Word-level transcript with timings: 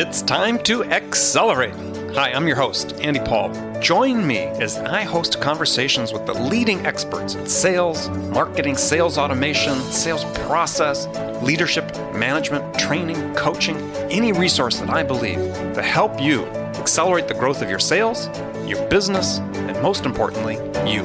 It's 0.00 0.22
time 0.22 0.62
to 0.62 0.84
accelerate. 0.84 1.74
Hi, 2.14 2.30
I'm 2.30 2.46
your 2.46 2.54
host, 2.54 2.92
Andy 3.00 3.18
Paul. 3.18 3.50
Join 3.80 4.24
me 4.24 4.38
as 4.38 4.78
I 4.78 5.02
host 5.02 5.40
conversations 5.40 6.12
with 6.12 6.24
the 6.24 6.34
leading 6.34 6.86
experts 6.86 7.34
in 7.34 7.48
sales, 7.48 8.08
marketing, 8.30 8.76
sales 8.76 9.18
automation, 9.18 9.74
sales 9.90 10.24
process, 10.46 11.08
leadership, 11.42 11.92
management, 12.14 12.78
training, 12.78 13.34
coaching, 13.34 13.76
any 14.08 14.30
resource 14.30 14.78
that 14.78 14.88
I 14.88 15.02
believe 15.02 15.52
to 15.74 15.82
help 15.82 16.20
you 16.20 16.46
accelerate 16.78 17.26
the 17.26 17.34
growth 17.34 17.60
of 17.60 17.68
your 17.68 17.80
sales, 17.80 18.28
your 18.68 18.86
business, 18.86 19.38
and 19.38 19.82
most 19.82 20.06
importantly, 20.06 20.58
you. 20.88 21.02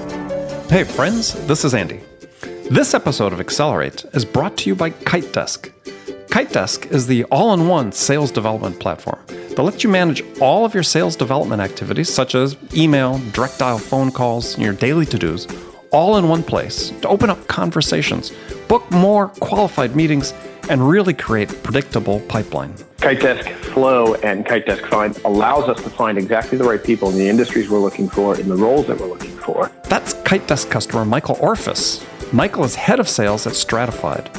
Hey, 0.69 0.83
friends, 0.83 1.33
this 1.47 1.65
is 1.65 1.73
Andy. 1.73 2.01
This 2.69 2.93
episode 2.93 3.33
of 3.33 3.39
Accelerate 3.39 4.05
is 4.13 4.23
brought 4.23 4.55
to 4.57 4.69
you 4.69 4.75
by 4.75 4.91
KiteDesk. 4.91 5.71
KiteDesk 6.34 6.91
is 6.91 7.05
the 7.05 7.25
all 7.25 7.53
in 7.53 7.67
one 7.67 7.91
sales 7.91 8.31
development 8.31 8.80
platform 8.80 9.20
that 9.27 9.62
lets 9.62 9.84
you 9.84 9.89
manage 9.91 10.23
all 10.41 10.66
of 10.66 10.73
your 10.73 10.81
sales 10.81 11.16
development 11.16 11.62
activities, 11.62 12.12
such 12.12 12.34
as 12.34 12.57
email, 12.73 13.20
direct 13.34 13.59
dial 13.59 13.77
phone 13.77 14.09
calls, 14.09 14.55
and 14.55 14.63
your 14.63 14.73
daily 14.73 15.05
to 15.05 15.20
dos, 15.20 15.48
all 15.91 16.17
in 16.17 16.27
one 16.27 16.41
place 16.41 16.90
to 16.90 17.07
open 17.07 17.30
up 17.30 17.45
conversations, 17.45 18.31
book 18.67 18.90
more 18.90 19.27
qualified 19.41 19.95
meetings, 19.95 20.34
and 20.71 20.90
really 20.90 21.13
create 21.13 21.52
a 21.52 21.55
predictable 21.57 22.20
pipeline. 22.21 22.73
KiteDesk 22.98 23.54
Flow 23.65 24.15
and 24.15 24.43
KiteDesk 24.43 24.90
Find 24.90 25.15
allows 25.26 25.70
us 25.70 25.84
to 25.84 25.90
find 25.91 26.18
exactly 26.18 26.57
the 26.57 26.63
right 26.63 26.84
people 26.84 27.12
in 27.12 27.15
the 27.15 27.29
industries 27.29 27.70
we're 27.70 27.77
looking 27.77 28.09
for, 28.09 28.40
in 28.40 28.49
the 28.49 28.55
roles 28.55 28.88
that 28.88 28.99
we're 28.99 29.05
looking 29.05 29.38
for. 29.38 29.71
That's 29.84 30.15
KiteDesk 30.15 30.71
customer 30.71 31.05
Michael 31.05 31.35
Orphis. 31.35 32.04
Michael 32.34 32.63
is 32.63 32.73
head 32.73 32.99
of 32.99 33.07
sales 33.07 33.45
at 33.45 33.54
Stratified 33.54 34.31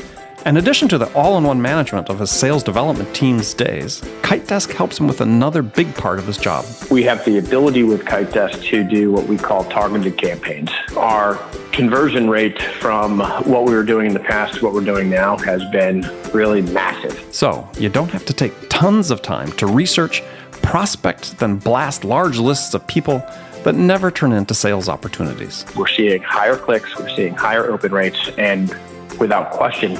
in 0.46 0.58
addition 0.58 0.88
to 0.88 0.98
the 0.98 1.10
all 1.14 1.38
in 1.38 1.44
one 1.44 1.60
management 1.60 2.10
of 2.10 2.18
his 2.18 2.30
sales 2.30 2.62
development 2.62 3.14
team's 3.14 3.54
days, 3.54 4.00
KiteDesk 4.22 4.72
helps 4.72 5.00
him 5.00 5.06
with 5.06 5.20
another 5.20 5.62
big 5.62 5.94
part 5.94 6.18
of 6.18 6.26
his 6.26 6.36
job. 6.36 6.66
We 6.90 7.02
have 7.04 7.24
the 7.24 7.38
ability 7.38 7.82
with 7.82 8.04
KiteDesk 8.04 8.62
to 8.64 8.84
do 8.84 9.10
what 9.10 9.26
we 9.26 9.38
call 9.38 9.64
targeted 9.64 10.18
campaigns. 10.18 10.70
Our 10.96 11.36
conversion 11.72 12.28
rate 12.28 12.60
from 12.60 13.20
what 13.20 13.64
we 13.64 13.74
were 13.74 13.84
doing 13.84 14.08
in 14.08 14.12
the 14.12 14.20
past 14.20 14.58
to 14.58 14.64
what 14.64 14.74
we're 14.74 14.84
doing 14.84 15.08
now 15.08 15.38
has 15.38 15.64
been 15.70 16.02
really 16.32 16.60
massive. 16.60 17.34
So 17.34 17.68
you 17.78 17.88
don't 17.88 18.10
have 18.10 18.26
to 18.26 18.32
take 18.32 18.52
tons 18.68 19.10
of 19.10 19.22
time 19.22 19.50
to 19.52 19.66
research, 19.66 20.22
prospect, 20.62 21.38
then 21.38 21.56
blast 21.56 22.04
large 22.04 22.38
lists 22.38 22.74
of 22.74 22.86
people 22.86 23.24
but 23.64 23.74
never 23.74 24.10
turn 24.10 24.32
into 24.32 24.52
sales 24.52 24.90
opportunities. 24.90 25.64
We're 25.74 25.88
seeing 25.88 26.20
higher 26.22 26.56
clicks, 26.56 26.98
we're 26.98 27.08
seeing 27.08 27.34
higher 27.34 27.70
open 27.70 27.92
rates, 27.92 28.28
and 28.36 28.70
without 29.18 29.50
question, 29.50 29.98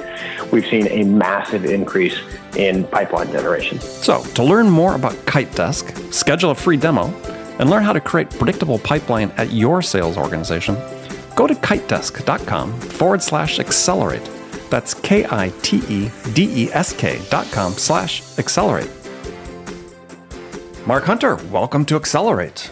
we've 0.51 0.67
seen 0.67 0.87
a 0.89 1.05
massive 1.05 1.65
increase 1.65 2.17
in 2.57 2.85
pipeline 2.85 3.31
generation. 3.33 3.81
So, 3.81 4.23
to 4.35 4.45
learn 4.45 4.69
more 4.71 4.95
about 4.95 5.15
KiteDesk, 5.27 6.13
schedule 6.13 6.51
a 6.51 6.55
free 6.55 6.77
demo, 6.77 7.07
and 7.59 7.71
learn 7.71 7.83
how 7.83 7.93
to 7.93 8.01
create 8.01 8.31
predictable 8.31 8.79
pipeline 8.79 9.31
at 9.37 9.53
your 9.53 9.83
sales 9.83 10.17
organization, 10.17 10.77
go 11.37 11.47
to 11.47 11.55
kitedesk.com 11.55 12.81
forward 12.81 13.23
slash 13.23 13.59
accelerate. 13.59 14.29
That's 14.71 14.95
K 14.95 15.27
I 15.31 15.53
T 15.63 15.83
E 15.89 16.11
D 16.33 16.65
E 16.65 16.73
S 16.73 16.93
K 16.93 17.21
dot 17.31 17.47
com 17.53 17.73
slash 17.73 18.23
accelerate. 18.39 18.91
Mark 20.87 21.05
Hunter, 21.05 21.37
welcome 21.51 21.87
to 21.87 21.97
Accelerate. 21.97 22.71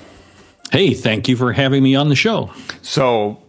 Hey, 0.70 0.93
thank 0.93 1.29
you 1.29 1.37
for 1.37 1.53
having 1.53 1.83
me 1.83 1.95
on 1.95 2.11
the 2.11 2.15
show. 2.15 2.51
So, 2.83 3.43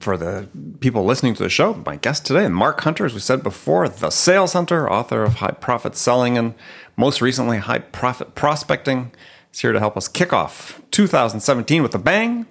for 0.00 0.16
the 0.16 0.48
people 0.80 1.04
listening 1.04 1.34
to 1.34 1.42
the 1.42 1.48
show, 1.48 1.74
my 1.86 1.96
guest 1.96 2.26
today, 2.26 2.48
Mark 2.48 2.80
Hunter, 2.80 3.04
as 3.04 3.14
we 3.14 3.20
said 3.20 3.42
before, 3.42 3.88
the 3.88 4.10
sales 4.10 4.52
hunter, 4.52 4.90
author 4.90 5.22
of 5.22 5.36
High 5.36 5.52
Profit 5.52 5.96
Selling 5.96 6.38
and 6.38 6.54
most 6.96 7.20
recently 7.20 7.58
High 7.58 7.80
Profit 7.80 8.34
Prospecting, 8.34 9.12
is 9.52 9.60
here 9.60 9.72
to 9.72 9.78
help 9.78 9.96
us 9.96 10.08
kick 10.08 10.32
off 10.32 10.82
2017 10.90 11.82
with 11.82 11.94
a 11.94 11.98
bang, 11.98 12.46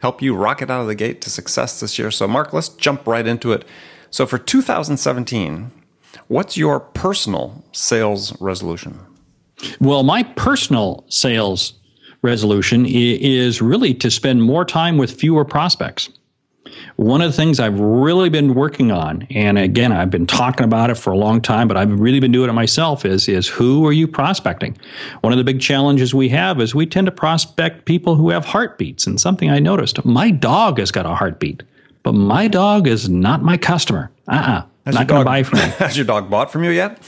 help 0.00 0.20
you 0.20 0.34
rocket 0.34 0.70
out 0.70 0.82
of 0.82 0.86
the 0.86 0.94
gate 0.94 1.20
to 1.22 1.30
success 1.30 1.80
this 1.80 1.98
year. 1.98 2.10
So, 2.10 2.28
Mark, 2.28 2.52
let's 2.52 2.68
jump 2.68 3.06
right 3.06 3.26
into 3.26 3.52
it. 3.52 3.64
So, 4.10 4.26
for 4.26 4.38
2017, 4.38 5.70
what's 6.28 6.56
your 6.56 6.80
personal 6.80 7.64
sales 7.72 8.38
resolution? 8.40 9.00
Well, 9.80 10.02
my 10.02 10.22
personal 10.22 11.04
sales 11.08 11.74
resolution 12.22 12.86
is 12.86 13.60
really 13.60 13.94
to 13.94 14.10
spend 14.10 14.42
more 14.42 14.64
time 14.64 14.98
with 14.98 15.12
fewer 15.12 15.44
prospects. 15.44 16.10
One 16.96 17.20
of 17.20 17.30
the 17.30 17.36
things 17.36 17.58
I've 17.58 17.80
really 17.80 18.28
been 18.28 18.54
working 18.54 18.92
on, 18.92 19.26
and 19.30 19.58
again, 19.58 19.90
I've 19.90 20.10
been 20.10 20.28
talking 20.28 20.64
about 20.64 20.90
it 20.90 20.94
for 20.94 21.12
a 21.12 21.16
long 21.16 21.40
time, 21.40 21.66
but 21.66 21.76
I've 21.76 21.98
really 21.98 22.20
been 22.20 22.30
doing 22.30 22.48
it 22.48 22.52
myself, 22.52 23.04
is, 23.04 23.28
is 23.28 23.48
who 23.48 23.84
are 23.84 23.92
you 23.92 24.06
prospecting? 24.06 24.78
One 25.22 25.32
of 25.32 25.36
the 25.38 25.44
big 25.44 25.60
challenges 25.60 26.14
we 26.14 26.28
have 26.28 26.60
is 26.60 26.72
we 26.72 26.86
tend 26.86 27.06
to 27.06 27.12
prospect 27.12 27.84
people 27.84 28.14
who 28.14 28.30
have 28.30 28.44
heartbeats. 28.44 29.08
And 29.08 29.20
something 29.20 29.50
I 29.50 29.58
noticed, 29.58 30.04
my 30.04 30.30
dog 30.30 30.78
has 30.78 30.92
got 30.92 31.04
a 31.04 31.16
heartbeat, 31.16 31.64
but 32.04 32.12
my 32.12 32.46
dog 32.46 32.86
is 32.86 33.08
not 33.08 33.42
my 33.42 33.56
customer. 33.56 34.12
Uh-uh. 34.28 34.62
Has 34.86 34.94
not 34.94 35.06
going 35.06 35.20
to 35.20 35.24
buy 35.24 35.42
from 35.42 35.60
me. 35.60 35.64
Has 35.78 35.96
your 35.96 36.04
dog 36.04 36.28
bought 36.28 36.52
from 36.52 36.62
you 36.62 36.70
yet? 36.70 37.02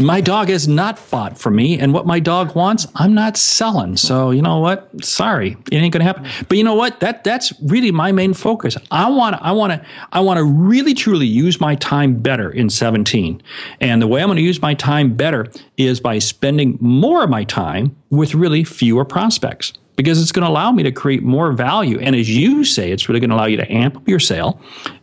My 0.00 0.20
dog 0.20 0.48
has 0.48 0.68
not 0.68 1.00
bought 1.10 1.36
from 1.36 1.56
me, 1.56 1.76
and 1.76 1.92
what 1.92 2.06
my 2.06 2.20
dog 2.20 2.54
wants, 2.54 2.86
I'm 2.94 3.14
not 3.14 3.36
selling. 3.36 3.96
So 3.96 4.30
you 4.30 4.42
know 4.42 4.58
what? 4.58 5.04
Sorry, 5.04 5.56
it 5.72 5.76
ain't 5.76 5.92
going 5.92 6.00
to 6.00 6.04
happen. 6.04 6.24
But 6.48 6.56
you 6.56 6.62
know 6.62 6.76
what? 6.76 7.00
That 7.00 7.24
that's 7.24 7.52
really 7.62 7.90
my 7.90 8.12
main 8.12 8.32
focus. 8.32 8.76
I 8.92 9.10
want 9.10 9.36
I 9.42 9.50
want 9.50 9.72
to 9.72 9.84
I 10.12 10.20
want 10.20 10.38
to 10.38 10.44
really 10.44 10.94
truly 10.94 11.26
use 11.26 11.60
my 11.60 11.74
time 11.76 12.16
better 12.16 12.48
in 12.48 12.70
17, 12.70 13.42
and 13.80 14.00
the 14.00 14.06
way 14.06 14.22
I'm 14.22 14.28
going 14.28 14.36
to 14.36 14.42
use 14.42 14.62
my 14.62 14.74
time 14.74 15.14
better 15.14 15.48
is 15.76 15.98
by 15.98 16.20
spending 16.20 16.78
more 16.80 17.24
of 17.24 17.30
my 17.30 17.42
time 17.42 17.96
with 18.10 18.34
really 18.34 18.62
fewer 18.62 19.04
prospects 19.04 19.72
because 19.96 20.22
it's 20.22 20.32
going 20.32 20.44
to 20.44 20.50
allow 20.50 20.70
me 20.70 20.84
to 20.84 20.92
create 20.92 21.24
more 21.24 21.52
value. 21.52 21.98
And 21.98 22.14
as 22.14 22.34
you 22.34 22.62
say, 22.64 22.92
it's 22.92 23.08
really 23.08 23.20
going 23.20 23.30
to 23.30 23.36
allow 23.36 23.46
you 23.46 23.56
to 23.56 23.72
amp 23.72 23.96
up 23.96 24.08
your 24.08 24.20
sale, 24.20 24.60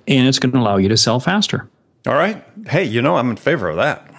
and 0.08 0.26
it's 0.26 0.40
going 0.40 0.54
to 0.54 0.58
allow 0.58 0.78
you 0.78 0.88
to 0.88 0.98
sell 0.98 1.20
faster. 1.20 1.70
All 2.08 2.16
right. 2.16 2.42
Hey, 2.68 2.86
you 2.86 3.02
know 3.02 3.18
I'm 3.18 3.30
in 3.30 3.36
favor 3.36 3.70
of 3.70 3.78
that. 3.78 4.10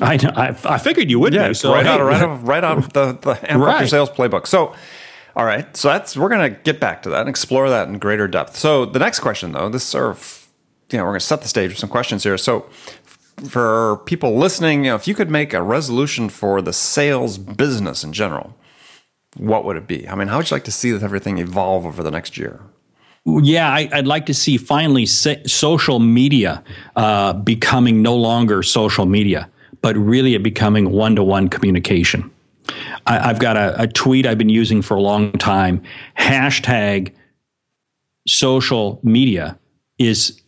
I 0.00 0.14
I, 0.36 0.74
I 0.74 0.78
figured 0.78 1.10
you 1.10 1.18
would 1.20 1.32
yeah, 1.32 1.48
be. 1.48 1.54
So 1.54 1.72
right 1.72 1.86
hey. 1.86 1.92
out 1.92 2.00
of, 2.00 2.06
right 2.06 2.22
out 2.22 2.46
right 2.46 2.64
out 2.64 2.78
of 2.78 2.92
the 2.92 3.12
the 3.12 3.50
amp 3.52 3.62
right. 3.62 3.88
sales 3.88 4.10
playbook. 4.10 4.46
So, 4.46 4.74
all 5.34 5.44
right. 5.44 5.74
So 5.76 5.88
that's 5.88 6.16
we're 6.16 6.28
gonna 6.28 6.50
get 6.50 6.80
back 6.80 7.02
to 7.02 7.10
that 7.10 7.20
and 7.20 7.28
explore 7.28 7.70
that 7.70 7.88
in 7.88 7.98
greater 7.98 8.28
depth. 8.28 8.56
So 8.56 8.84
the 8.84 8.98
next 8.98 9.20
question 9.20 9.52
though, 9.52 9.68
this 9.70 9.84
sort 9.84 10.10
of 10.10 10.48
you 10.90 10.98
know 10.98 11.04
we're 11.04 11.12
gonna 11.12 11.20
set 11.20 11.40
the 11.40 11.48
stage 11.48 11.70
with 11.70 11.78
some 11.78 11.88
questions 11.88 12.22
here. 12.24 12.36
So 12.36 12.66
for 13.48 13.98
people 14.04 14.36
listening, 14.36 14.84
you 14.84 14.90
know, 14.90 14.96
if 14.96 15.08
you 15.08 15.14
could 15.14 15.30
make 15.30 15.54
a 15.54 15.62
resolution 15.62 16.28
for 16.28 16.60
the 16.60 16.74
sales 16.74 17.38
business 17.38 18.04
in 18.04 18.12
general, 18.12 18.54
what 19.36 19.64
would 19.64 19.76
it 19.76 19.86
be? 19.86 20.06
I 20.06 20.14
mean, 20.14 20.28
how 20.28 20.36
would 20.38 20.50
you 20.50 20.54
like 20.54 20.64
to 20.64 20.72
see 20.72 20.92
everything 20.94 21.38
evolve 21.38 21.86
over 21.86 22.02
the 22.02 22.10
next 22.10 22.36
year? 22.36 22.60
Yeah, 23.26 23.70
I, 23.70 23.88
would 23.96 24.06
like 24.06 24.26
to 24.26 24.34
see 24.34 24.56
finally 24.56 25.04
social 25.04 25.98
media 25.98 26.62
uh, 26.96 27.34
becoming 27.34 28.02
no 28.02 28.16
longer 28.16 28.62
social 28.62 29.04
media, 29.04 29.48
but 29.82 29.96
really 29.96 30.34
it 30.34 30.42
becoming 30.42 30.90
one 30.90 31.16
to 31.16 31.22
one 31.22 31.48
communication. 31.48 32.30
I, 33.06 33.18
have 33.28 33.38
got 33.38 33.56
a, 33.56 33.82
a, 33.82 33.86
tweet 33.86 34.26
I've 34.26 34.38
been 34.38 34.48
using 34.48 34.80
for 34.80 34.96
a 34.96 35.00
long 35.00 35.32
time. 35.32 35.82
Hashtag 36.18 37.12
social 38.26 39.00
media 39.02 39.58
is 39.98 40.40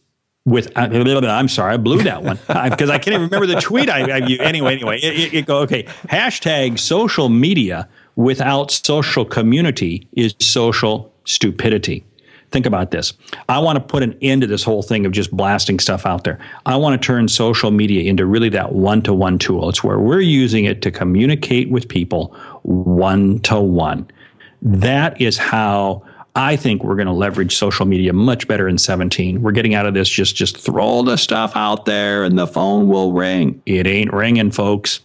with. 0.45 0.71
Uh, 0.77 0.89
I'm 1.29 1.49
sorry, 1.49 1.75
I 1.75 1.77
blew 1.77 2.03
that 2.03 2.23
one 2.23 2.37
because 2.71 2.91
I, 2.91 2.99
can't 2.99 3.15
even 3.15 3.23
remember 3.23 3.47
the 3.47 3.61
tweet 3.61 3.91
I, 3.91 4.03
I 4.03 4.21
Anyway, 4.21 4.75
anyway, 4.75 4.99
it, 5.01 5.35
it, 5.35 5.51
okay. 5.51 5.85
Hashtag 6.09 6.79
social 6.79 7.29
media 7.29 7.89
without 8.17 8.71
social 8.71 9.25
community 9.25 10.07
is 10.13 10.35
social 10.39 11.13
stupidity. 11.25 12.05
Think 12.53 12.67
about 12.67 12.91
this. 12.91 13.15
I 13.49 13.59
want 13.59 13.77
to 13.77 13.81
put 13.81 14.03
an 14.03 14.17
end 14.21 14.43
to 14.43 14.47
this 14.47 14.63
whole 14.63 14.83
thing 14.83 15.07
of 15.07 15.13
just 15.13 15.35
blasting 15.35 15.79
stuff 15.79 16.05
out 16.05 16.25
there. 16.25 16.39
I 16.67 16.77
want 16.77 17.01
to 17.01 17.05
turn 17.05 17.27
social 17.29 17.71
media 17.71 18.09
into 18.09 18.27
really 18.27 18.51
that 18.51 18.73
one 18.75 19.01
to 19.03 19.15
one 19.15 19.39
tool. 19.39 19.71
It's 19.71 19.83
where 19.83 19.99
we're 19.99 20.21
using 20.21 20.67
it 20.67 20.83
to 20.83 20.91
communicate 20.91 21.71
with 21.71 21.89
people 21.89 22.37
one 22.63 23.41
to 23.41 23.59
one. 23.59 24.07
That 24.61 25.19
is 25.21 25.39
how 25.39 26.05
I 26.37 26.57
think 26.57 26.85
we're 26.85 26.95
going 26.95 27.07
to 27.07 27.13
leverage 27.13 27.57
social 27.57 27.87
media 27.87 28.13
much 28.13 28.47
better 28.47 28.69
in 28.69 28.77
17. 28.77 29.43
We're 29.43 29.53
getting 29.53 29.75
out 29.75 29.87
of 29.87 29.95
this 29.95 30.09
just 30.09 30.37
just 30.37 30.59
throw 30.59 31.03
the 31.03 31.17
stuff 31.17 31.53
out 31.55 31.87
there 31.87 32.23
and 32.23 32.39
the 32.39 32.47
phone 32.47 32.89
will 32.89 33.13
ring. 33.13 33.63
It 33.65 33.87
ain't 33.87 34.13
ringing, 34.13 34.51
folks. 34.51 35.01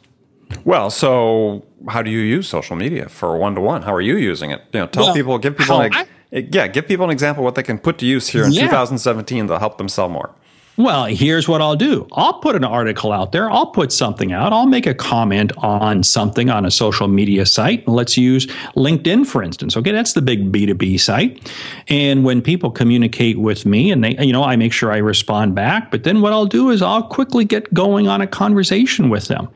Well, 0.66 0.90
so 0.90 1.66
how 1.90 2.02
do 2.02 2.10
you 2.10 2.20
use 2.20 2.48
social 2.48 2.76
media 2.76 3.08
for 3.10 3.38
one 3.38 3.56
to 3.56 3.62
one? 3.62 3.84
How 3.84 3.94
are 3.94 4.02
you 4.02 4.18
using 4.18 4.52
it? 4.52 4.62
You 4.74 4.82
know, 4.82 4.88
tell 4.88 5.06
well, 5.06 5.14
people, 5.14 5.38
give 5.38 5.58
people 5.58 5.78
like, 5.78 5.94
yeah, 6.32 6.68
give 6.68 6.88
people 6.88 7.06
an 7.06 7.12
example 7.12 7.44
of 7.44 7.46
what 7.46 7.56
they 7.56 7.64
can 7.64 7.80
put 7.80 7.98
to 8.00 8.06
use 8.06 8.28
here 8.28 8.44
in 8.46 8.52
yeah. 8.52 8.66
2017 8.66 9.48
that'll 9.48 9.60
help 9.60 9.78
them 9.78 9.90
sell 9.90 10.10
more. 10.10 10.32
Well, 10.78 11.06
here's 11.06 11.48
what 11.48 11.60
I'll 11.60 11.76
do. 11.76 12.08
I'll 12.12 12.36
put 12.36 12.56
an 12.56 12.64
article 12.64 13.12
out 13.12 13.32
there. 13.32 13.50
I'll 13.50 13.66
put 13.66 13.92
something 13.92 14.32
out. 14.32 14.54
I'll 14.54 14.68
make 14.68 14.86
a 14.86 14.94
comment 14.94 15.52
on 15.58 16.04
something 16.04 16.52
on 16.52 16.68
a 16.68 16.72
social 16.72 17.08
media 17.08 17.48
site. 17.48 17.88
Let's 17.88 18.16
use 18.16 18.46
LinkedIn, 18.76 19.26
for 19.26 19.42
instance. 19.42 19.76
Okay, 19.76 19.92
that's 19.92 20.14
the 20.14 20.22
big 20.22 20.52
B2B 20.52 21.00
site. 21.00 21.52
And 21.88 22.24
when 22.24 22.44
people 22.44 22.70
communicate 22.70 23.40
with 23.40 23.66
me 23.66 23.92
and 23.92 24.04
they, 24.04 24.24
you 24.24 24.32
know, 24.32 24.44
I 24.44 24.56
make 24.56 24.72
sure 24.72 24.92
I 24.92 24.98
respond 24.98 25.56
back. 25.56 25.90
But 25.90 26.04
then 26.04 26.22
what 26.22 26.32
I'll 26.32 26.46
do 26.46 26.70
is 26.70 26.84
I'll 26.84 27.02
quickly 27.02 27.44
get 27.44 27.74
going 27.74 28.08
on 28.08 28.22
a 28.22 28.28
conversation 28.28 29.10
with 29.10 29.30
them. 29.30 29.48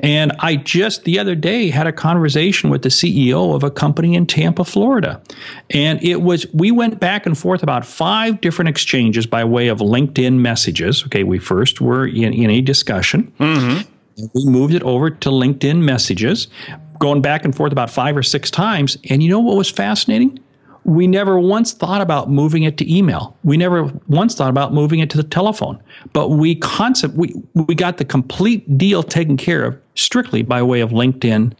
And 0.00 0.32
I 0.40 0.56
just 0.56 1.04
the 1.04 1.20
other 1.20 1.36
day 1.36 1.70
had 1.70 1.86
a 1.86 1.92
conversation 1.92 2.70
with 2.70 2.82
the 2.82 2.88
CEO 2.88 3.54
of 3.54 3.62
a 3.62 3.70
company 3.70 4.16
in 4.16 4.26
Tampa, 4.26 4.64
Florida. 4.64 5.22
And 5.70 6.02
it 6.02 6.22
was, 6.22 6.44
we 6.52 6.72
went 6.72 6.98
back 6.98 7.24
and 7.24 7.38
forth 7.38 7.62
about 7.62 7.86
five 7.86 8.40
different 8.40 8.68
exchanges 8.68 9.28
by 9.28 9.44
way 9.44 9.68
of 9.68 9.78
LinkedIn 9.78 10.34
messages 10.40 10.55
messages. 10.56 11.04
Okay, 11.04 11.22
we 11.22 11.38
first 11.38 11.82
were 11.82 12.06
in, 12.06 12.32
in 12.32 12.48
a 12.48 12.62
discussion. 12.62 13.30
Mm-hmm. 13.38 14.26
We 14.32 14.46
moved 14.46 14.72
it 14.72 14.82
over 14.84 15.10
to 15.10 15.28
LinkedIn 15.28 15.82
messages, 15.82 16.48
going 16.98 17.20
back 17.20 17.44
and 17.44 17.54
forth 17.54 17.72
about 17.72 17.90
five 17.90 18.16
or 18.16 18.22
six 18.22 18.50
times. 18.50 18.96
And 19.10 19.22
you 19.22 19.28
know 19.28 19.40
what 19.40 19.54
was 19.56 19.70
fascinating? 19.70 20.38
We 20.84 21.06
never 21.06 21.38
once 21.38 21.74
thought 21.74 22.00
about 22.00 22.30
moving 22.30 22.62
it 22.62 22.78
to 22.78 22.90
email. 22.90 23.36
We 23.44 23.58
never 23.58 23.92
once 24.08 24.34
thought 24.34 24.48
about 24.48 24.72
moving 24.72 25.00
it 25.00 25.10
to 25.10 25.18
the 25.18 25.28
telephone. 25.28 25.82
But 26.14 26.30
we 26.30 26.54
concept 26.54 27.14
we 27.16 27.34
we 27.52 27.74
got 27.74 27.98
the 27.98 28.06
complete 28.06 28.78
deal 28.78 29.02
taken 29.02 29.36
care 29.36 29.64
of 29.64 29.76
strictly 29.94 30.42
by 30.42 30.62
way 30.62 30.80
of 30.80 30.90
LinkedIn 30.90 31.52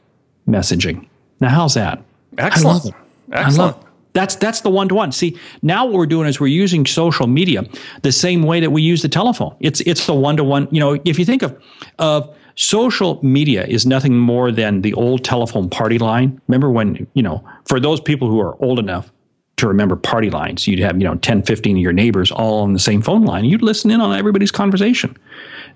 messaging. 0.49 1.07
Now, 1.41 1.51
how's 1.51 1.75
that? 1.75 2.03
Excellent. 2.39 2.67
I 2.67 2.73
love 2.73 2.87
it. 2.87 2.95
Excellent. 3.33 3.77
That's 4.17 4.35
that's 4.37 4.63
the 4.63 4.71
one 4.71 4.89
to 4.89 4.95
one. 4.95 5.13
See, 5.13 5.39
now 5.61 5.85
what 5.85 5.93
we're 5.93 6.07
doing 6.07 6.27
is 6.27 6.41
we're 6.41 6.47
using 6.47 6.87
social 6.87 7.27
media 7.27 7.65
the 8.01 8.13
same 8.13 8.45
way 8.45 8.61
that 8.61 8.71
we 8.71 8.81
use 8.81 9.03
the 9.03 9.11
telephone. 9.11 9.55
It's 9.61 9.81
it's 9.83 10.07
the 10.07 10.15
one 10.15 10.39
to 10.39 10.45
one. 10.45 10.69
You 10.71 10.81
know, 10.81 10.99
if 11.05 11.19
you 11.19 11.27
think 11.27 11.43
of 11.43 11.63
of 11.99 12.35
social 12.55 13.21
media 13.23 13.67
is 13.67 13.85
nothing 13.85 14.17
more 14.17 14.51
than 14.51 14.81
the 14.81 14.95
old 14.95 15.23
telephone 15.23 15.69
party 15.69 15.99
line. 15.99 16.41
Remember 16.49 16.71
when, 16.71 17.07
you 17.13 17.23
know, 17.23 17.45
for 17.67 17.79
those 17.79 18.01
people 18.01 18.29
who 18.29 18.41
are 18.41 18.57
old 18.63 18.79
enough 18.79 19.13
to 19.59 19.69
remember 19.69 19.97
party 19.97 20.31
lines, 20.31 20.67
you'd 20.67 20.79
have, 20.79 20.97
you 20.97 21.05
know, 21.05 21.17
10, 21.17 21.43
15 21.43 21.77
of 21.77 21.83
your 21.83 21.93
neighbors 21.93 22.33
all 22.33 22.63
on 22.63 22.73
the 22.73 22.79
same 22.79 23.03
phone 23.03 23.25
line. 23.25 23.45
You'd 23.45 23.63
listen 23.63 23.91
in 23.91 24.01
on 24.01 24.19
everybody's 24.19 24.51
conversation. 24.51 25.15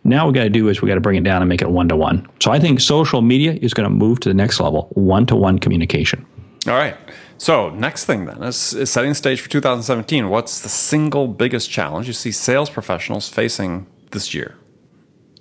Now 0.05 0.27
we 0.27 0.33
got 0.33 0.45
to 0.45 0.51
do 0.51 0.69
is 0.69 0.81
we 0.81 0.89
got 0.89 0.95
to 0.95 1.01
bring 1.03 1.17
it 1.17 1.25
down 1.25 1.43
and 1.43 1.49
make 1.51 1.61
it 1.61 1.71
one 1.71 1.89
to 1.91 1.97
one. 1.97 2.27
So 2.41 2.51
I 2.51 2.59
think 2.59 2.81
social 2.81 3.21
media 3.21 3.53
is 3.61 3.75
going 3.75 3.89
to 3.89 3.95
move 3.95 4.21
to 4.21 4.31
the 4.31 4.35
next 4.35 4.61
level, 4.61 4.89
one 4.95 5.27
to 5.27 5.37
one 5.37 5.59
communication. 5.59 6.25
All 6.67 6.75
right. 6.75 6.97
So, 7.41 7.71
next 7.71 8.05
thing 8.05 8.27
then 8.27 8.43
is, 8.43 8.75
is 8.75 8.91
setting 8.91 9.15
stage 9.15 9.41
for 9.41 9.49
2017. 9.49 10.29
What's 10.29 10.61
the 10.61 10.69
single 10.69 11.27
biggest 11.27 11.71
challenge 11.71 12.07
you 12.07 12.13
see 12.13 12.33
sales 12.33 12.69
professionals 12.69 13.31
facing 13.31 13.87
this 14.11 14.35
year? 14.35 14.59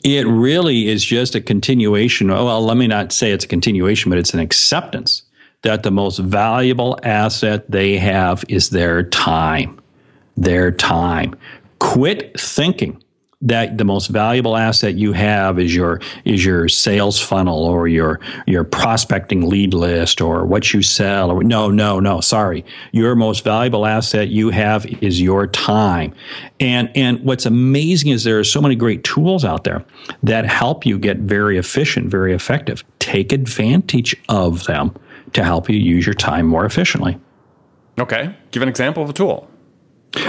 It 0.06 0.26
really 0.26 0.88
is 0.88 1.04
just 1.04 1.36
a 1.36 1.42
continuation. 1.42 2.30
Well, 2.30 2.64
let 2.64 2.78
me 2.78 2.88
not 2.88 3.12
say 3.12 3.34
it's 3.34 3.44
a 3.44 3.50
continuation, 3.50 4.10
but 4.10 4.18
it's 4.18 4.34
an 4.34 4.40
acceptance 4.40 5.24
that 5.64 5.84
the 5.84 5.92
most 5.92 6.20
valuable 6.20 6.98
asset 7.04 7.70
they 7.70 7.98
have 7.98 8.46
is 8.48 8.70
their 8.70 9.04
time. 9.04 9.78
Their 10.38 10.72
time. 10.72 11.36
Quit 11.80 12.40
thinking 12.40 13.04
that 13.42 13.78
the 13.78 13.86
most 13.86 14.08
valuable 14.08 14.58
asset 14.58 14.96
you 14.96 15.14
have 15.14 15.60
is 15.60 15.74
your 15.74 16.02
is 16.26 16.44
your 16.44 16.68
sales 16.68 17.22
funnel 17.22 17.64
or 17.64 17.88
your 17.88 18.20
your 18.46 18.66
prospecting 18.66 19.50
lead 19.50 19.74
list 19.74 20.20
or 20.20 20.46
what 20.46 20.74
you 20.74 20.82
sell 20.82 21.32
or 21.32 21.42
no 21.44 21.70
no 21.70 22.02
no 22.02 22.20
sorry. 22.20 22.66
Your 22.92 23.16
most 23.16 23.46
valuable 23.46 23.86
asset 23.86 24.28
you 24.28 24.50
have 24.50 24.86
is 25.02 25.22
your 25.22 25.48
time. 25.48 26.14
And 26.60 26.92
and 26.96 27.24
what's 27.24 27.46
amazing 27.46 28.12
is 28.12 28.26
there 28.26 28.40
are 28.40 28.44
so 28.44 28.62
many 28.62 28.76
great 28.76 29.06
tools 29.06 29.46
out 29.46 29.64
there 29.64 29.86
that 30.22 30.46
help 30.46 30.86
you 30.86 31.00
get 31.00 31.18
very 31.18 31.58
efficient 31.58 32.10
very 32.10 32.34
effective. 32.34 32.84
Take 33.00 33.32
advantage 33.32 34.16
of 34.28 34.66
them 34.66 34.94
to 35.32 35.46
help 35.46 35.70
you 35.70 35.78
use 35.78 36.06
your 36.06 36.16
time 36.16 36.46
more 36.46 36.66
efficiently. 36.66 37.18
Okay. 37.98 38.36
Give 38.52 38.64
an 38.64 38.70
example 38.70 39.02
of 39.02 39.10
a 39.10 39.14
tool 39.14 39.50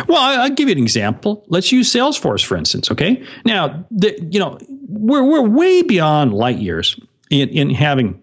well, 0.09 0.41
I'll 0.41 0.51
give 0.51 0.69
you 0.69 0.73
an 0.73 0.83
example. 0.83 1.45
Let's 1.49 1.73
use 1.73 1.93
Salesforce, 1.93 2.45
for 2.45 2.57
instance. 2.57 2.91
Okay. 2.91 3.25
Now, 3.45 3.85
the, 3.91 4.19
you 4.31 4.39
know, 4.39 4.59
we're, 4.89 5.25
we're 5.25 5.49
way 5.49 5.83
beyond 5.83 6.35
light 6.35 6.59
years 6.59 6.99
in, 7.31 7.49
in 7.51 7.71
having, 7.71 8.21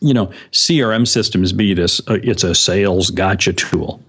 you 0.00 0.12
know, 0.12 0.30
CRM 0.50 1.06
systems 1.06 1.52
be 1.52 1.74
this, 1.74 2.00
uh, 2.08 2.18
it's 2.22 2.44
a 2.44 2.54
sales 2.54 3.10
gotcha 3.10 3.52
tool. 3.52 4.02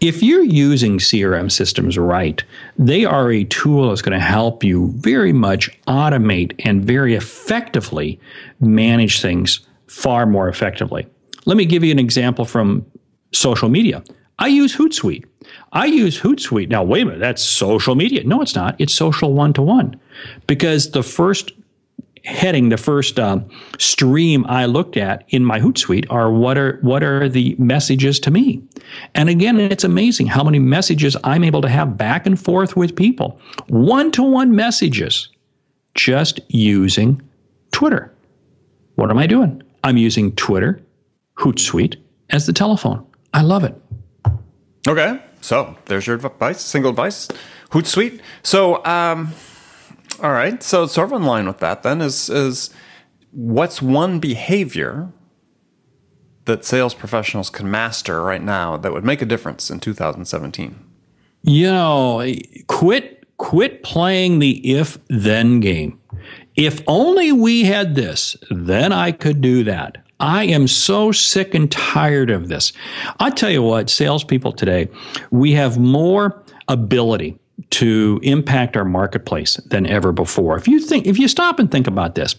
If 0.00 0.22
you're 0.22 0.44
using 0.44 0.98
CRM 0.98 1.50
systems 1.50 1.98
right, 1.98 2.42
they 2.78 3.04
are 3.04 3.30
a 3.30 3.44
tool 3.44 3.88
that's 3.88 4.02
going 4.02 4.18
to 4.18 4.24
help 4.24 4.62
you 4.62 4.92
very 4.96 5.32
much 5.32 5.70
automate 5.86 6.54
and 6.64 6.84
very 6.84 7.14
effectively 7.14 8.20
manage 8.60 9.20
things 9.20 9.60
far 9.86 10.26
more 10.26 10.48
effectively. 10.48 11.06
Let 11.46 11.56
me 11.56 11.64
give 11.64 11.82
you 11.82 11.90
an 11.90 11.98
example 11.98 12.44
from 12.44 12.84
social 13.32 13.68
media. 13.68 14.02
I 14.40 14.48
use 14.48 14.74
Hootsuite. 14.74 15.26
I 15.72 15.86
use 15.86 16.18
Hootsuite. 16.18 16.70
Now, 16.70 16.82
wait 16.82 17.02
a 17.02 17.04
minute, 17.04 17.20
that's 17.20 17.42
social 17.42 17.94
media. 17.94 18.24
No, 18.24 18.40
it's 18.40 18.54
not. 18.54 18.74
It's 18.78 18.94
social 18.94 19.34
one 19.34 19.52
to 19.52 19.62
one. 19.62 20.00
Because 20.46 20.90
the 20.90 21.02
first 21.02 21.52
heading, 22.24 22.70
the 22.70 22.76
first 22.76 23.18
um, 23.18 23.48
stream 23.78 24.44
I 24.46 24.66
looked 24.66 24.96
at 24.96 25.24
in 25.28 25.44
my 25.44 25.60
Hootsuite 25.60 26.06
are 26.10 26.30
what 26.30 26.58
are 26.58 26.78
what 26.82 27.02
are 27.02 27.28
the 27.28 27.54
messages 27.58 28.18
to 28.20 28.30
me? 28.30 28.62
And 29.14 29.28
again, 29.28 29.60
it's 29.60 29.84
amazing 29.84 30.26
how 30.26 30.42
many 30.42 30.58
messages 30.58 31.16
I'm 31.22 31.44
able 31.44 31.62
to 31.62 31.68
have 31.68 31.96
back 31.96 32.26
and 32.26 32.40
forth 32.40 32.76
with 32.76 32.96
people. 32.96 33.38
One 33.68 34.10
to 34.12 34.22
one 34.22 34.54
messages 34.54 35.28
just 35.94 36.40
using 36.48 37.20
Twitter. 37.72 38.12
What 38.94 39.10
am 39.10 39.18
I 39.18 39.26
doing? 39.26 39.62
I'm 39.84 39.96
using 39.96 40.34
Twitter, 40.36 40.80
Hootsuite 41.36 41.96
as 42.30 42.46
the 42.46 42.52
telephone. 42.52 43.06
I 43.32 43.42
love 43.42 43.64
it. 43.64 43.74
Okay, 44.88 45.20
so 45.40 45.76
there's 45.86 46.06
your 46.06 46.16
advice, 46.16 46.60
single 46.60 46.90
advice, 46.90 47.28
Hootsuite. 47.70 48.20
So, 48.42 48.84
um, 48.84 49.32
all 50.22 50.32
right, 50.32 50.62
so 50.62 50.86
sort 50.86 51.12
of 51.12 51.20
in 51.20 51.24
line 51.24 51.46
with 51.46 51.58
that, 51.58 51.82
then 51.82 52.00
is 52.00 52.30
is 52.30 52.70
what's 53.32 53.80
one 53.80 54.18
behavior 54.18 55.12
that 56.46 56.64
sales 56.64 56.94
professionals 56.94 57.50
can 57.50 57.70
master 57.70 58.22
right 58.22 58.42
now 58.42 58.76
that 58.76 58.92
would 58.92 59.04
make 59.04 59.22
a 59.22 59.26
difference 59.26 59.70
in 59.70 59.80
2017? 59.80 60.78
You 61.42 61.66
know, 61.66 62.34
quit 62.66 63.24
quit 63.36 63.82
playing 63.82 64.38
the 64.38 64.74
if 64.74 64.98
then 65.08 65.60
game. 65.60 65.98
If 66.56 66.82
only 66.86 67.32
we 67.32 67.64
had 67.64 67.94
this, 67.94 68.36
then 68.50 68.92
I 68.92 69.12
could 69.12 69.40
do 69.40 69.64
that. 69.64 70.04
I 70.20 70.44
am 70.44 70.68
so 70.68 71.12
sick 71.12 71.54
and 71.54 71.70
tired 71.70 72.30
of 72.30 72.48
this. 72.48 72.72
I 73.18 73.30
tell 73.30 73.50
you 73.50 73.62
what, 73.62 73.90
salespeople 73.90 74.52
today, 74.52 74.88
we 75.30 75.52
have 75.52 75.78
more 75.78 76.42
ability 76.68 77.38
to 77.68 78.18
impact 78.22 78.76
our 78.76 78.84
marketplace 78.84 79.56
than 79.66 79.86
ever 79.86 80.12
before. 80.12 80.56
If 80.56 80.66
you 80.66 80.80
think, 80.80 81.06
if 81.06 81.18
you 81.18 81.28
stop 81.28 81.58
and 81.58 81.70
think 81.70 81.86
about 81.86 82.14
this, 82.14 82.34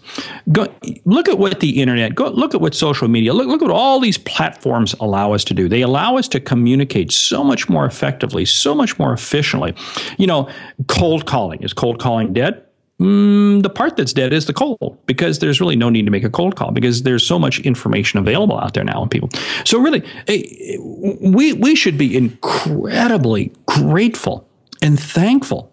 go 0.52 0.68
look 1.06 1.30
at 1.30 1.38
what 1.38 1.60
the 1.60 1.82
internet, 1.82 2.16
go 2.16 2.30
look 2.30 2.56
at 2.56 2.62
what 2.62 2.74
social 2.74 3.08
media, 3.08 3.34
look, 3.34 3.48
look 3.48 3.62
at 3.62 3.68
what 3.68 3.76
all 3.76 4.00
these 4.00 4.18
platforms 4.18 4.96
allow 5.00 5.34
us 5.34 5.44
to 5.46 5.54
do. 5.54 5.70
They 5.70 5.82
allow 5.82 6.18
us 6.18 6.28
to 6.30 6.40
communicate 6.40 7.12
so 7.12 7.44
much 7.44 7.70
more 7.70 7.86
effectively, 7.86 8.46
so 8.46 8.74
much 8.74 8.98
more 8.98 9.14
efficiently. 9.14 9.76
You 10.18 10.28
know, 10.28 10.50
cold 10.88 11.26
calling 11.26 11.62
is 11.62 11.74
cold 11.74 12.00
calling 12.00 12.34
dead? 12.34 12.64
Mm, 13.02 13.64
the 13.64 13.70
part 13.70 13.98
that's 13.98 14.14
dead 14.14 14.32
is 14.32 14.46
the 14.46 14.54
cold 14.54 14.96
because 15.08 15.40
there's 15.40 15.60
really 15.60 15.76
no 15.76 15.90
need 15.90 16.06
to 16.06 16.12
make 16.12 16.24
a 16.24 16.30
cold 16.30 16.56
call 16.56 16.70
because 16.70 17.02
there's 17.02 17.26
so 17.26 17.40
much 17.40 17.60
information 17.62 18.20
available 18.20 18.60
out 18.60 18.76
there 18.76 18.84
now 18.84 19.02
on 19.02 19.10
people. 19.10 19.28
So 19.66 19.80
really, 19.80 20.04
eh, 20.28 20.78
we 20.80 21.54
we 21.54 21.76
should 21.76 21.98
be 21.98 22.16
incredibly 22.16 23.52
grateful 23.66 24.48
and 24.84 25.00
thankful 25.00 25.71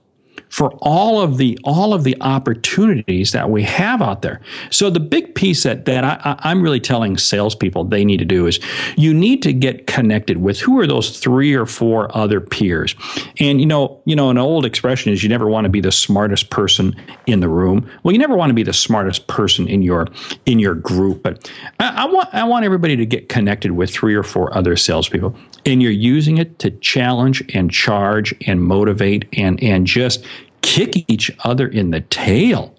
for 0.50 0.70
all 0.80 1.20
of 1.20 1.36
the 1.36 1.58
all 1.64 1.92
of 1.92 2.04
the 2.04 2.16
opportunities 2.20 3.32
that 3.32 3.50
we 3.50 3.62
have 3.62 4.00
out 4.00 4.22
there. 4.22 4.40
So 4.70 4.90
the 4.90 5.00
big 5.00 5.34
piece 5.34 5.62
that 5.62 5.84
that 5.84 6.04
I, 6.04 6.50
am 6.50 6.62
really 6.62 6.80
telling 6.80 7.16
salespeople 7.16 7.84
they 7.84 8.04
need 8.04 8.18
to 8.18 8.24
do 8.24 8.46
is 8.46 8.60
you 8.96 9.12
need 9.12 9.42
to 9.42 9.52
get 9.52 9.86
connected 9.86 10.38
with 10.38 10.58
who 10.60 10.78
are 10.78 10.86
those 10.86 11.18
three 11.18 11.54
or 11.54 11.66
four 11.66 12.14
other 12.16 12.40
peers. 12.40 12.94
And 13.38 13.60
you 13.60 13.66
know, 13.66 14.00
you 14.04 14.16
know, 14.16 14.30
an 14.30 14.38
old 14.38 14.64
expression 14.64 15.12
is 15.12 15.22
you 15.22 15.28
never 15.28 15.48
want 15.48 15.64
to 15.64 15.68
be 15.68 15.80
the 15.80 15.92
smartest 15.92 16.50
person 16.50 16.94
in 17.26 17.40
the 17.40 17.48
room. 17.48 17.88
Well, 18.02 18.12
you 18.12 18.18
never 18.18 18.36
want 18.36 18.50
to 18.50 18.54
be 18.54 18.62
the 18.62 18.72
smartest 18.72 19.26
person 19.26 19.68
in 19.68 19.82
your 19.82 20.08
in 20.46 20.58
your 20.58 20.74
group. 20.74 21.22
But 21.22 21.50
I, 21.80 22.04
I 22.04 22.04
want 22.06 22.28
I 22.32 22.44
want 22.44 22.64
everybody 22.64 22.96
to 22.96 23.06
get 23.06 23.28
connected 23.28 23.72
with 23.72 23.90
three 23.90 24.14
or 24.14 24.22
four 24.22 24.56
other 24.56 24.76
salespeople, 24.76 25.34
and 25.66 25.82
you're 25.82 25.92
using 25.92 26.38
it 26.38 26.58
to 26.60 26.70
challenge 26.70 27.42
and 27.54 27.70
charge 27.70 28.34
and 28.46 28.62
motivate 28.62 29.26
and 29.32 29.62
and 29.62 29.86
just 29.86 30.24
kick 30.68 31.04
each 31.08 31.30
other 31.44 31.66
in 31.66 31.90
the 31.90 32.00
tail 32.02 32.75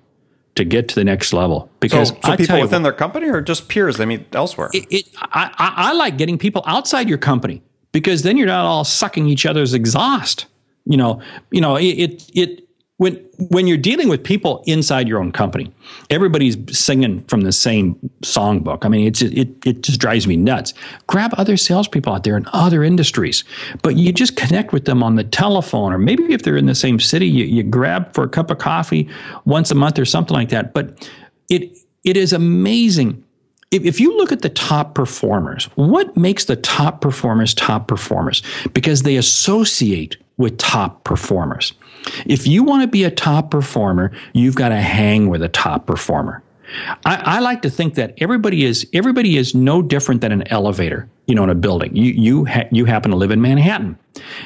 to 0.56 0.64
get 0.64 0.88
to 0.90 0.96
the 0.96 1.04
next 1.04 1.34
level. 1.34 1.70
Because 1.80 2.10
so, 2.10 2.18
so 2.24 2.38
people 2.38 2.62
within 2.62 2.84
their 2.84 2.94
company 2.94 3.30
or 3.30 3.42
just 3.42 3.68
peers 3.70 3.98
they 3.98 4.06
meet 4.06 4.34
elsewhere? 4.36 4.70
It, 4.74 4.86
it, 4.92 5.06
I, 5.16 5.52
I, 5.58 5.94
like 5.94 6.18
getting 6.18 6.38
people 6.38 6.64
outside 6.66 7.10
your 7.10 7.18
company 7.18 7.62
because 7.92 8.24
then 8.24 8.38
you're 8.38 8.48
not 8.48 8.66
all 8.66 8.84
sucking 8.84 9.28
each 9.28 9.46
other's 9.46 9.74
exhaust. 9.74 10.46
You 10.86 10.98
know, 10.98 11.22
you 11.52 11.62
know, 11.62 11.76
it, 11.76 11.86
it, 11.86 12.32
it 12.34 12.69
when 13.00 13.16
when 13.50 13.66
you're 13.66 13.78
dealing 13.78 14.10
with 14.10 14.22
people 14.22 14.62
inside 14.68 15.08
your 15.08 15.22
own 15.22 15.32
company, 15.32 15.72
everybody's 16.10 16.58
singing 16.78 17.24
from 17.30 17.42
the 17.42 17.54
same 17.54 17.96
songbook. 18.24 18.86
I 18.86 18.90
mean, 18.90 19.08
it's 19.08 19.22
it 19.22 19.48
it 19.66 19.84
just 19.84 20.02
drives 20.02 20.28
me 20.28 20.36
nuts. 20.36 20.74
Grab 21.08 21.34
other 21.38 21.56
salespeople 21.56 22.14
out 22.14 22.26
there 22.26 22.36
in 22.36 22.46
other 22.52 22.84
industries, 22.84 23.46
but 23.84 23.96
you 23.96 24.12
just 24.12 24.36
connect 24.36 24.74
with 24.74 24.84
them 24.84 25.02
on 25.02 25.16
the 25.16 25.24
telephone, 25.24 25.94
or 25.94 25.98
maybe 25.98 26.34
if 26.34 26.44
they're 26.44 26.58
in 26.58 26.66
the 26.66 26.76
same 26.76 27.00
city, 27.00 27.26
you, 27.26 27.46
you 27.46 27.64
grab 27.64 28.14
for 28.14 28.26
a 28.26 28.30
cup 28.30 28.52
of 28.52 28.58
coffee 28.58 29.08
once 29.46 29.72
a 29.72 29.76
month 29.76 29.98
or 29.98 30.04
something 30.04 30.36
like 30.36 30.50
that. 30.50 30.74
But 30.74 31.10
it 31.48 31.78
it 32.04 32.18
is 32.18 32.34
amazing 32.34 33.24
if, 33.72 33.86
if 33.86 34.00
you 34.02 34.18
look 34.18 34.34
at 34.34 34.42
the 34.42 34.50
top 34.50 34.94
performers, 34.94 35.66
what 35.76 36.18
makes 36.18 36.46
the 36.46 36.58
top 36.58 37.00
performers 37.00 37.54
top 37.54 37.88
performers? 37.88 38.44
Because 38.74 39.04
they 39.04 39.16
associate 39.16 40.18
with 40.40 40.58
top 40.58 41.04
performers. 41.04 41.74
If 42.26 42.48
you 42.48 42.64
want 42.64 42.82
to 42.82 42.88
be 42.88 43.04
a 43.04 43.12
top 43.12 43.52
performer, 43.52 44.12
you've 44.34 44.56
got 44.56 44.70
to 44.70 44.82
hang 44.82 45.30
with 45.30 45.44
a 45.44 45.50
top 45.50 45.86
performer. 45.86 46.42
I, 47.06 47.16
I, 47.16 47.40
like 47.40 47.64
to 47.64 47.70
think 47.70 47.96
that 47.96 48.14
everybody 48.20 48.64
is 48.64 48.88
everybody 48.94 49.38
is 49.38 49.56
no 49.56 49.82
different 49.82 50.22
than 50.22 50.32
an 50.32 50.48
elevator, 50.52 51.10
you 51.26 51.34
know, 51.34 51.44
in 51.44 51.50
a 51.50 51.56
building. 51.56 51.96
You 51.96 52.12
you 52.12 52.46
ha- 52.46 52.68
you 52.72 52.86
happen 52.86 53.10
to 53.10 53.18
live 53.18 53.32
in 53.32 53.42
Manhattan, 53.42 53.98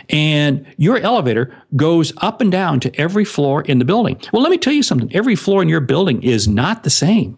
and 0.10 0.66
your 0.78 1.00
elevator 1.00 1.54
goes 1.76 2.14
up 2.18 2.40
and 2.40 2.50
down 2.50 2.80
to 2.80 3.00
every 3.00 3.26
floor 3.26 3.64
in 3.64 3.80
the 3.80 3.86
building. 3.86 4.22
Well, 4.32 4.42
let 4.42 4.52
me 4.52 4.58
tell 4.58 4.72
you 4.72 4.84
something. 4.84 5.14
Every 5.14 5.36
floor 5.36 5.62
in 5.62 5.68
your 5.68 5.82
building 5.82 6.24
is 6.24 6.48
not 6.48 6.84
the 6.84 6.90
same. 6.90 7.38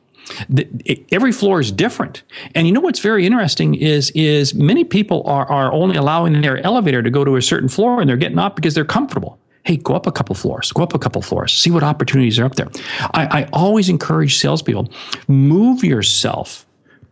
The, 0.50 0.68
it, 0.86 1.06
every 1.12 1.32
floor 1.32 1.60
is 1.60 1.72
different, 1.72 2.24
and 2.54 2.68
you 2.68 2.74
know 2.74 2.80
what's 2.80 3.00
very 3.00 3.26
interesting 3.26 3.76
is 3.76 4.12
is 4.12 4.54
many 4.54 4.84
people 4.84 5.24
are 5.26 5.46
are 5.48 5.72
only 5.72 5.98
allowing 5.98 6.42
their 6.42 6.58
elevator 6.66 7.02
to 7.04 7.10
go 7.10 7.24
to 7.24 7.36
a 7.36 7.42
certain 7.42 7.70
floor, 7.70 8.02
and 8.02 8.10
they're 8.10 8.18
getting 8.18 8.40
up 8.40 8.56
because 8.56 8.74
they're 8.74 8.86
comfortable. 8.86 9.40
Hey, 9.64 9.78
go 9.78 9.96
up 9.96 10.06
a 10.06 10.12
couple 10.12 10.36
floors, 10.36 10.72
go 10.72 10.84
up 10.84 10.94
a 10.94 11.00
couple 11.00 11.22
floors, 11.24 11.52
see 11.52 11.72
what 11.72 11.84
opportunities 11.84 12.38
are 12.38 12.46
up 12.46 12.56
there. 12.56 12.70
I, 13.16 13.42
I 13.42 13.50
always 13.52 13.90
encourage 13.90 14.38
salespeople 14.38 14.92
move 15.28 15.84
yourself 15.84 16.66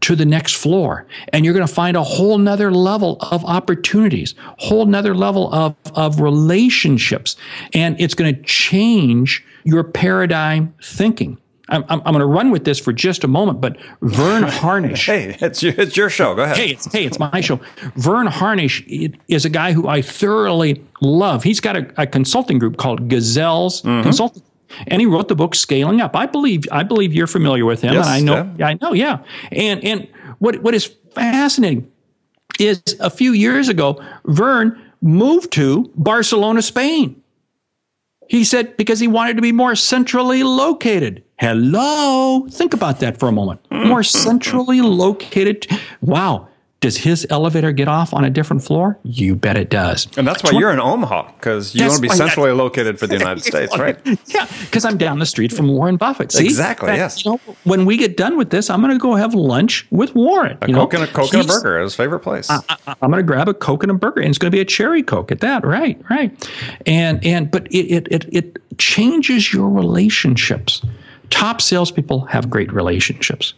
to 0.04 0.18
the 0.18 0.26
next 0.26 0.56
floor 0.56 1.08
and 1.32 1.46
you're 1.46 1.54
going 1.54 1.66
to 1.66 1.74
find 1.74 1.96
a 1.96 2.04
whole 2.04 2.38
nother 2.38 2.72
level 2.72 3.18
of 3.32 3.44
opportunities 3.46 4.36
whole 4.58 4.86
nother 4.86 5.16
level 5.16 5.52
of, 5.54 5.76
of 5.96 6.20
relationships. 6.20 7.38
And 7.74 8.00
it's 8.02 8.14
going 8.14 8.36
to 8.36 8.42
change 8.44 9.46
your 9.64 9.84
paradigm 9.84 10.76
thinking 10.84 11.38
I'm, 11.74 11.86
I'm, 11.90 12.14
going 12.14 12.20
to 12.20 12.26
run 12.26 12.52
with 12.52 12.66
this 12.66 12.80
for 12.80 12.94
just 12.94 13.24
a 13.24 13.28
moment, 13.28 13.60
but 13.60 13.78
Verne 14.02 14.44
Harnish. 14.48 15.06
hey, 15.06 15.36
it's 15.42 15.64
your, 15.64 15.74
it's 15.78 15.98
your 15.98 16.10
show. 16.10 16.36
Go 16.36 16.44
ahead. 16.44 16.58
Hey, 16.58 16.70
it's, 16.72 16.92
hey, 16.92 17.06
it's 17.06 17.20
my 17.20 17.42
show. 17.42 17.60
Verne 17.96 18.28
Harnish 18.28 18.84
is 19.28 19.46
a 19.46 19.50
guy 19.50 19.74
who 19.74 19.88
I 19.88 20.02
thoroughly 20.02 20.84
love. 21.02 21.44
He's 21.44 21.60
got 21.60 21.76
a, 21.76 22.02
a 22.02 22.08
consulting 22.08 22.60
group 22.60 22.78
called 22.78 23.10
Gazelles 23.10 23.82
mm-hmm. 23.82 24.04
Consulting. 24.04 24.44
And 24.88 25.02
he 25.02 25.06
wrote 25.06 25.28
the 25.28 25.36
book 25.36 25.54
Scaling 25.54 26.02
Up. 26.02 26.16
I 26.16 26.26
believe 26.26 26.66
I 26.72 26.82
believe 26.82 27.14
you're 27.14 27.28
familiar 27.28 27.64
with 27.64 27.82
him. 27.82 27.94
Yes, 27.94 28.08
and 28.08 28.16
I 28.16 28.20
know 28.22 28.56
yeah. 28.58 28.68
I 28.68 28.78
know, 28.82 28.94
yeah. 28.94 29.20
And 29.52 29.84
and 29.84 30.08
what 30.40 30.64
what 30.64 30.74
is 30.74 30.86
fascinating 31.14 31.92
is 32.60 32.82
a 33.00 33.12
few 33.12 33.34
years 33.34 33.70
ago, 33.70 34.04
Verne 34.26 34.80
moved 35.02 35.52
to 35.54 35.92
Barcelona, 35.96 36.64
Spain. 36.64 37.22
He 38.30 38.44
said 38.44 38.76
because 38.78 39.00
he 39.00 39.08
wanted 39.08 39.36
to 39.36 39.42
be 39.42 39.52
more 39.52 39.76
centrally 39.76 40.44
located. 40.44 41.24
Hello. 41.44 42.48
Think 42.50 42.74
about 42.74 43.02
that 43.02 43.20
for 43.20 43.28
a 43.28 43.32
moment. 43.34 43.60
More 43.70 44.02
centrally 44.02 44.80
located. 44.80 45.68
Wow. 46.00 46.48
Does 46.80 46.96
his 46.96 47.28
elevator 47.30 47.74
get 47.74 47.90
off 47.90 48.14
on 48.14 48.24
a 48.24 48.30
different 48.30 48.64
floor? 48.64 48.98
You 49.04 49.36
bet 49.36 49.58
it 49.58 49.70
does. 49.70 50.08
And 50.16 50.26
that's 50.26 50.42
why 50.42 50.52
you're 50.58 50.72
in 50.72 50.80
Omaha, 50.80 51.34
because 51.34 51.76
you 51.76 51.86
want 51.86 51.96
to 51.98 52.02
be 52.02 52.08
centrally 52.08 52.54
located 52.54 52.98
for 52.98 53.08
the 53.08 53.18
United 53.18 53.44
States, 53.44 53.78
right? 53.78 54.00
Yeah, 54.28 54.48
because 54.62 54.86
I'm 54.86 54.98
down 54.98 55.20
the 55.20 55.26
street 55.26 55.52
from 55.52 55.68
Warren 55.68 55.98
Buffett. 55.98 56.32
See? 56.32 56.46
Exactly, 56.46 56.88
that, 56.88 56.96
yes. 56.96 57.26
You 57.26 57.32
know, 57.32 57.56
when 57.66 57.86
we 57.86 57.98
get 57.98 58.16
done 58.16 58.38
with 58.38 58.50
this, 58.50 58.70
I'm 58.70 58.80
going 58.80 58.94
to 58.94 58.98
go 58.98 59.16
have 59.16 59.34
lunch 59.34 59.86
with 59.92 60.16
Warren. 60.16 60.58
A 60.62 60.72
Coke, 60.72 60.94
and 60.94 61.04
a, 61.04 61.08
Coke 61.08 61.34
and 61.34 61.44
a 61.44 61.48
burger 61.48 61.82
his 61.82 61.94
favorite 61.94 62.22
place. 62.22 62.50
I, 62.50 62.62
am 62.88 63.12
going 63.12 63.14
to 63.16 63.24
grab 63.24 63.50
a 63.50 63.54
Coke 63.54 63.84
and 63.84 63.92
a 63.92 63.96
burger, 63.96 64.22
and 64.22 64.30
it's 64.30 64.38
going 64.38 64.50
to 64.50 64.56
be 64.56 64.62
a 64.62 64.66
cherry 64.66 65.04
Coke 65.04 65.30
at 65.30 65.42
that, 65.42 65.66
right? 65.66 66.02
Right. 66.10 66.50
And, 66.86 67.22
and 67.26 67.52
but 67.52 67.68
it, 67.68 67.92
it, 67.92 68.08
it, 68.10 68.34
it 68.34 68.78
changes 68.78 69.54
your 69.54 69.70
relationships. 69.70 70.82
Top 71.34 71.62
salespeople 71.62 72.26
have 72.26 72.50
great 72.50 72.72
relationships. 72.72 73.56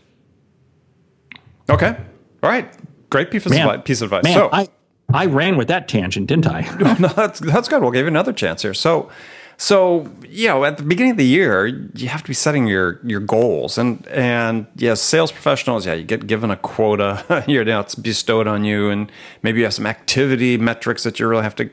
Okay. 1.70 1.98
All 2.42 2.50
right. 2.50 2.74
Great 3.10 3.32
piece 3.32 3.46
of, 3.46 3.52
man, 3.52 3.68
advice, 3.68 3.82
piece 3.86 4.02
of 4.02 4.14
advice. 4.14 4.24
Man, 4.24 4.34
so, 4.34 4.50
I, 4.52 4.68
I 5.14 5.26
ran 5.26 5.58
with 5.58 5.68
that 5.68 5.90
tangent, 5.90 6.28
didn't 6.28 6.48
I? 6.48 6.62
no, 7.00 7.10
that's, 7.10 7.40
that's 7.42 7.68
good. 7.68 7.82
We'll 7.82 7.92
give 7.92 8.06
you 8.06 8.08
another 8.08 8.32
chance 8.32 8.62
here. 8.62 8.74
So, 8.74 9.12
so 9.58 10.10
you 10.30 10.48
know, 10.48 10.64
at 10.64 10.78
the 10.78 10.84
beginning 10.84 11.12
of 11.12 11.18
the 11.18 11.26
year, 11.26 11.68
you 11.68 12.08
have 12.08 12.22
to 12.22 12.28
be 12.28 12.34
setting 12.34 12.68
your 12.68 13.00
your 13.04 13.22
goals, 13.22 13.78
and 13.78 14.06
and 14.08 14.68
yes, 14.76 15.02
sales 15.02 15.32
professionals, 15.32 15.86
yeah, 15.86 15.94
you 15.94 16.04
get 16.04 16.28
given 16.28 16.52
a 16.52 16.58
quota, 16.58 17.44
you 17.48 17.64
know, 17.64 17.80
it's 17.80 17.96
bestowed 17.96 18.48
on 18.48 18.66
you, 18.66 18.90
and 18.90 19.12
maybe 19.44 19.60
you 19.60 19.66
have 19.66 19.74
some 19.74 19.86
activity 19.86 20.58
metrics 20.58 21.04
that 21.04 21.20
you 21.20 21.28
really 21.28 21.44
have 21.44 21.56
to 21.56 21.70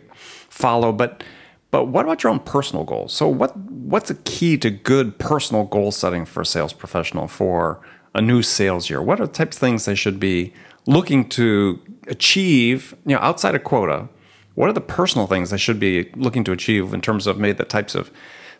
follow. 0.48 0.92
But 0.92 1.24
but 1.72 1.86
what 1.86 2.04
about 2.04 2.22
your 2.22 2.30
own 2.30 2.38
personal 2.38 2.84
goals? 2.84 3.12
So 3.12 3.26
what 3.26 3.56
what's 3.56 4.10
a 4.10 4.14
key 4.14 4.56
to 4.58 4.70
good 4.70 5.18
personal 5.18 5.64
goal 5.64 5.90
setting 5.90 6.24
for 6.24 6.42
a 6.42 6.46
sales 6.46 6.72
professional 6.72 7.26
for 7.26 7.80
a 8.14 8.22
new 8.22 8.42
sales 8.42 8.88
year? 8.88 9.02
What 9.02 9.20
are 9.20 9.26
the 9.26 9.32
types 9.32 9.56
of 9.56 9.60
things 9.60 9.86
they 9.86 9.96
should 9.96 10.20
be 10.20 10.52
looking 10.86 11.28
to 11.30 11.80
achieve, 12.06 12.94
you 13.06 13.14
know, 13.14 13.22
outside 13.22 13.54
of 13.54 13.64
quota, 13.64 14.08
what 14.54 14.68
are 14.68 14.74
the 14.74 14.80
personal 14.80 15.26
things 15.26 15.50
they 15.50 15.56
should 15.56 15.80
be 15.80 16.10
looking 16.14 16.44
to 16.44 16.52
achieve 16.52 16.92
in 16.92 17.00
terms 17.00 17.26
of 17.26 17.38
maybe 17.38 17.56
the 17.56 17.64
types 17.64 17.94
of 17.94 18.10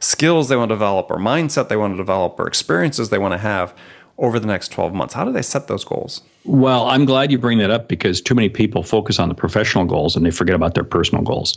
skills 0.01 0.49
they 0.49 0.57
want 0.57 0.71
to 0.71 0.75
develop 0.75 1.11
or 1.11 1.17
mindset 1.17 1.69
they 1.69 1.77
want 1.77 1.93
to 1.93 1.97
develop 1.97 2.41
or 2.41 2.49
experiences 2.49 3.11
they 3.11 3.19
want 3.19 3.33
to 3.33 3.39
have 3.39 3.75
over 4.23 4.39
the 4.39 4.47
next 4.47 4.69
12 4.69 4.95
months? 4.95 5.13
How 5.13 5.25
do 5.25 5.33
they 5.33 5.43
set 5.43 5.67
those 5.67 5.85
goals? 5.85 6.23
Well, 6.45 6.89
I'm 6.89 7.05
glad 7.05 7.31
you 7.31 7.39
bring 7.39 7.59
that 7.59 7.71
up 7.71 7.89
because 7.89 8.21
too 8.21 8.35
many 8.35 8.49
people 8.49 8.83
focus 8.83 9.19
on 9.19 9.29
the 9.29 9.35
professional 9.35 9.85
goals 9.85 10.17
and 10.17 10.25
they 10.25 10.31
forget 10.31 10.55
about 10.55 10.75
their 10.75 10.85
personal 10.85 11.23
goals. 11.23 11.57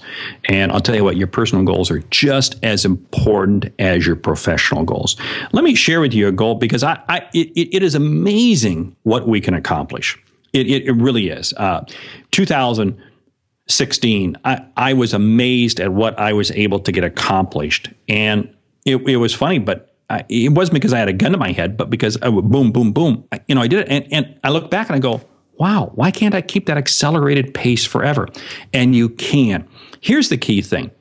And 0.50 0.72
I'll 0.72 0.82
tell 0.82 0.96
you 0.96 1.04
what, 1.04 1.16
your 1.16 1.28
personal 1.28 1.64
goals 1.64 1.90
are 1.90 2.00
just 2.10 2.56
as 2.64 2.84
important 2.84 3.68
as 3.80 4.06
your 4.06 4.16
professional 4.16 4.84
goals. 4.84 5.16
Let 5.54 5.64
me 5.64 5.76
share 5.76 6.02
with 6.02 6.14
you 6.14 6.28
a 6.28 6.32
goal 6.32 6.56
because 6.56 6.84
I, 6.84 7.02
I 7.08 7.28
it, 7.34 7.76
it 7.76 7.84
is 7.84 7.96
amazing 7.96 8.96
what 9.04 9.28
we 9.28 9.42
can 9.42 9.54
accomplish. 9.54 10.20
It, 10.54 10.68
it, 10.68 10.86
it 10.86 10.94
really 10.94 11.30
is. 11.30 11.54
Uh, 11.54 11.86
2016, 12.32 14.38
I, 14.46 14.66
I 14.78 14.94
was 14.94 15.14
amazed 15.14 15.80
at 15.80 15.94
what 15.94 16.18
I 16.20 16.34
was 16.34 16.52
able 16.52 16.80
to 16.80 16.92
get 16.92 17.04
accomplished. 17.04 17.90
And 18.08 18.54
it, 18.86 18.98
it 19.08 19.18
was 19.18 19.34
funny, 19.34 19.60
but 19.60 19.95
I, 20.10 20.24
it 20.30 20.52
wasn't 20.52 20.76
because 20.76 20.94
I 20.94 21.00
had 21.00 21.10
a 21.10 21.14
gun 21.14 21.32
to 21.32 21.38
my 21.38 21.52
head, 21.52 21.78
but 21.78 21.90
because 21.90 22.18
I 22.22 22.30
would 22.30 22.50
boom, 22.50 22.72
boom, 22.72 22.92
boom. 22.92 23.26
I, 23.32 23.42
you 23.48 23.56
know, 23.56 23.62
I 23.62 23.68
did 23.68 23.80
it. 23.82 23.88
And, 23.90 24.08
and 24.12 24.40
I 24.44 24.50
look 24.50 24.70
back 24.70 24.88
and 24.88 24.96
I 24.96 25.00
go, 25.00 25.22
wow, 25.58 25.92
why 25.96 26.12
can't 26.12 26.36
I 26.36 26.42
keep 26.42 26.68
that 26.68 26.78
accelerated 26.78 27.54
pace 27.54 27.86
forever? 27.86 28.28
And 28.74 28.96
you 28.96 29.10
can. 29.10 29.68
Here's 30.02 30.30
the 30.30 30.38
key 30.38 30.62
thing. 30.62 30.92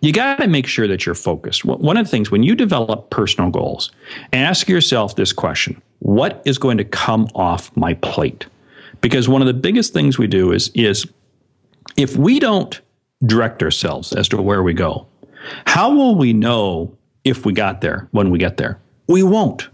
You 0.00 0.12
got 0.12 0.36
to 0.36 0.46
make 0.46 0.66
sure 0.66 0.86
that 0.86 1.06
you're 1.06 1.14
focused. 1.14 1.64
One 1.64 1.96
of 1.96 2.04
the 2.04 2.10
things 2.10 2.30
when 2.30 2.42
you 2.42 2.54
develop 2.54 3.10
personal 3.10 3.50
goals, 3.50 3.90
ask 4.32 4.68
yourself 4.68 5.16
this 5.16 5.32
question 5.32 5.80
What 6.00 6.42
is 6.44 6.58
going 6.58 6.78
to 6.78 6.84
come 6.84 7.28
off 7.34 7.74
my 7.76 7.94
plate? 7.94 8.46
Because 9.00 9.28
one 9.28 9.40
of 9.40 9.46
the 9.46 9.54
biggest 9.54 9.94
things 9.94 10.18
we 10.18 10.26
do 10.26 10.52
is 10.52 10.70
is 10.74 11.06
if 11.96 12.16
we 12.16 12.38
don't 12.38 12.78
direct 13.24 13.62
ourselves 13.62 14.12
as 14.12 14.28
to 14.28 14.42
where 14.42 14.62
we 14.62 14.74
go, 14.74 15.06
how 15.66 15.94
will 15.94 16.14
we 16.14 16.32
know 16.32 16.94
if 17.30 17.46
we 17.46 17.52
got 17.52 17.80
there 17.80 18.08
when 18.10 18.30
we 18.30 18.38
get 18.38 18.56
there? 18.56 18.78
We 19.06 19.22
won't. 19.22 19.68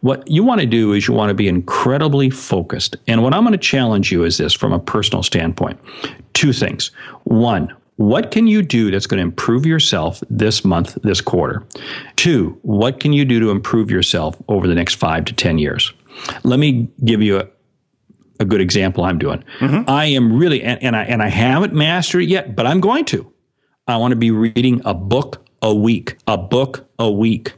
What 0.00 0.28
you 0.30 0.44
want 0.44 0.60
to 0.60 0.66
do 0.66 0.92
is 0.92 1.08
you 1.08 1.14
want 1.14 1.30
to 1.30 1.34
be 1.34 1.48
incredibly 1.48 2.30
focused. 2.30 2.96
And 3.08 3.22
what 3.22 3.34
I'm 3.34 3.42
going 3.42 3.52
to 3.52 3.58
challenge 3.58 4.12
you 4.12 4.24
is 4.24 4.38
this 4.38 4.54
from 4.54 4.72
a 4.72 4.78
personal 4.78 5.22
standpoint. 5.22 5.80
Two 6.34 6.52
things. 6.52 6.92
One, 7.24 7.74
what 7.96 8.30
can 8.30 8.46
you 8.46 8.62
do 8.62 8.92
that's 8.92 9.06
going 9.06 9.18
to 9.18 9.24
improve 9.24 9.66
yourself 9.66 10.22
this 10.30 10.64
month, 10.64 10.96
this 11.02 11.20
quarter? 11.20 11.64
Two, 12.14 12.56
what 12.62 13.00
can 13.00 13.12
you 13.12 13.24
do 13.24 13.40
to 13.40 13.50
improve 13.50 13.90
yourself 13.90 14.40
over 14.46 14.68
the 14.68 14.74
next 14.74 14.94
five 14.94 15.24
to 15.24 15.32
10 15.34 15.58
years? 15.58 15.92
Let 16.44 16.60
me 16.60 16.88
give 17.04 17.20
you 17.20 17.40
a, 17.40 17.48
a 18.38 18.44
good 18.44 18.60
example 18.60 19.02
I'm 19.02 19.18
doing. 19.18 19.42
Mm-hmm. 19.58 19.90
I 19.90 20.04
am 20.06 20.38
really, 20.38 20.62
and, 20.62 20.80
and, 20.80 20.94
I 20.94 21.02
and 21.04 21.20
I 21.20 21.28
haven't 21.28 21.72
mastered 21.72 22.22
it 22.22 22.28
yet, 22.28 22.54
but 22.54 22.68
I'm 22.68 22.80
going 22.80 23.04
to. 23.06 23.32
I 23.88 23.96
want 23.96 24.12
to 24.12 24.16
be 24.16 24.30
reading 24.30 24.80
a 24.84 24.94
book 24.94 25.44
a 25.62 25.74
week, 25.74 26.16
a 26.26 26.38
book 26.38 26.88
a 26.98 27.10
week. 27.10 27.54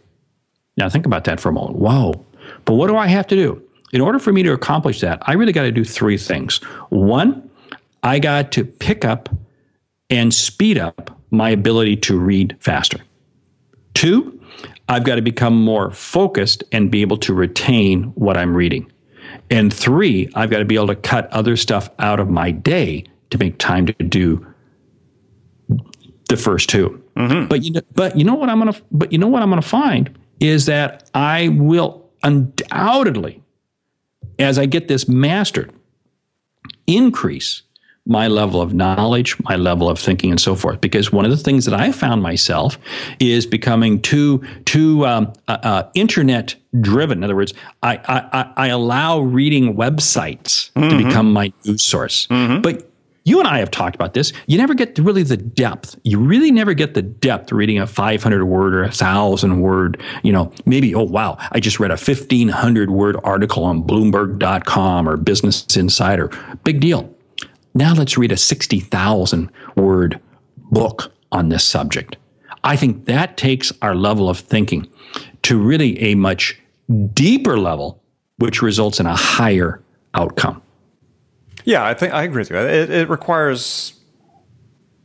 Now 0.76 0.88
think 0.88 1.06
about 1.06 1.24
that 1.24 1.40
for 1.40 1.48
a 1.48 1.52
moment. 1.52 1.76
Whoa! 1.76 2.24
But 2.64 2.74
what 2.74 2.88
do 2.88 2.96
I 2.96 3.06
have 3.06 3.26
to 3.28 3.36
do 3.36 3.62
in 3.92 4.00
order 4.00 4.18
for 4.18 4.32
me 4.32 4.42
to 4.42 4.52
accomplish 4.52 5.00
that? 5.00 5.22
I 5.26 5.34
really 5.34 5.52
got 5.52 5.62
to 5.62 5.72
do 5.72 5.84
three 5.84 6.16
things. 6.16 6.58
One, 6.88 7.50
I 8.02 8.18
got 8.18 8.52
to 8.52 8.64
pick 8.64 9.04
up 9.04 9.28
and 10.08 10.32
speed 10.32 10.78
up 10.78 11.18
my 11.30 11.50
ability 11.50 11.96
to 11.96 12.18
read 12.18 12.56
faster. 12.58 12.98
Two, 13.94 14.40
I've 14.88 15.04
got 15.04 15.16
to 15.16 15.22
become 15.22 15.54
more 15.54 15.90
focused 15.90 16.64
and 16.72 16.90
be 16.90 17.02
able 17.02 17.18
to 17.18 17.34
retain 17.34 18.04
what 18.14 18.36
I'm 18.36 18.54
reading. 18.54 18.90
And 19.50 19.72
three, 19.72 20.28
I've 20.34 20.50
got 20.50 20.58
to 20.58 20.64
be 20.64 20.74
able 20.74 20.88
to 20.88 20.96
cut 20.96 21.28
other 21.32 21.56
stuff 21.56 21.90
out 21.98 22.18
of 22.18 22.28
my 22.28 22.50
day 22.50 23.04
to 23.30 23.38
make 23.38 23.58
time 23.58 23.86
to 23.86 23.92
do 23.92 24.44
the 26.28 26.36
first 26.36 26.68
two. 26.68 26.99
Mm-hmm. 27.16 27.48
But 27.48 27.62
you 27.62 27.72
know, 27.72 27.80
but 27.92 28.16
you 28.16 28.24
know 28.24 28.34
what 28.34 28.48
I'm 28.48 28.58
gonna 28.58 28.76
but 28.90 29.12
you 29.12 29.18
know 29.18 29.28
what 29.28 29.42
I'm 29.42 29.50
gonna 29.50 29.62
find 29.62 30.16
is 30.40 30.66
that 30.66 31.10
I 31.14 31.48
will 31.48 32.10
undoubtedly, 32.22 33.42
as 34.38 34.58
I 34.58 34.66
get 34.66 34.88
this 34.88 35.08
mastered, 35.08 35.72
increase 36.86 37.62
my 38.06 38.26
level 38.26 38.60
of 38.60 38.72
knowledge, 38.72 39.38
my 39.40 39.56
level 39.56 39.88
of 39.88 39.98
thinking, 39.98 40.30
and 40.30 40.40
so 40.40 40.54
forth. 40.54 40.80
Because 40.80 41.12
one 41.12 41.24
of 41.24 41.30
the 41.30 41.36
things 41.36 41.64
that 41.66 41.78
I 41.78 41.92
found 41.92 42.22
myself 42.22 42.78
is 43.20 43.46
becoming 43.46 44.00
too 44.00 44.42
too 44.64 45.06
um, 45.06 45.32
uh, 45.48 45.58
uh, 45.62 45.90
internet 45.94 46.56
driven. 46.80 47.18
In 47.18 47.24
other 47.24 47.36
words, 47.36 47.54
I 47.82 48.00
I, 48.08 48.52
I 48.56 48.66
allow 48.68 49.20
reading 49.20 49.76
websites 49.76 50.72
mm-hmm. 50.72 50.88
to 50.88 51.04
become 51.04 51.32
my 51.32 51.52
news 51.64 51.82
source, 51.82 52.26
mm-hmm. 52.28 52.62
but 52.62 52.89
you 53.30 53.38
and 53.38 53.46
I 53.46 53.60
have 53.60 53.70
talked 53.70 53.94
about 53.94 54.12
this. 54.12 54.32
You 54.48 54.58
never 54.58 54.74
get 54.74 54.98
really 54.98 55.22
the 55.22 55.36
depth. 55.36 55.96
You 56.02 56.18
really 56.18 56.50
never 56.50 56.74
get 56.74 56.94
the 56.94 57.02
depth 57.02 57.52
reading 57.52 57.78
a 57.78 57.86
500 57.86 58.44
word 58.44 58.74
or 58.74 58.82
a 58.82 58.90
thousand 58.90 59.60
word, 59.60 60.02
you 60.24 60.32
know, 60.32 60.52
maybe, 60.66 60.94
oh, 60.96 61.04
wow, 61.04 61.38
I 61.52 61.60
just 61.60 61.78
read 61.78 61.92
a 61.92 61.94
1500 61.94 62.90
word 62.90 63.16
article 63.22 63.62
on 63.62 63.84
Bloomberg.com 63.84 65.08
or 65.08 65.16
Business 65.16 65.64
Insider. 65.76 66.28
Big 66.64 66.80
deal. 66.80 67.14
Now 67.72 67.94
let's 67.94 68.18
read 68.18 68.32
a 68.32 68.36
60,000 68.36 69.50
word 69.76 70.20
book 70.56 71.12
on 71.30 71.50
this 71.50 71.64
subject. 71.64 72.16
I 72.64 72.74
think 72.74 73.04
that 73.04 73.36
takes 73.36 73.72
our 73.80 73.94
level 73.94 74.28
of 74.28 74.40
thinking 74.40 74.90
to 75.42 75.56
really 75.56 75.98
a 76.00 76.16
much 76.16 76.60
deeper 77.14 77.56
level, 77.56 78.02
which 78.38 78.60
results 78.60 78.98
in 78.98 79.06
a 79.06 79.14
higher 79.14 79.80
outcome. 80.14 80.60
Yeah, 81.64 81.84
I 81.84 81.94
think 81.94 82.12
I 82.12 82.22
agree 82.22 82.40
with 82.40 82.50
you. 82.50 82.56
It, 82.56 82.90
it 82.90 83.08
requires 83.08 83.94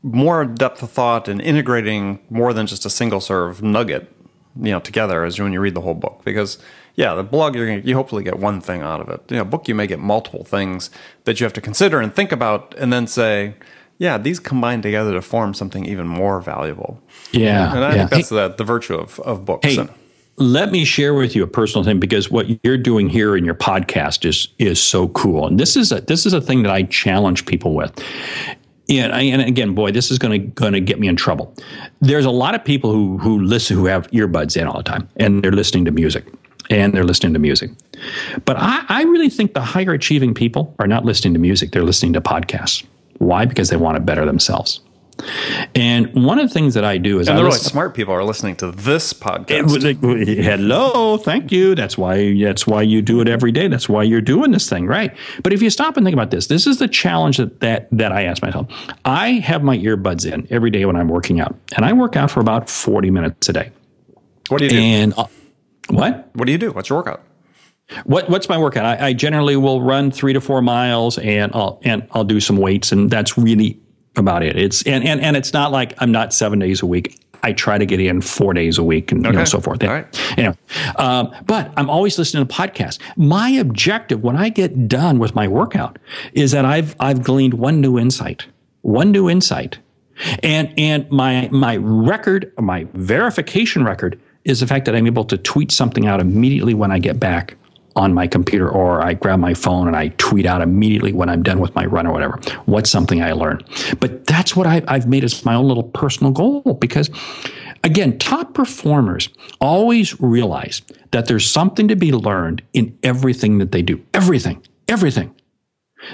more 0.03 0.45
depth 0.45 0.83
of 0.83 0.91
thought 0.91 1.27
and 1.27 1.41
integrating 1.41 2.19
more 2.29 2.53
than 2.53 2.67
just 2.67 2.85
a 2.85 2.89
single 2.89 3.19
sort 3.19 3.49
of 3.49 3.63
nugget, 3.63 4.11
you 4.55 4.71
know, 4.71 4.79
together 4.79 5.25
as 5.25 5.39
when 5.39 5.51
you 5.51 5.59
read 5.59 5.73
the 5.73 5.81
whole 5.81 5.95
book. 5.95 6.21
Because 6.23 6.59
yeah, 6.95 7.13
the 7.13 7.23
blog 7.23 7.55
you're 7.55 7.67
gonna, 7.67 7.81
you 7.81 7.95
hopefully 7.95 8.23
get 8.23 8.39
one 8.39 8.61
thing 8.61 8.81
out 8.81 9.01
of 9.01 9.09
it. 9.09 9.21
You 9.29 9.37
know, 9.37 9.45
book 9.45 9.67
you 9.67 9.75
may 9.75 9.87
get 9.87 9.99
multiple 9.99 10.43
things 10.43 10.89
that 11.25 11.39
you 11.39 11.43
have 11.43 11.53
to 11.53 11.61
consider 11.61 11.99
and 11.99 12.13
think 12.13 12.31
about, 12.31 12.73
and 12.77 12.93
then 12.93 13.07
say, 13.07 13.55
yeah, 13.97 14.17
these 14.17 14.39
combine 14.39 14.81
together 14.81 15.13
to 15.13 15.21
form 15.21 15.53
something 15.53 15.85
even 15.85 16.07
more 16.07 16.39
valuable. 16.41 17.01
Yeah, 17.31 17.75
and 17.75 17.83
I 17.83 17.89
yeah. 17.89 17.97
think 17.97 18.09
that's 18.11 18.29
hey, 18.29 18.35
the, 18.35 18.55
the 18.55 18.63
virtue 18.63 18.95
of 18.95 19.19
of 19.21 19.43
books. 19.43 19.67
Hey, 19.67 19.87
let 20.37 20.71
me 20.71 20.83
share 20.83 21.13
with 21.13 21.35
you 21.35 21.43
a 21.43 21.47
personal 21.47 21.83
thing 21.83 21.99
because 21.99 22.29
what 22.29 22.47
you're 22.63 22.77
doing 22.77 23.07
here 23.07 23.37
in 23.37 23.45
your 23.45 23.55
podcast 23.55 24.25
is 24.25 24.49
is 24.59 24.81
so 24.81 25.07
cool, 25.09 25.47
and 25.47 25.59
this 25.59 25.75
is 25.75 25.91
a 25.91 26.01
this 26.01 26.25
is 26.25 26.33
a 26.33 26.41
thing 26.41 26.63
that 26.63 26.71
I 26.71 26.83
challenge 26.83 27.45
people 27.45 27.73
with. 27.73 27.91
And, 28.87 29.11
and 29.13 29.41
again, 29.41 29.73
boy, 29.73 29.91
this 29.91 30.11
is 30.11 30.19
going 30.19 30.39
to 30.39 30.47
going 30.47 30.73
to 30.73 30.81
get 30.81 30.99
me 30.99 31.07
in 31.07 31.15
trouble. 31.15 31.55
There's 32.01 32.25
a 32.25 32.31
lot 32.31 32.53
of 32.53 32.63
people 32.63 32.91
who 32.91 33.17
who 33.17 33.41
listen 33.41 33.77
who 33.77 33.85
have 33.85 34.07
earbuds 34.11 34.59
in 34.59 34.67
all 34.67 34.77
the 34.77 34.83
time, 34.83 35.07
and 35.17 35.43
they're 35.43 35.51
listening 35.51 35.85
to 35.85 35.91
music 35.91 36.25
and 36.69 36.93
they're 36.93 37.03
listening 37.03 37.31
to 37.33 37.39
music. 37.39 37.69
But 38.45 38.57
I, 38.57 38.83
I, 38.89 39.03
really 39.03 39.29
think 39.29 39.53
the 39.53 39.61
higher 39.61 39.93
achieving 39.93 40.33
people 40.33 40.73
are 40.79 40.87
not 40.87 41.05
listening 41.05 41.33
to 41.35 41.39
music, 41.39 41.71
they're 41.71 41.83
listening 41.83 42.13
to 42.13 42.21
podcasts. 42.21 42.83
Why? 43.19 43.45
Because 43.45 43.69
they 43.69 43.77
want 43.77 43.97
to 43.97 43.99
better 43.99 44.25
themselves. 44.25 44.81
And 45.73 46.13
one 46.25 46.39
of 46.39 46.47
the 46.47 46.53
things 46.53 46.73
that 46.73 46.83
I 46.83 46.97
do 46.97 47.19
is, 47.19 47.27
and 47.27 47.37
the 47.37 47.43
really 47.43 47.57
smart 47.57 47.93
people 47.93 48.13
are 48.13 48.23
listening 48.23 48.55
to 48.57 48.71
this 48.71 49.13
podcast. 49.13 50.43
hello, 50.43 51.17
thank 51.17 51.51
you. 51.51 51.75
That's 51.75 51.97
why. 51.97 52.37
That's 52.39 52.67
why 52.67 52.81
you 52.81 53.01
do 53.01 53.21
it 53.21 53.27
every 53.27 53.51
day. 53.51 53.67
That's 53.67 53.87
why 53.87 54.03
you're 54.03 54.21
doing 54.21 54.51
this 54.51 54.69
thing, 54.69 54.87
right? 54.87 55.15
But 55.43 55.53
if 55.53 55.61
you 55.61 55.69
stop 55.69 55.97
and 55.97 56.05
think 56.05 56.13
about 56.13 56.31
this, 56.31 56.47
this 56.47 56.67
is 56.67 56.79
the 56.79 56.87
challenge 56.87 57.37
that 57.37 57.59
that, 57.61 57.87
that 57.91 58.11
I 58.11 58.23
ask 58.23 58.41
myself. 58.41 58.67
I 59.05 59.33
have 59.33 59.63
my 59.63 59.77
earbuds 59.77 60.31
in 60.31 60.47
every 60.49 60.69
day 60.69 60.85
when 60.85 60.95
I'm 60.95 61.07
working 61.07 61.39
out, 61.39 61.55
and 61.75 61.85
I 61.85 61.93
work 61.93 62.15
out 62.15 62.31
for 62.31 62.39
about 62.39 62.69
40 62.69 63.09
minutes 63.11 63.49
a 63.49 63.53
day. 63.53 63.71
What 64.49 64.59
do 64.59 64.65
you 64.65 64.71
do? 64.71 64.77
And 64.77 65.13
uh, 65.17 65.27
what? 65.89 66.29
What 66.33 66.45
do 66.45 66.51
you 66.51 66.57
do? 66.57 66.71
What's 66.71 66.89
your 66.89 66.99
workout? 66.99 67.23
What 68.03 68.29
What's 68.29 68.49
my 68.49 68.57
workout? 68.57 68.85
I, 68.85 69.07
I, 69.07 69.13
generally 69.13 69.55
will 69.55 69.81
run 69.81 70.09
three 70.09 70.33
to 70.33 70.41
four 70.41 70.61
miles, 70.61 71.19
and 71.19 71.51
I'll 71.53 71.79
and 71.83 72.07
I'll 72.11 72.23
do 72.23 72.39
some 72.39 72.57
weights, 72.57 72.91
and 72.91 73.11
that's 73.11 73.37
really 73.37 73.79
about 74.17 74.43
it. 74.43 74.55
It's 74.55 74.83
and 74.83 75.03
and 75.03 75.21
and 75.21 75.35
it's 75.37 75.53
not 75.53 75.71
like 75.71 75.93
I'm 75.99 76.11
not 76.11 76.33
seven 76.33 76.59
days 76.59 76.81
a 76.81 76.85
week. 76.85 77.19
I 77.43 77.53
try 77.53 77.77
to 77.77 77.85
get 77.85 77.99
in 77.99 78.21
four 78.21 78.53
days 78.53 78.79
a 78.79 78.83
week 78.83 79.11
and 79.11 79.25
okay. 79.25 79.33
you 79.33 79.39
know, 79.39 79.45
so 79.45 79.59
forth. 79.59 79.83
All 79.83 79.89
right. 79.89 80.07
You 80.35 80.45
know, 80.45 80.55
um, 80.97 81.31
but 81.45 81.71
I'm 81.77 81.89
always 81.91 82.17
listening 82.17 82.47
to 82.47 82.53
podcasts. 82.53 82.97
My 83.17 83.49
objective 83.49 84.23
when 84.23 84.35
I 84.35 84.49
get 84.49 84.87
done 84.87 85.19
with 85.19 85.35
my 85.35 85.47
workout 85.47 85.99
is 86.33 86.51
that 86.51 86.65
I've 86.65 86.95
I've 86.99 87.23
gleaned 87.23 87.53
one 87.55 87.81
new 87.81 87.99
insight, 87.99 88.47
one 88.81 89.11
new 89.11 89.29
insight, 89.29 89.77
and 90.41 90.73
and 90.77 91.09
my 91.11 91.47
my 91.51 91.77
record, 91.77 92.51
my 92.57 92.87
verification 92.93 93.83
record 93.83 94.19
is 94.43 94.59
the 94.59 94.67
fact 94.67 94.85
that 94.85 94.95
I'm 94.95 95.07
able 95.07 95.25
to 95.25 95.37
tweet 95.37 95.71
something 95.71 96.07
out 96.07 96.19
immediately 96.19 96.73
when 96.73 96.91
I 96.91 96.99
get 96.99 97.19
back 97.19 97.57
on 97.95 98.13
my 98.13 98.27
computer 98.27 98.69
or 98.69 99.01
I 99.01 99.13
grab 99.13 99.39
my 99.39 99.53
phone 99.53 99.87
and 99.87 99.95
I 99.95 100.09
tweet 100.09 100.45
out 100.45 100.61
immediately 100.61 101.13
when 101.13 101.29
I'm 101.29 101.43
done 101.43 101.59
with 101.59 101.73
my 101.75 101.85
run 101.85 102.05
or 102.05 102.11
whatever. 102.11 102.39
What's 102.65 102.89
something 102.89 103.21
I 103.21 103.31
learned? 103.31 103.63
But 103.99 104.25
that's 104.25 104.55
what 104.55 104.67
I, 104.67 104.83
I've 104.87 105.07
made 105.07 105.23
as 105.23 105.45
my 105.45 105.55
own 105.55 105.67
little 105.67 105.83
personal 105.83 106.31
goal 106.31 106.61
because, 106.79 107.09
again, 107.83 108.19
top 108.19 108.53
performers 108.53 109.29
always 109.61 110.19
realize 110.19 110.81
that 111.11 111.27
there's 111.27 111.49
something 111.49 111.87
to 111.87 111.95
be 111.95 112.11
learned 112.11 112.61
in 112.73 112.97
everything 113.01 113.59
that 113.59 113.71
they 113.71 113.81
do. 113.81 114.03
Everything, 114.13 114.61
everything. 114.89 115.33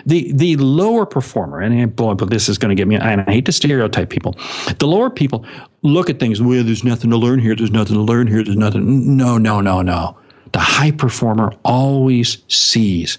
The 0.05 0.31
the 0.31 0.55
lower 0.57 1.05
performer, 1.05 1.59
and 1.59 1.95
boy, 1.95 2.13
but 2.13 2.29
this 2.29 2.47
is 2.47 2.57
going 2.57 2.69
to 2.69 2.75
get 2.75 2.87
me. 2.87 2.95
And 2.95 3.21
I 3.21 3.31
hate 3.31 3.45
to 3.45 3.51
stereotype 3.51 4.09
people. 4.09 4.37
The 4.77 4.87
lower 4.87 5.09
people 5.09 5.45
look 5.81 6.09
at 6.09 6.19
things. 6.19 6.41
Well, 6.41 6.63
there's 6.63 6.83
nothing 6.83 7.09
to 7.09 7.17
learn 7.17 7.39
here. 7.39 7.55
There's 7.55 7.71
nothing 7.71 7.95
to 7.95 8.01
learn 8.01 8.27
here. 8.27 8.43
There's 8.43 8.55
nothing. 8.55 9.17
No, 9.17 9.37
no, 9.37 9.59
no, 9.59 9.81
no. 9.81 10.17
The 10.51 10.59
high 10.59 10.91
performer 10.91 11.53
always 11.63 12.43
sees 12.47 13.17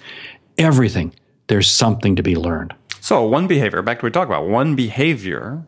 everything. 0.58 1.14
There's 1.46 1.70
something 1.70 2.16
to 2.16 2.22
be 2.22 2.36
learned. 2.36 2.74
So 3.00 3.26
one 3.26 3.46
behavior. 3.46 3.82
Back 3.82 3.98
to 3.98 4.04
what 4.04 4.10
we 4.10 4.12
talked 4.12 4.30
about. 4.30 4.48
One 4.48 4.76
behavior 4.76 5.64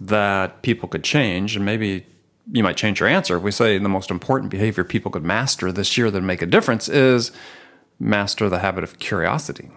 that 0.00 0.62
people 0.62 0.88
could 0.88 1.02
change, 1.02 1.56
and 1.56 1.64
maybe 1.64 2.06
you 2.52 2.62
might 2.62 2.76
change 2.76 3.00
your 3.00 3.08
answer 3.08 3.36
if 3.36 3.42
we 3.42 3.50
say 3.50 3.78
the 3.78 3.88
most 3.88 4.10
important 4.10 4.50
behavior 4.50 4.84
people 4.84 5.10
could 5.10 5.24
master 5.24 5.72
this 5.72 5.96
year 5.98 6.10
that 6.10 6.20
make 6.20 6.42
a 6.42 6.46
difference 6.46 6.88
is 6.88 7.32
master 7.98 8.48
the 8.48 8.60
habit 8.60 8.84
of 8.84 8.98
curiosity. 8.98 9.70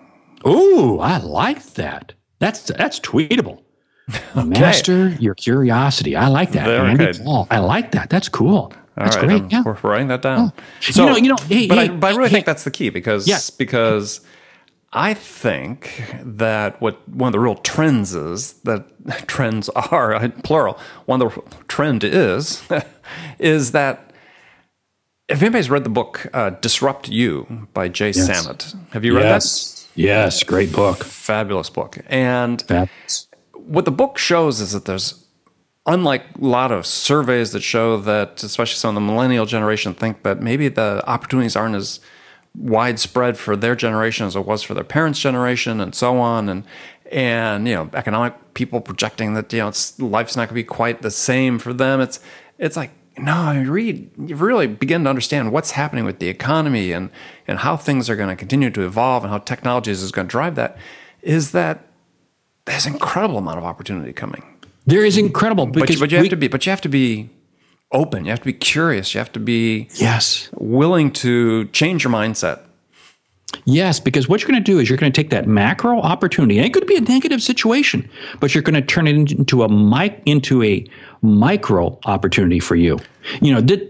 Ooh, 0.45 0.99
I 0.99 1.17
like 1.17 1.63
that. 1.73 2.13
That's 2.39 2.63
that's 2.63 2.99
tweetable. 2.99 3.63
okay. 4.35 4.43
Master 4.45 5.09
your 5.19 5.35
curiosity. 5.35 6.15
I 6.15 6.27
like 6.27 6.51
that. 6.53 6.65
Very 6.65 6.89
Andy 6.91 7.05
good. 7.05 7.21
Paul. 7.23 7.47
I 7.51 7.59
like 7.59 7.91
that. 7.91 8.09
That's 8.09 8.29
cool. 8.29 8.73
All 8.99 9.05
that's 9.05 9.15
right, 9.15 9.25
great. 9.25 9.41
I'm, 9.43 9.49
yeah. 9.49 9.63
We're 9.63 9.77
writing 9.81 10.09
that 10.09 10.21
down. 10.21 10.51
Oh. 10.55 10.63
So, 10.81 11.05
you 11.05 11.09
know, 11.09 11.17
you 11.17 11.29
know, 11.29 11.37
hey, 11.47 11.67
but, 11.67 11.77
hey, 11.77 11.83
I, 11.85 11.87
but 11.87 12.13
I 12.13 12.15
really 12.17 12.29
hey, 12.29 12.33
think 12.35 12.45
that's 12.45 12.65
the 12.65 12.71
key 12.71 12.89
because 12.89 13.27
yes. 13.27 13.49
because 13.49 14.21
I 14.91 15.13
think 15.13 16.03
that 16.21 16.81
what 16.81 17.07
one 17.07 17.29
of 17.29 17.31
the 17.31 17.39
real 17.39 17.55
trends 17.55 18.13
is 18.13 18.53
that 18.63 18.85
trends 19.27 19.69
are 19.69 20.29
plural. 20.43 20.77
One 21.05 21.21
of 21.21 21.33
the 21.33 21.41
trend 21.67 22.03
is 22.03 22.61
is 23.39 23.71
that 23.71 24.11
if 25.29 25.41
anybody's 25.41 25.69
read 25.69 25.85
the 25.85 25.89
book 25.89 26.27
uh, 26.33 26.49
"Disrupt 26.49 27.07
You" 27.07 27.67
by 27.73 27.87
Jay 27.87 28.07
yes. 28.07 28.25
Samit, 28.25 28.73
have 28.91 29.05
you 29.05 29.15
read 29.15 29.23
yes. 29.23 29.73
that? 29.73 29.79
Yes, 29.95 30.43
great 30.43 30.71
book. 30.71 31.03
Fabulous 31.03 31.69
book. 31.69 31.97
And 32.07 32.61
Fabulous. 32.61 33.27
what 33.53 33.85
the 33.85 33.91
book 33.91 34.17
shows 34.17 34.61
is 34.61 34.71
that 34.71 34.85
there's, 34.85 35.25
unlike 35.89 36.23
a 36.39 36.45
lot 36.45 36.71
of 36.71 36.85
surveys 36.85 37.51
that 37.51 37.61
show 37.61 37.97
that, 37.97 38.43
especially 38.43 38.75
some 38.75 38.89
of 38.89 38.95
the 38.95 39.01
millennial 39.01 39.45
generation, 39.45 39.93
think 39.93 40.23
that 40.23 40.39
maybe 40.41 40.67
the 40.67 41.03
opportunities 41.09 41.55
aren't 41.55 41.75
as 41.75 41.99
widespread 42.55 43.37
for 43.37 43.55
their 43.55 43.75
generation 43.75 44.27
as 44.27 44.35
it 44.35 44.45
was 44.45 44.61
for 44.61 44.73
their 44.73 44.83
parents' 44.83 45.19
generation, 45.19 45.81
and 45.81 45.93
so 45.93 46.19
on. 46.19 46.47
And 46.47 46.63
and 47.11 47.67
you 47.67 47.73
know, 47.73 47.89
economic 47.93 48.53
people 48.53 48.81
projecting 48.81 49.33
that 49.33 49.51
you 49.51 49.59
know 49.59 49.71
life's 49.97 50.35
not 50.35 50.43
going 50.43 50.49
to 50.49 50.53
be 50.53 50.63
quite 50.63 51.01
the 51.01 51.11
same 51.11 51.57
for 51.57 51.73
them. 51.73 51.99
It's 51.99 52.19
it's 52.59 52.77
like 52.77 52.91
no, 53.17 53.51
you 53.51 53.69
read, 53.69 54.09
you 54.17 54.35
really 54.35 54.67
begin 54.67 55.03
to 55.03 55.09
understand 55.09 55.51
what's 55.51 55.71
happening 55.71 56.05
with 56.05 56.19
the 56.19 56.29
economy 56.29 56.93
and, 56.93 57.09
and 57.49 57.59
how 57.59 57.75
things 57.75 58.09
are 58.09 58.15
going 58.15 58.29
to 58.29 58.35
continue 58.35 58.69
to 58.69 58.85
evolve 58.85 59.23
and 59.23 59.31
how 59.31 59.39
technology 59.39 59.91
is 59.91 60.09
going 60.11 60.27
to 60.27 60.31
drive 60.31 60.55
that, 60.55 60.77
is 61.21 61.51
that 61.51 61.87
there's 62.63 62.85
an 62.85 62.93
incredible 62.93 63.37
amount 63.37 63.57
of 63.57 63.65
opportunity 63.65 64.13
coming. 64.13 64.58
There 64.89 65.05
is 65.05 65.17
incredible 65.17 65.65
because 65.65 65.97
but, 65.97 66.05
but 66.05 66.11
you 66.11 66.17
have 66.17 66.23
we, 66.23 66.29
to 66.29 66.35
be 66.35 66.47
but 66.47 66.65
you 66.65 66.69
have 66.71 66.81
to 66.81 66.89
be 66.89 67.29
open. 67.91 68.25
You 68.25 68.31
have 68.31 68.39
to 68.39 68.45
be 68.45 68.53
curious. 68.53 69.13
You 69.13 69.19
have 69.19 69.31
to 69.33 69.39
be 69.39 69.87
yes 69.95 70.49
willing 70.53 71.11
to 71.13 71.65
change 71.65 72.03
your 72.03 72.13
mindset. 72.13 72.61
Yes, 73.65 73.99
because 73.99 74.29
what 74.29 74.41
you're 74.41 74.47
going 74.47 74.63
to 74.63 74.71
do 74.71 74.79
is 74.79 74.89
you're 74.89 74.97
going 74.97 75.11
to 75.11 75.21
take 75.21 75.31
that 75.31 75.47
macro 75.47 75.99
opportunity, 76.01 76.57
and 76.57 76.67
it 76.67 76.73
could 76.73 76.85
be 76.85 76.95
a 76.95 77.01
negative 77.01 77.41
situation, 77.41 78.07
but 78.39 78.53
you're 78.53 78.61
going 78.61 78.75
to 78.75 78.81
turn 78.81 79.07
it 79.07 79.15
into 79.15 79.63
a 79.63 79.69
mic 79.69 80.21
into 80.25 80.63
a 80.63 80.85
micro 81.21 81.97
opportunity 82.05 82.59
for 82.59 82.75
you. 82.75 82.99
You 83.41 83.53
know, 83.53 83.61
did 83.61 83.89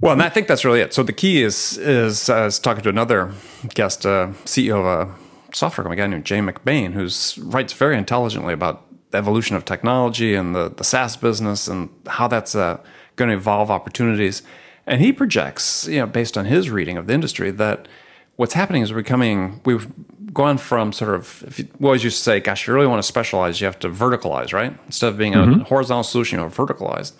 well, 0.00 0.12
and 0.12 0.22
I 0.22 0.28
think 0.28 0.48
that's 0.48 0.64
really 0.64 0.80
it. 0.80 0.92
So 0.94 1.02
the 1.02 1.12
key 1.12 1.42
is 1.42 1.78
is 1.78 2.28
uh, 2.28 2.34
I 2.34 2.44
was 2.44 2.58
talking 2.58 2.82
to 2.82 2.88
another 2.88 3.32
guest, 3.74 4.04
uh, 4.04 4.28
CEO 4.44 4.78
of 4.78 4.86
a 4.86 5.14
software 5.54 5.84
company, 5.84 6.00
a 6.00 6.04
guy 6.04 6.10
named 6.10 6.24
Jay 6.24 6.38
McBain, 6.38 6.92
who 6.92 7.08
writes 7.50 7.72
very 7.72 7.96
intelligently 7.96 8.52
about 8.52 8.84
evolution 9.14 9.56
of 9.56 9.64
technology 9.64 10.34
and 10.34 10.54
the, 10.54 10.68
the 10.68 10.84
SaaS 10.84 11.16
business 11.16 11.68
and 11.68 11.88
how 12.06 12.28
that's 12.28 12.54
uh, 12.54 12.78
going 13.16 13.30
to 13.30 13.36
evolve 13.36 13.70
opportunities. 13.70 14.42
And 14.86 15.00
he 15.00 15.12
projects, 15.12 15.86
you 15.88 16.00
know, 16.00 16.06
based 16.06 16.36
on 16.36 16.44
his 16.44 16.70
reading 16.70 16.96
of 16.96 17.06
the 17.06 17.14
industry, 17.14 17.50
that 17.52 17.88
what's 18.36 18.54
happening 18.54 18.82
is 18.82 18.92
we're 18.92 18.98
becoming, 18.98 19.60
we've 19.64 19.90
gone 20.32 20.58
from 20.58 20.92
sort 20.92 21.14
of, 21.14 21.44
if 21.46 21.58
you, 21.58 21.68
we 21.78 21.86
always 21.86 22.04
used 22.04 22.18
to 22.18 22.22
say, 22.22 22.40
gosh, 22.40 22.62
if 22.62 22.68
you 22.68 22.74
really 22.74 22.86
want 22.86 23.02
to 23.02 23.06
specialize, 23.06 23.60
you 23.60 23.66
have 23.66 23.78
to 23.78 23.88
verticalize, 23.88 24.52
right? 24.52 24.76
Instead 24.86 25.08
of 25.08 25.18
being 25.18 25.32
mm-hmm. 25.32 25.60
a 25.60 25.64
horizontal 25.64 26.04
solution, 26.04 26.38
you're 26.38 26.50
verticalized. 26.50 27.12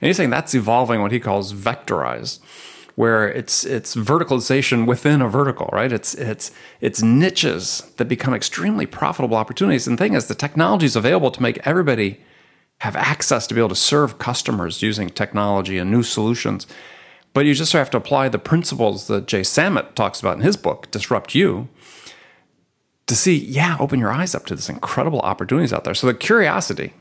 And 0.00 0.08
he's 0.08 0.16
saying 0.16 0.30
that's 0.30 0.54
evolving 0.54 1.00
what 1.00 1.12
he 1.12 1.20
calls 1.20 1.54
vectorized 1.54 2.40
where 2.96 3.28
it's 3.28 3.64
it's 3.64 3.94
verticalization 3.94 4.86
within 4.86 5.22
a 5.22 5.28
vertical, 5.28 5.68
right? 5.72 5.92
It's 5.92 6.14
it's 6.14 6.50
it's 6.80 7.02
niches 7.02 7.92
that 7.98 8.06
become 8.06 8.34
extremely 8.34 8.86
profitable 8.86 9.36
opportunities. 9.36 9.86
And 9.86 9.96
the 9.96 10.02
thing 10.02 10.14
is, 10.14 10.26
the 10.26 10.34
technology 10.34 10.86
is 10.86 10.96
available 10.96 11.30
to 11.30 11.42
make 11.42 11.64
everybody 11.66 12.20
have 12.78 12.96
access 12.96 13.46
to 13.46 13.54
be 13.54 13.60
able 13.60 13.68
to 13.68 13.76
serve 13.76 14.18
customers 14.18 14.82
using 14.82 15.08
technology 15.10 15.78
and 15.78 15.90
new 15.90 16.02
solutions. 16.02 16.66
But 17.32 17.44
you 17.44 17.54
just 17.54 17.74
have 17.74 17.90
to 17.90 17.98
apply 17.98 18.30
the 18.30 18.38
principles 18.38 19.08
that 19.08 19.26
Jay 19.26 19.42
Samit 19.42 19.94
talks 19.94 20.20
about 20.20 20.36
in 20.36 20.42
his 20.42 20.56
book, 20.56 20.90
Disrupt 20.90 21.34
You, 21.34 21.68
to 23.06 23.14
see, 23.14 23.36
yeah, 23.36 23.76
open 23.78 24.00
your 24.00 24.10
eyes 24.10 24.34
up 24.34 24.46
to 24.46 24.54
this 24.54 24.70
incredible 24.70 25.20
opportunities 25.20 25.72
out 25.72 25.84
there. 25.84 25.94
So 25.94 26.06
the 26.06 26.14
curiosity, 26.14 26.94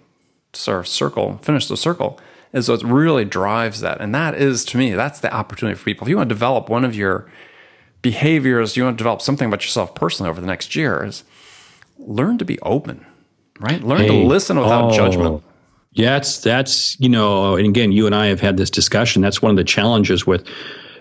sort 0.52 0.80
of 0.80 0.88
circle, 0.90 1.40
finish 1.42 1.68
the 1.68 1.78
circle, 1.78 2.20
is 2.56 2.70
what 2.70 2.82
really 2.84 3.26
drives 3.26 3.82
that. 3.82 4.00
And 4.00 4.16
that 4.16 4.34
is, 4.34 4.64
to 4.66 4.78
me, 4.78 4.94
that's 4.94 5.20
the 5.20 5.32
opportunity 5.32 5.78
for 5.78 5.84
people. 5.84 6.06
If 6.06 6.10
you 6.10 6.16
want 6.16 6.30
to 6.30 6.34
develop 6.34 6.70
one 6.70 6.86
of 6.86 6.96
your 6.96 7.30
behaviors, 8.02 8.78
you 8.78 8.84
want 8.84 8.98
to 8.98 8.98
develop 8.98 9.22
something 9.22 9.48
about 9.48 9.64
yourself 9.64 9.94
personally 9.94 10.30
over 10.30 10.40
the 10.40 10.48
next 10.48 10.76
year, 10.76 11.04
is 11.04 11.26
learn 12.00 12.38
to 12.38 12.46
be 12.46 12.58
open, 12.62 13.06
right? 13.60 13.84
Learn 13.84 14.00
hey, 14.00 14.08
to 14.08 14.14
listen 14.14 14.58
without 14.58 14.94
oh, 14.94 14.96
judgment. 14.96 15.44
Yeah, 15.92 16.12
that's 16.12 16.40
that's 16.40 17.00
you 17.00 17.10
know, 17.10 17.56
and 17.56 17.68
again, 17.68 17.92
you 17.92 18.06
and 18.06 18.16
I 18.16 18.28
have 18.28 18.40
had 18.40 18.58
this 18.58 18.70
discussion. 18.70 19.22
That's 19.22 19.42
one 19.42 19.52
of 19.52 19.58
the 19.58 19.64
challenges 19.64 20.26
with 20.26 20.48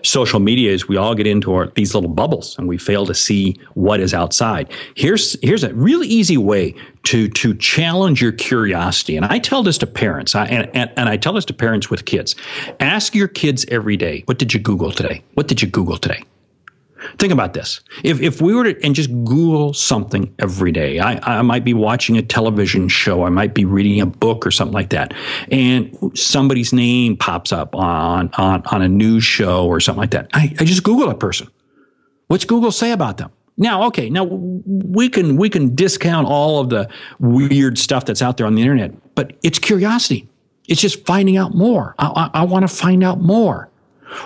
social 0.05 0.39
media 0.39 0.71
is 0.71 0.87
we 0.87 0.97
all 0.97 1.15
get 1.15 1.27
into 1.27 1.53
our, 1.53 1.67
these 1.75 1.93
little 1.93 2.09
bubbles 2.09 2.57
and 2.57 2.67
we 2.67 2.77
fail 2.77 3.05
to 3.05 3.13
see 3.13 3.59
what 3.73 3.99
is 3.99 4.13
outside. 4.13 4.71
Here's 4.95 5.37
here's 5.41 5.63
a 5.63 5.73
really 5.73 6.07
easy 6.07 6.37
way 6.37 6.75
to 7.03 7.27
to 7.29 7.55
challenge 7.55 8.21
your 8.21 8.31
curiosity. 8.31 9.17
And 9.17 9.25
I 9.25 9.39
tell 9.39 9.63
this 9.63 9.77
to 9.79 9.87
parents, 9.87 10.35
I, 10.35 10.45
and, 10.45 10.69
and, 10.75 10.91
and 10.97 11.09
I 11.09 11.17
tell 11.17 11.33
this 11.33 11.45
to 11.45 11.53
parents 11.53 11.89
with 11.89 12.05
kids. 12.05 12.35
Ask 12.79 13.15
your 13.15 13.27
kids 13.27 13.65
every 13.69 13.97
day, 13.97 14.23
what 14.25 14.39
did 14.39 14.53
you 14.53 14.59
Google 14.59 14.91
today? 14.91 15.23
What 15.33 15.47
did 15.47 15.61
you 15.61 15.67
Google 15.67 15.97
today? 15.97 16.23
Think 17.17 17.33
about 17.33 17.53
this. 17.53 17.81
If, 18.03 18.21
if 18.21 18.41
we 18.41 18.53
were 18.53 18.63
to 18.65 18.85
and 18.85 18.95
just 18.95 19.09
Google 19.09 19.73
something 19.73 20.33
every 20.39 20.71
day, 20.71 20.99
I, 20.99 21.39
I 21.39 21.41
might 21.41 21.63
be 21.63 21.73
watching 21.73 22.17
a 22.17 22.21
television 22.21 22.87
show, 22.87 23.23
I 23.23 23.29
might 23.29 23.53
be 23.53 23.65
reading 23.65 24.01
a 24.01 24.05
book 24.05 24.45
or 24.45 24.51
something 24.51 24.73
like 24.73 24.89
that, 24.89 25.13
and 25.51 25.95
somebody's 26.17 26.73
name 26.73 27.17
pops 27.17 27.51
up 27.51 27.75
on, 27.75 28.29
on, 28.37 28.63
on 28.65 28.81
a 28.81 28.87
news 28.87 29.23
show 29.23 29.65
or 29.65 29.79
something 29.79 30.01
like 30.01 30.11
that. 30.11 30.29
I, 30.33 30.53
I 30.59 30.65
just 30.65 30.83
Google 30.83 31.09
a 31.09 31.15
person. 31.15 31.47
What's 32.27 32.45
Google 32.45 32.71
say 32.71 32.91
about 32.91 33.17
them? 33.17 33.31
Now, 33.57 33.83
okay, 33.87 34.09
now 34.09 34.25
we 34.25 35.07
can 35.07 35.37
we 35.37 35.49
can 35.49 35.75
discount 35.75 36.27
all 36.27 36.59
of 36.59 36.69
the 36.69 36.89
weird 37.19 37.77
stuff 37.77 38.05
that's 38.05 38.21
out 38.21 38.35
there 38.35 38.45
on 38.45 38.55
the 38.55 38.61
internet, 38.61 39.15
but 39.15 39.33
it's 39.43 39.59
curiosity. 39.59 40.27
It's 40.67 40.81
just 40.81 41.05
finding 41.05 41.37
out 41.37 41.53
more. 41.53 41.95
I, 41.97 42.29
I, 42.33 42.41
I 42.41 42.43
want 42.43 42.67
to 42.67 42.75
find 42.75 43.03
out 43.03 43.21
more. 43.21 43.69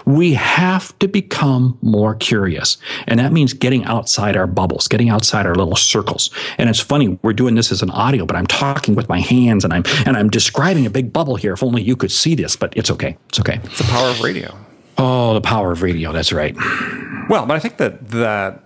We 0.05 0.33
have 0.33 0.97
to 0.99 1.07
become 1.07 1.77
more 1.81 2.15
curious. 2.15 2.77
And 3.07 3.19
that 3.19 3.31
means 3.31 3.53
getting 3.53 3.85
outside 3.85 4.35
our 4.35 4.47
bubbles, 4.47 4.87
getting 4.87 5.09
outside 5.09 5.45
our 5.45 5.55
little 5.55 5.75
circles. 5.75 6.29
And 6.57 6.69
it's 6.69 6.79
funny, 6.79 7.19
we're 7.21 7.33
doing 7.33 7.55
this 7.55 7.71
as 7.71 7.81
an 7.81 7.89
audio, 7.91 8.25
but 8.25 8.35
I'm 8.35 8.47
talking 8.47 8.95
with 8.95 9.09
my 9.09 9.19
hands 9.19 9.63
and 9.63 9.73
I'm 9.73 9.83
and 10.05 10.17
I'm 10.17 10.29
describing 10.29 10.85
a 10.85 10.89
big 10.89 11.13
bubble 11.13 11.35
here. 11.35 11.53
If 11.53 11.63
only 11.63 11.81
you 11.81 11.95
could 11.95 12.11
see 12.11 12.35
this, 12.35 12.55
but 12.55 12.75
it's 12.75 12.91
okay. 12.91 13.17
It's 13.29 13.39
okay. 13.39 13.59
It's 13.63 13.77
the 13.77 13.83
power 13.85 14.09
of 14.09 14.21
radio. 14.21 14.55
Oh, 14.97 15.33
the 15.33 15.41
power 15.41 15.71
of 15.71 15.81
radio. 15.81 16.11
That's 16.11 16.33
right. 16.33 16.55
Well, 17.29 17.45
but 17.45 17.55
I 17.55 17.59
think 17.59 17.77
that 17.77 18.09
that 18.09 18.63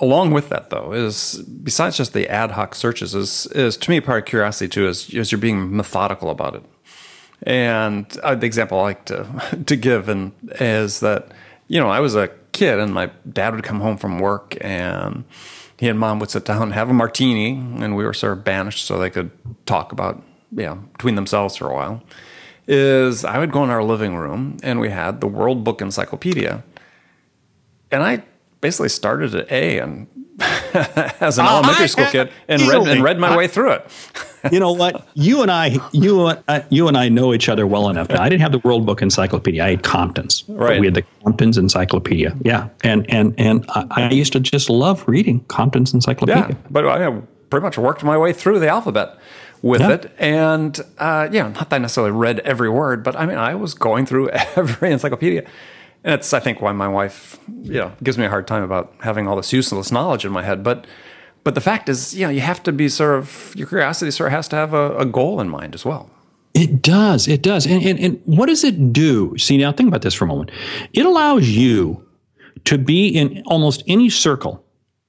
along 0.00 0.30
with 0.32 0.48
that 0.48 0.70
though 0.70 0.92
is 0.92 1.42
besides 1.62 1.96
just 1.96 2.12
the 2.12 2.28
ad 2.28 2.50
hoc 2.50 2.74
searches 2.74 3.14
is 3.14 3.46
is 3.48 3.76
to 3.78 3.90
me 3.90 4.00
part 4.00 4.22
of 4.22 4.24
curiosity 4.26 4.68
too 4.68 4.86
is, 4.86 5.08
is 5.10 5.32
you're 5.32 5.40
being 5.40 5.74
methodical 5.74 6.30
about 6.30 6.54
it 6.54 6.62
and 7.42 8.06
uh, 8.22 8.34
the 8.34 8.46
example 8.46 8.78
I 8.80 8.82
like 8.82 9.04
to 9.06 9.62
to 9.66 9.76
give 9.76 10.08
and 10.08 10.32
is 10.60 11.00
that 11.00 11.32
you 11.68 11.80
know 11.80 11.88
I 11.88 12.00
was 12.00 12.14
a 12.14 12.28
kid 12.52 12.78
and 12.78 12.94
my 12.94 13.10
dad 13.30 13.54
would 13.54 13.64
come 13.64 13.80
home 13.80 13.96
from 13.96 14.18
work 14.18 14.56
and 14.60 15.24
he 15.78 15.88
and 15.88 15.98
mom 15.98 16.18
would 16.20 16.30
sit 16.30 16.44
down 16.44 16.62
and 16.62 16.72
have 16.72 16.88
a 16.88 16.94
martini 16.94 17.50
and 17.50 17.96
we 17.96 18.04
were 18.04 18.14
sort 18.14 18.32
of 18.32 18.44
banished 18.44 18.86
so 18.86 18.98
they 18.98 19.10
could 19.10 19.30
talk 19.66 19.92
about 19.92 20.22
you 20.52 20.64
know, 20.64 20.76
between 20.92 21.14
themselves 21.14 21.56
for 21.56 21.70
a 21.70 21.74
while. 21.74 22.02
Is 22.68 23.24
I 23.24 23.38
would 23.38 23.52
go 23.52 23.62
in 23.62 23.70
our 23.70 23.82
living 23.82 24.16
room 24.16 24.56
and 24.62 24.80
we 24.80 24.90
had 24.90 25.20
the 25.20 25.28
World 25.28 25.62
Book 25.62 25.80
Encyclopedia, 25.80 26.64
and 27.92 28.02
I 28.02 28.24
basically 28.60 28.88
started 28.88 29.36
at 29.36 29.50
A 29.52 29.78
and 29.78 30.08
as 31.20 31.38
an 31.38 31.46
elementary 31.46 31.84
I, 31.84 31.86
school 31.86 32.06
kid 32.06 32.30
and 32.48 32.62
read 32.62 32.86
and 32.88 33.02
read 33.02 33.18
my 33.18 33.28
I, 33.28 33.36
way 33.36 33.48
through 33.48 33.72
it. 33.72 33.86
you 34.52 34.60
know 34.60 34.72
what? 34.72 35.08
You 35.14 35.42
and 35.42 35.50
I, 35.50 35.78
you 35.92 36.20
uh, 36.20 36.62
you 36.68 36.88
and 36.88 36.96
I 36.96 37.08
know 37.08 37.32
each 37.32 37.48
other 37.48 37.66
well 37.66 37.88
enough. 37.88 38.10
Now, 38.10 38.22
I 38.22 38.28
didn't 38.28 38.42
have 38.42 38.52
the 38.52 38.58
World 38.58 38.84
Book 38.84 39.00
Encyclopedia. 39.00 39.64
I 39.64 39.70
had 39.70 39.82
Compton's. 39.82 40.44
Right. 40.48 40.78
We 40.78 40.86
had 40.86 40.94
the 40.94 41.04
Compton's 41.22 41.56
Encyclopedia. 41.56 42.36
Yeah, 42.42 42.68
and 42.84 43.08
and 43.10 43.34
and 43.38 43.64
I, 43.70 43.86
I 43.96 44.10
used 44.10 44.32
to 44.34 44.40
just 44.40 44.68
love 44.68 45.04
reading 45.08 45.40
Compton's 45.44 45.94
Encyclopedia. 45.94 46.48
Yeah, 46.50 46.56
but 46.70 46.86
I 46.86 47.10
pretty 47.48 47.64
much 47.64 47.78
worked 47.78 48.04
my 48.04 48.18
way 48.18 48.32
through 48.32 48.58
the 48.58 48.68
alphabet 48.68 49.16
with 49.62 49.80
yeah. 49.80 49.92
it. 49.92 50.12
And 50.18 50.78
uh, 50.98 51.28
yeah, 51.32 51.48
not 51.48 51.70
that 51.70 51.76
I 51.76 51.78
necessarily 51.78 52.12
read 52.12 52.40
every 52.40 52.68
word, 52.68 53.02
but 53.02 53.16
I 53.16 53.26
mean, 53.26 53.38
I 53.38 53.54
was 53.54 53.74
going 53.74 54.06
through 54.06 54.28
every 54.56 54.92
encyclopedia. 54.92 55.46
And 56.06 56.14
it's, 56.14 56.32
I 56.32 56.38
think, 56.38 56.62
why 56.62 56.70
my 56.70 56.86
wife, 56.86 57.36
you 57.64 57.80
know, 57.80 57.92
gives 58.00 58.16
me 58.16 58.24
a 58.24 58.28
hard 58.28 58.46
time 58.46 58.62
about 58.62 58.94
having 59.00 59.26
all 59.26 59.34
this 59.34 59.52
useless 59.52 59.90
knowledge 59.90 60.24
in 60.24 60.30
my 60.30 60.44
head. 60.44 60.62
But, 60.62 60.86
but 61.42 61.56
the 61.56 61.60
fact 61.60 61.88
is, 61.88 62.14
you 62.14 62.24
know, 62.24 62.30
you 62.30 62.40
have 62.40 62.62
to 62.62 62.72
be 62.72 62.88
sort 62.88 63.18
of 63.18 63.52
your 63.56 63.66
curiosity 63.66 64.12
sort 64.12 64.28
of 64.28 64.32
has 64.32 64.46
to 64.48 64.56
have 64.56 64.72
a, 64.72 64.96
a 64.98 65.04
goal 65.04 65.40
in 65.40 65.48
mind 65.48 65.74
as 65.74 65.84
well. 65.84 66.08
It 66.54 66.80
does. 66.80 67.26
It 67.26 67.42
does. 67.42 67.66
And, 67.66 67.82
and, 67.82 67.98
and 67.98 68.22
what 68.24 68.46
does 68.46 68.62
it 68.62 68.92
do? 68.92 69.36
See, 69.36 69.58
now 69.58 69.72
think 69.72 69.88
about 69.88 70.02
this 70.02 70.14
for 70.14 70.24
a 70.24 70.28
moment. 70.28 70.52
It 70.92 71.04
allows 71.04 71.48
you 71.48 72.06
to 72.66 72.78
be 72.78 73.08
in 73.08 73.42
almost 73.46 73.82
any 73.88 74.08
circle 74.08 74.64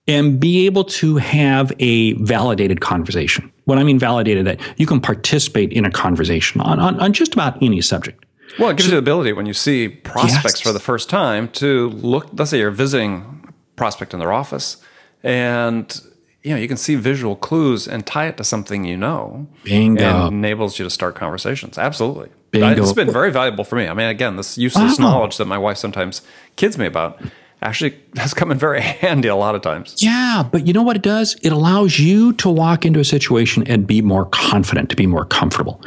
and 0.08 0.40
be 0.40 0.66
able 0.66 0.84
to 0.84 1.18
have 1.18 1.72
a 1.78 2.14
validated 2.14 2.82
conversation. 2.82 3.52
What 3.66 3.78
I 3.78 3.84
mean 3.84 4.00
validated, 4.00 4.48
that 4.48 4.60
you 4.78 4.88
can 4.88 5.00
participate 5.00 5.72
in 5.72 5.86
a 5.86 5.92
conversation 5.92 6.60
on, 6.62 6.80
on, 6.80 7.00
on 7.00 7.14
just 7.14 7.34
about 7.34 7.62
any 7.62 7.82
subject. 7.82 8.26
Well, 8.60 8.70
it 8.70 8.78
gives 8.78 8.86
so, 8.86 8.96
you 8.96 8.96
the 8.96 9.00
ability 9.00 9.34
when 9.34 9.46
you 9.46 9.54
see 9.54 9.88
prospects 9.88 10.60
yes. 10.60 10.62
for 10.62 10.72
the 10.72 10.80
first 10.80 11.10
time 11.10 11.50
to 11.50 11.90
look. 11.90 12.28
Let's 12.34 12.52
say 12.52 12.60
you're 12.60 12.72
visiting 12.72 13.44
a 13.48 13.52
prospect 13.76 14.14
in 14.14 14.20
their 14.20 14.32
office, 14.32 14.78
and 15.24 16.02
you 16.44 16.52
know 16.52 16.58
you 16.58 16.68
can 16.68 16.78
see 16.78 16.96
visual 16.96 17.36
clues 17.36 17.88
and 17.88 18.06
tie 18.06 18.28
it 18.28 18.38
to 18.38 18.44
something 18.44 18.84
you 18.84 18.98
know. 18.98 19.48
Bingo. 19.64 20.28
And 20.28 20.36
enables 20.36 20.80
you 20.80 20.86
to 20.86 20.90
start 20.90 21.16
conversations. 21.16 21.78
Absolutely. 21.78 22.30
Bingo. 22.52 22.82
It's 22.82 22.94
been 22.94 23.12
very 23.12 23.32
valuable 23.32 23.64
for 23.64 23.76
me. 23.76 23.88
I 23.88 23.94
mean, 23.94 24.08
again, 24.08 24.38
this 24.38 24.58
useless 24.58 24.98
wow. 25.00 25.12
knowledge 25.12 25.38
that 25.38 25.46
my 25.46 25.58
wife 25.58 25.78
sometimes 25.78 26.22
kids 26.56 26.78
me 26.78 26.86
about 26.86 27.22
actually 27.62 27.98
has 28.18 28.34
come 28.34 28.52
in 28.52 28.58
very 28.58 28.82
handy 29.04 29.28
a 29.28 29.36
lot 29.36 29.56
of 29.56 29.62
times. 29.62 29.96
Yeah, 29.98 30.44
but 30.50 30.68
you 30.68 30.74
know 30.74 30.84
what 30.84 30.96
it 30.96 31.02
does? 31.02 31.36
It 31.42 31.52
allows 31.52 32.00
you 32.00 32.34
to 32.34 32.50
walk 32.50 32.86
into 32.86 33.00
a 33.00 33.06
situation 33.06 33.64
and 33.68 33.86
be 33.86 34.02
more 34.02 34.26
confident, 34.26 34.90
to 34.90 34.96
be 34.96 35.08
more 35.08 35.26
comfortable. 35.26 35.82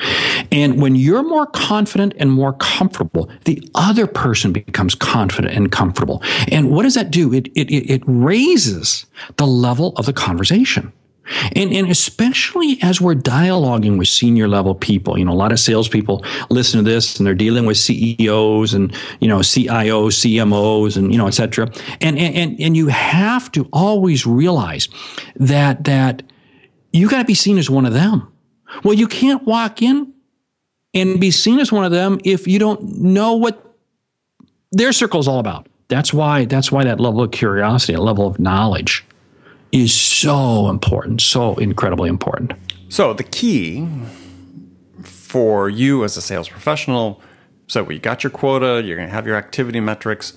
And 0.53 0.81
when 0.81 0.97
you're 0.97 1.23
more 1.23 1.47
confident 1.47 2.15
and 2.19 2.31
more 2.31 2.53
comfortable, 2.55 3.31
the 3.45 3.63
other 3.75 4.07
person 4.07 4.53
becomes 4.53 4.95
confident 4.95 5.55
and 5.55 5.71
comfortable. 5.71 6.23
And 6.51 6.71
what 6.71 6.83
does 6.83 6.95
that 6.95 7.11
do? 7.11 7.33
It, 7.33 7.49
it, 7.49 7.73
it 7.73 8.03
raises 8.07 9.07
the 9.37 9.47
level 9.47 9.93
of 9.97 10.07
the 10.07 10.13
conversation. 10.13 10.93
And, 11.55 11.73
and 11.73 11.91
especially 11.91 12.79
as 12.83 13.01
we're 13.01 13.15
dialoguing 13.15 13.99
with 13.99 14.09
senior 14.09 14.49
level 14.49 14.75
people, 14.75 15.19
you 15.19 15.25
know, 15.25 15.33
a 15.33 15.35
lot 15.35 15.53
of 15.53 15.61
salespeople 15.61 16.25
listen 16.49 16.83
to 16.83 16.91
this 16.91 17.19
and 17.19 17.27
they're 17.27 17.35
dealing 17.35 17.67
with 17.67 17.77
CEOs 17.77 18.75
and, 18.75 18.95
you 19.21 19.29
know, 19.29 19.39
CIOs, 19.39 20.19
CMOs 20.19 20.97
and, 20.97 21.13
you 21.13 21.19
know, 21.19 21.27
et 21.27 21.35
cetera. 21.35 21.71
And, 22.01 22.19
and, 22.19 22.61
and 22.61 22.77
you 22.77 22.89
have 22.89 23.51
to 23.53 23.69
always 23.73 24.27
realize 24.27 24.89
that, 25.37 25.85
that 25.85 26.23
you 26.93 27.09
got 27.09 27.19
to 27.19 27.25
be 27.25 27.35
seen 27.35 27.59
as 27.59 27.71
one 27.71 27.87
of 27.87 27.93
them. 27.93 28.33
Well, 28.85 28.95
you 28.95 29.07
can't 29.07 29.45
walk 29.45 29.83
in 29.83 30.13
and 30.95 31.21
be 31.21 31.31
seen 31.31 31.61
as 31.61 31.71
one 31.71 31.85
of 31.85 31.93
them 31.93 32.19
if 32.25 32.49
you 32.49 32.59
don't 32.59 32.83
know 32.99 33.35
what 33.35 33.77
their 34.73 34.93
circle 34.93 35.21
is 35.21 35.29
all 35.29 35.39
about. 35.39 35.69
That's 35.89 36.13
why, 36.13 36.45
that's 36.45 36.71
why 36.71 36.85
that 36.85 37.01
level 37.01 37.23
of 37.23 37.33
curiosity, 37.33 37.95
a 37.95 38.01
level 38.01 38.27
of 38.27 38.39
knowledge 38.39 39.05
is 39.73 39.95
so 39.95 40.69
important, 40.69 41.21
so 41.21 41.55
incredibly 41.57 42.09
important. 42.09 42.53
So 42.89 43.13
the 43.13 43.23
key 43.23 43.89
for 45.03 45.69
you 45.69 46.05
as 46.05 46.17
a 46.17 46.23
sales 46.23 46.49
professional, 46.49 47.23
so 47.67 47.89
you 47.89 48.01
got 48.01 48.25
your 48.25 48.31
quota, 48.31 48.83
you're 48.85 48.97
going 48.97 49.09
to 49.09 49.15
have 49.15 49.27
your 49.27 49.37
activity 49.37 49.79
metrics. 49.81 50.33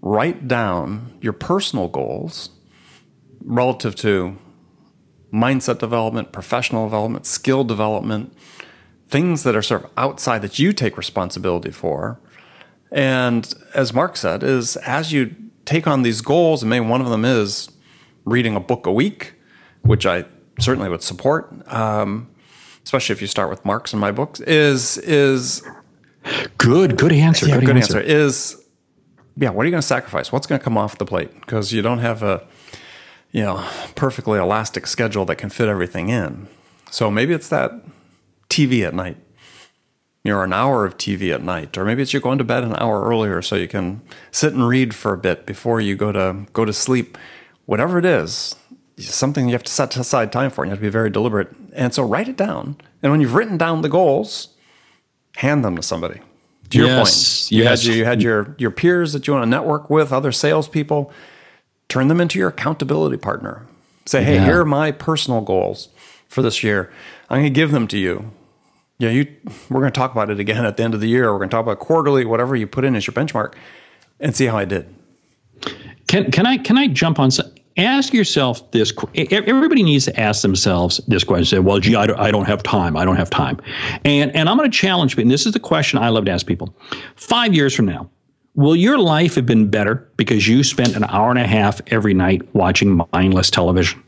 Write 0.00 0.48
down 0.48 1.18
your 1.20 1.34
personal 1.34 1.88
goals 1.88 2.50
relative 3.44 3.94
to 3.96 4.38
mindset 5.32 5.78
development, 5.78 6.32
professional 6.32 6.86
development, 6.86 7.26
skill 7.26 7.64
development, 7.64 8.34
things 9.08 9.42
that 9.42 9.54
are 9.54 9.62
sort 9.62 9.84
of 9.84 9.90
outside 9.96 10.40
that 10.40 10.58
you 10.58 10.72
take 10.72 10.96
responsibility 10.96 11.70
for. 11.70 12.18
And 12.90 13.52
as 13.74 13.92
Mark 13.92 14.16
said, 14.16 14.42
is 14.42 14.76
as 14.78 15.12
you 15.12 15.34
take 15.64 15.86
on 15.86 16.02
these 16.02 16.20
goals, 16.20 16.62
and 16.62 16.70
maybe 16.70 16.86
one 16.86 17.00
of 17.00 17.10
them 17.10 17.24
is 17.24 17.68
reading 18.24 18.56
a 18.56 18.60
book 18.60 18.86
a 18.86 18.92
week, 18.92 19.34
which 19.82 20.06
I 20.06 20.24
certainly 20.58 20.88
would 20.88 21.02
support, 21.02 21.52
um, 21.72 22.28
especially 22.84 23.14
if 23.14 23.20
you 23.20 23.26
start 23.26 23.50
with 23.50 23.64
Mark's 23.64 23.92
and 23.92 24.00
my 24.00 24.12
books, 24.12 24.40
is 24.40 24.98
is 24.98 25.62
good, 26.58 26.96
good 26.96 27.12
answer. 27.12 27.46
yeah, 27.46 27.56
good, 27.58 27.66
good 27.66 27.76
answer. 27.76 27.98
answer. 27.98 28.12
Is 28.12 28.62
yeah, 29.36 29.50
what 29.50 29.62
are 29.62 29.66
you 29.66 29.72
going 29.72 29.80
to 29.80 29.86
sacrifice? 29.86 30.30
What's 30.30 30.46
going 30.46 30.58
to 30.60 30.64
come 30.64 30.78
off 30.78 30.98
the 30.98 31.04
plate? 31.04 31.32
Because 31.40 31.72
you 31.72 31.82
don't 31.82 31.98
have 31.98 32.22
a 32.22 32.46
you 33.32 33.42
know 33.42 33.66
perfectly 33.94 34.38
elastic 34.38 34.86
schedule 34.86 35.24
that 35.26 35.36
can 35.36 35.50
fit 35.50 35.68
everything 35.68 36.08
in. 36.08 36.48
So 36.90 37.10
maybe 37.10 37.34
it's 37.34 37.48
that 37.48 37.72
TV 38.48 38.86
at 38.86 38.94
night. 38.94 39.16
You 40.22 40.32
know, 40.32 40.40
an 40.40 40.54
hour 40.54 40.86
of 40.86 40.96
TV 40.96 41.34
at 41.34 41.42
night, 41.42 41.76
or 41.76 41.84
maybe 41.84 42.00
it's 42.00 42.14
you're 42.14 42.22
going 42.22 42.38
to 42.38 42.44
bed 42.44 42.64
an 42.64 42.74
hour 42.76 43.04
earlier 43.04 43.42
so 43.42 43.56
you 43.56 43.68
can 43.68 44.00
sit 44.30 44.54
and 44.54 44.66
read 44.66 44.94
for 44.94 45.12
a 45.12 45.18
bit 45.18 45.44
before 45.44 45.82
you 45.82 45.96
go 45.96 46.12
to 46.12 46.46
go 46.54 46.64
to 46.64 46.72
sleep. 46.72 47.18
Whatever 47.66 47.98
it 47.98 48.04
is, 48.04 48.54
something 48.98 49.46
you 49.48 49.52
have 49.54 49.62
to 49.64 49.72
set 49.72 49.96
aside 49.96 50.30
time 50.32 50.50
for. 50.50 50.62
And 50.64 50.68
you 50.68 50.72
have 50.72 50.78
to 50.80 50.86
be 50.86 50.90
very 50.90 51.10
deliberate. 51.10 51.48
And 51.74 51.92
so 51.94 52.02
write 52.04 52.28
it 52.28 52.36
down. 52.36 52.76
And 53.02 53.10
when 53.10 53.20
you've 53.20 53.34
written 53.34 53.56
down 53.56 53.82
the 53.82 53.88
goals, 53.88 54.48
hand 55.36 55.64
them 55.64 55.76
to 55.76 55.82
somebody. 55.82 56.20
To 56.70 56.78
your 56.78 56.86
Yes, 56.88 57.48
point, 57.48 57.52
you 57.52 57.64
yes. 57.64 57.80
had 57.80 57.86
your, 57.86 57.96
you 57.96 58.04
had 58.04 58.22
your 58.22 58.54
your 58.58 58.70
peers 58.70 59.12
that 59.12 59.26
you 59.26 59.32
want 59.34 59.44
to 59.44 59.48
network 59.50 59.90
with, 59.90 60.12
other 60.12 60.32
salespeople. 60.32 61.12
Turn 61.88 62.08
them 62.08 62.20
into 62.20 62.38
your 62.38 62.48
accountability 62.48 63.16
partner. 63.18 63.66
Say, 64.06 64.22
hey, 64.24 64.36
Yeah. 64.36 64.44
here 64.46 64.60
are 64.60 64.64
my 64.64 64.90
personal 64.90 65.40
goals 65.42 65.88
for 66.28 66.42
this 66.42 66.62
year. 66.62 66.90
I'm 67.28 67.40
going 67.42 67.52
to 67.52 67.56
give 67.60 67.70
them 67.70 67.86
to 67.88 67.98
you. 67.98 68.30
Yeah, 68.98 69.10
you. 69.10 69.26
We're 69.68 69.80
going 69.80 69.92
to 69.92 69.98
talk 69.98 70.12
about 70.12 70.30
it 70.30 70.40
again 70.40 70.64
at 70.64 70.76
the 70.76 70.82
end 70.82 70.94
of 70.94 71.00
the 71.00 71.08
year. 71.08 71.30
We're 71.32 71.38
going 71.38 71.50
to 71.50 71.54
talk 71.54 71.64
about 71.64 71.80
quarterly, 71.80 72.24
whatever 72.24 72.54
you 72.56 72.66
put 72.66 72.84
in 72.84 72.96
as 72.96 73.06
your 73.06 73.14
benchmark, 73.14 73.54
and 74.20 74.34
see 74.34 74.46
how 74.46 74.56
I 74.56 74.64
did. 74.64 74.94
Can 76.14 76.30
can 76.30 76.46
I 76.46 76.58
can 76.58 76.78
I 76.78 76.86
jump 76.86 77.18
on? 77.18 77.32
some- 77.32 77.50
Ask 77.76 78.14
yourself 78.14 78.70
this. 78.70 78.92
Everybody 79.16 79.82
needs 79.82 80.04
to 80.04 80.20
ask 80.20 80.42
themselves 80.42 81.00
this 81.08 81.24
question. 81.24 81.44
Say, 81.44 81.58
well, 81.58 81.80
gee, 81.80 81.96
I 81.96 82.06
don't, 82.06 82.20
I 82.20 82.30
don't 82.30 82.44
have 82.44 82.62
time. 82.62 82.96
I 82.96 83.04
don't 83.04 83.16
have 83.16 83.30
time. 83.30 83.60
And 84.04 84.30
and 84.36 84.48
I'm 84.48 84.56
going 84.56 84.70
to 84.70 84.78
challenge. 84.78 85.18
And 85.18 85.28
this 85.28 85.44
is 85.44 85.54
the 85.54 85.58
question 85.58 85.98
I 85.98 86.10
love 86.10 86.24
to 86.26 86.30
ask 86.30 86.46
people. 86.46 86.72
Five 87.16 87.52
years 87.52 87.74
from 87.74 87.86
now, 87.86 88.08
will 88.54 88.76
your 88.76 88.96
life 88.96 89.34
have 89.34 89.46
been 89.46 89.68
better 89.68 90.08
because 90.16 90.46
you 90.46 90.62
spent 90.62 90.94
an 90.94 91.02
hour 91.02 91.30
and 91.30 91.38
a 91.40 91.48
half 91.48 91.80
every 91.88 92.14
night 92.14 92.42
watching 92.54 93.00
mindless 93.12 93.50
television, 93.50 94.00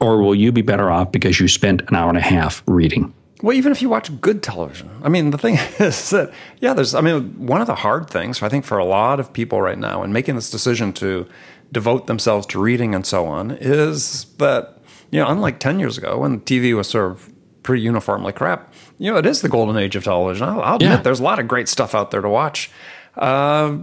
or 0.00 0.20
will 0.20 0.34
you 0.34 0.50
be 0.50 0.62
better 0.62 0.90
off 0.90 1.12
because 1.12 1.38
you 1.38 1.46
spent 1.46 1.82
an 1.82 1.94
hour 1.94 2.08
and 2.08 2.18
a 2.18 2.20
half 2.20 2.64
reading? 2.66 3.14
Well, 3.42 3.56
even 3.56 3.70
if 3.72 3.80
you 3.82 3.88
watch 3.88 4.20
good 4.20 4.42
television, 4.42 4.90
I 5.02 5.08
mean, 5.08 5.30
the 5.30 5.38
thing 5.38 5.58
is 5.78 6.10
that, 6.10 6.32
yeah, 6.60 6.72
there's, 6.74 6.94
I 6.94 7.00
mean, 7.00 7.46
one 7.46 7.60
of 7.60 7.66
the 7.68 7.76
hard 7.76 8.10
things, 8.10 8.42
I 8.42 8.48
think, 8.48 8.64
for 8.64 8.78
a 8.78 8.84
lot 8.84 9.20
of 9.20 9.32
people 9.32 9.60
right 9.62 9.78
now 9.78 10.02
in 10.02 10.12
making 10.12 10.34
this 10.34 10.50
decision 10.50 10.92
to 10.94 11.26
devote 11.70 12.06
themselves 12.06 12.46
to 12.48 12.60
reading 12.60 12.94
and 12.94 13.06
so 13.06 13.26
on 13.26 13.50
is 13.52 14.24
that, 14.38 14.78
you 15.10 15.20
know, 15.20 15.28
unlike 15.28 15.60
10 15.60 15.78
years 15.78 15.98
ago 15.98 16.18
when 16.18 16.40
TV 16.40 16.74
was 16.74 16.88
sort 16.88 17.10
of 17.12 17.30
pretty 17.62 17.82
uniformly 17.82 18.32
crap, 18.32 18.72
you 18.98 19.10
know, 19.12 19.18
it 19.18 19.26
is 19.26 19.42
the 19.42 19.48
golden 19.48 19.76
age 19.76 19.94
of 19.94 20.02
television. 20.04 20.48
I'll, 20.48 20.60
I'll 20.62 20.76
admit 20.76 20.90
Yeah. 20.90 20.96
there's 21.02 21.20
a 21.20 21.24
lot 21.24 21.38
of 21.38 21.46
great 21.46 21.68
stuff 21.68 21.94
out 21.94 22.10
there 22.10 22.22
to 22.22 22.28
watch. 22.28 22.70
Uh, 23.16 23.76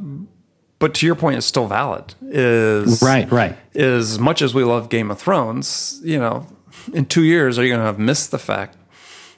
but 0.80 0.94
to 0.96 1.06
your 1.06 1.16
point, 1.16 1.38
it's 1.38 1.46
still 1.46 1.68
valid. 1.68 2.14
Is 2.28 3.02
Right, 3.02 3.32
right. 3.32 3.56
is 3.74 4.12
as 4.14 4.20
much 4.20 4.42
as 4.42 4.54
we 4.54 4.64
love 4.64 4.90
Game 4.90 5.10
of 5.12 5.20
Thrones, 5.20 6.02
you 6.04 6.20
know, 6.20 6.48
in 6.94 7.06
two 7.06 7.24
years, 7.24 7.58
are 7.58 7.64
you 7.64 7.70
going 7.70 7.80
to 7.80 7.86
have 7.86 8.00
missed 8.00 8.32
the 8.32 8.40
fact 8.40 8.78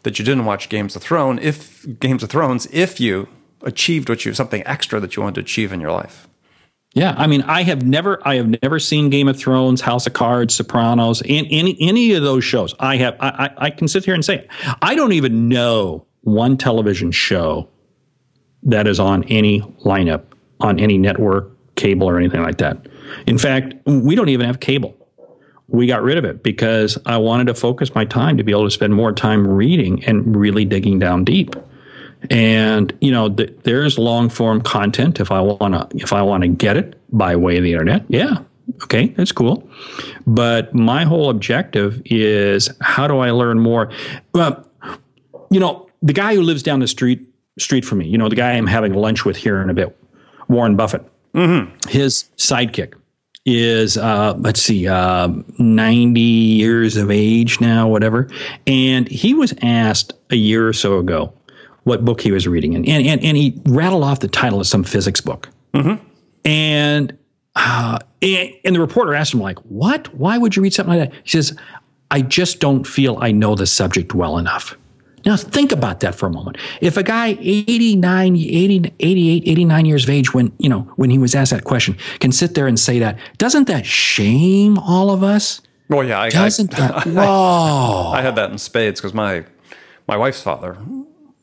that 0.08 0.18
you 0.18 0.24
didn't 0.24 0.46
watch 0.46 0.70
Games 0.70 0.96
of 0.96 1.02
Thrones 1.04 1.42
if 1.44 2.00
Games 2.00 2.24
of 2.24 2.30
Thrones 2.30 2.66
if 2.72 2.98
you 2.98 3.28
achieved 3.62 4.08
what 4.08 4.26
you 4.26 4.34
something 4.34 4.66
extra 4.66 5.02
that 5.02 5.18
you 5.18 5.22
wanted 5.22 5.36
to 5.36 5.42
achieve 5.42 5.74
in 5.74 5.82
your 5.82 5.92
life? 5.92 6.30
Yeah, 6.94 7.14
I 7.18 7.28
mean, 7.28 7.42
I 7.42 7.64
have 7.64 7.86
never, 7.86 8.26
I 8.26 8.36
have 8.36 8.48
never 8.64 8.80
seen 8.80 9.10
Game 9.10 9.28
of 9.28 9.38
Thrones, 9.38 9.82
House 9.82 10.08
of 10.08 10.14
Cards, 10.14 10.56
Sopranos, 10.56 11.22
in 11.22 11.46
any 11.48 11.76
any 11.82 12.14
of 12.14 12.24
those 12.24 12.46
shows. 12.46 12.74
I 12.80 12.96
have, 12.96 13.18
I, 13.20 13.28
I, 13.28 13.66
I 13.66 13.70
can 13.70 13.90
sit 13.90 14.06
here 14.06 14.14
and 14.14 14.24
say, 14.24 14.48
I 14.82 14.96
don't 14.96 15.12
even 15.12 15.50
know 15.50 16.06
one 16.22 16.56
television 16.58 17.12
show 17.12 17.68
that 18.64 18.88
is 18.88 19.00
on 19.00 19.26
any 19.26 19.60
lineup 19.84 20.24
on 20.62 20.80
any 20.80 20.98
network, 20.98 21.52
cable, 21.76 22.08
or 22.10 22.18
anything 22.18 22.44
like 22.44 22.60
that. 22.60 22.88
In 23.28 23.38
fact, 23.38 23.74
we 23.86 24.16
don't 24.16 24.30
even 24.30 24.46
have 24.46 24.62
cable. 24.62 24.96
We 25.70 25.86
got 25.88 26.02
rid 26.02 26.18
of 26.18 26.26
it 26.26 26.44
because 26.44 26.98
I 27.06 27.18
wanted 27.18 27.48
to 27.48 27.54
focus 27.54 27.94
my 27.94 28.06
time 28.06 28.38
to 28.38 28.44
be 28.44 28.52
able 28.52 28.66
to 28.66 28.72
spend 28.72 28.94
more 28.94 29.12
time 29.12 29.46
reading 29.46 30.04
and 30.06 30.36
really 30.36 30.66
digging 30.66 31.00
down 31.00 31.24
deep. 31.24 31.56
And 32.30 32.98
you 33.02 33.12
know 33.12 33.30
th- 33.30 33.54
there's 33.64 34.00
long 34.00 34.30
form 34.30 34.62
content 34.62 35.20
if 35.20 35.32
i 35.32 35.40
want 35.40 35.74
to 35.76 35.88
if 35.98 36.12
i 36.12 36.22
want 36.24 36.42
to 36.42 36.48
get 36.48 36.76
it 36.76 37.00
by 37.16 37.36
way 37.36 37.58
of 37.58 37.64
the 37.64 37.74
internet. 37.74 38.06
Yeah 38.08 38.38
okay 38.84 39.08
that's 39.10 39.32
cool. 39.32 39.70
But 40.26 40.74
my 40.74 41.04
whole 41.04 41.30
objective 41.30 42.02
is 42.06 42.70
how 42.82 43.08
do 43.08 43.20
i 43.20 43.30
learn 43.30 43.60
more? 43.60 43.92
Well 44.34 44.68
you 45.50 45.60
know 45.60 45.88
the 46.02 46.14
guy 46.14 46.36
who 46.36 46.42
lives 46.42 46.64
down 46.64 46.80
the 46.80 46.88
street 46.88 47.28
street 47.60 47.86
from 47.86 48.00
me 48.00 48.08
you 48.08 48.18
know 48.18 48.30
the 48.30 48.36
guy 48.36 48.52
i'm 48.52 48.68
having 48.68 48.94
lunch 48.94 49.26
with 49.26 49.38
here 49.38 49.62
in 49.62 49.70
a 49.70 49.74
bit 49.74 49.98
warren 50.48 50.76
buffett 50.76 51.04
mm-hmm. 51.34 51.72
his 51.90 52.26
sidekick 52.38 52.94
is 53.48 53.98
uh, 53.98 54.36
let's 54.38 54.62
see 54.62 54.88
uh, 54.88 55.30
90 55.58 56.20
years 56.20 56.98
of 56.98 57.10
age 57.10 57.60
now 57.60 57.88
whatever. 57.88 58.30
And 58.68 59.08
he 59.08 59.34
was 59.34 59.54
asked 59.62 60.14
a 60.30 60.36
year 60.36 60.68
or 60.68 60.74
so 60.74 61.00
ago 61.00 61.34
what 61.84 62.06
book 62.06 62.22
he 62.22 62.32
was 62.32 62.48
reading. 62.48 62.76
And 62.76 62.88
and, 62.88 63.08
and, 63.08 63.24
and 63.24 63.38
he 63.38 63.60
rattled 63.66 64.04
off 64.04 64.20
the 64.20 64.28
title 64.28 64.60
of 64.60 64.68
some 64.68 64.84
physics 64.84 65.22
book. 65.22 65.50
And 66.46 67.18
uh, 67.56 68.00
and 68.22 68.52
and 68.64 68.76
the 68.76 68.80
reporter 68.80 69.16
asked 69.16 69.34
him 69.34 69.40
like 69.40 69.58
what? 69.60 70.14
Why 70.14 70.38
would 70.38 70.56
you 70.56 70.62
read 70.62 70.74
something 70.74 71.00
like 71.00 71.10
that? 71.10 71.20
He 71.24 71.30
says 71.30 71.58
i 72.12 72.22
just 72.22 72.60
don't 72.60 72.86
feel 72.86 73.18
i 73.22 73.32
know 73.32 73.56
the 73.56 73.66
subject 73.66 74.14
well 74.14 74.38
enough 74.38 74.78
now 75.28 75.38
think 75.38 75.72
about 75.72 76.00
that 76.00 76.16
for 76.16 76.26
a 76.26 76.30
moment 76.30 76.58
if 76.82 76.98
a 76.98 77.04
guy 77.04 77.38
89 77.40 78.36
80, 78.36 78.94
88 79.00 79.44
89 79.48 79.86
years 79.86 80.04
of 80.04 80.10
age 80.10 80.34
when 80.34 80.52
you 80.58 80.70
know 80.70 80.82
when 80.96 81.10
he 81.10 81.18
was 81.18 81.36
asked 81.36 81.52
that 81.52 81.64
question 81.64 81.98
can 82.20 82.32
sit 82.32 82.56
there 82.56 82.68
and 82.68 82.80
say 82.80 83.00
that 83.00 83.18
doesn't 83.38 83.68
that 83.68 83.86
shame 83.86 84.78
all 84.80 85.12
of 85.12 85.24
us 85.24 85.62
Well, 85.90 86.04
yeah, 86.04 86.20
I, 86.20 86.30
doesn't 86.30 86.74
I, 86.74 86.88
that 86.88 87.06
whoa 87.18 88.12
I 88.14 88.22
had 88.22 88.36
that 88.36 88.52
in 88.52 88.58
spades 88.58 89.00
because 89.00 89.14
my 89.14 89.46
my 90.08 90.18
wife's 90.18 90.42
father 90.42 90.78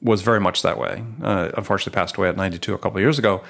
was 0.05 0.23
very 0.23 0.38
much 0.38 0.62
that 0.62 0.79
way. 0.79 1.03
Uh, 1.23 1.51
unfortunately, 1.57 1.99
passed 1.99 2.16
away 2.16 2.29
at 2.29 2.37
92 2.37 2.75
a 2.75 2.79
couple 2.79 2.99
of 2.99 3.03
years 3.03 3.18
ago. 3.18 3.42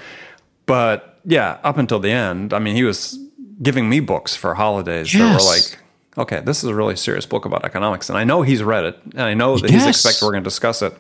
But 0.66 1.18
yeah, 1.24 1.58
up 1.62 1.76
until 1.76 1.98
the 1.98 2.10
end, 2.10 2.54
I 2.54 2.58
mean, 2.58 2.76
he 2.76 2.84
was 2.84 3.18
giving 3.60 3.88
me 3.88 4.00
books 4.00 4.34
for 4.34 4.54
holidays 4.54 5.12
that 5.12 5.20
were 5.20 5.44
like, 5.44 5.78
okay, 6.16 6.40
this 6.40 6.62
is 6.62 6.70
a 6.70 6.74
really 6.74 6.96
serious 6.96 7.26
book 7.26 7.44
about 7.44 7.64
economics, 7.64 8.08
and 8.08 8.18
I 8.18 8.24
know 8.24 8.42
he's 8.42 8.62
read 8.62 8.84
it, 8.84 8.98
and 9.12 9.22
I 9.22 9.34
know 9.34 9.58
that 9.58 9.70
he's 9.70 9.84
Yes. 9.84 9.96
expected 9.96 10.24
we're 10.24 10.32
going 10.32 10.44
to 10.44 10.48
discuss 10.50 10.82
it. 10.82 10.94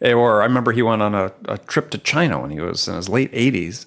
Eh, 0.00 0.12
Or 0.12 0.42
I 0.42 0.44
remember 0.46 0.72
he 0.72 0.82
went 0.82 1.02
on 1.02 1.14
a, 1.14 1.32
a 1.46 1.58
trip 1.58 1.90
to 1.90 1.98
China 1.98 2.40
when 2.40 2.50
he 2.50 2.60
was 2.60 2.88
in 2.88 2.94
his 2.94 3.08
late 3.08 3.32
80s, 3.32 3.86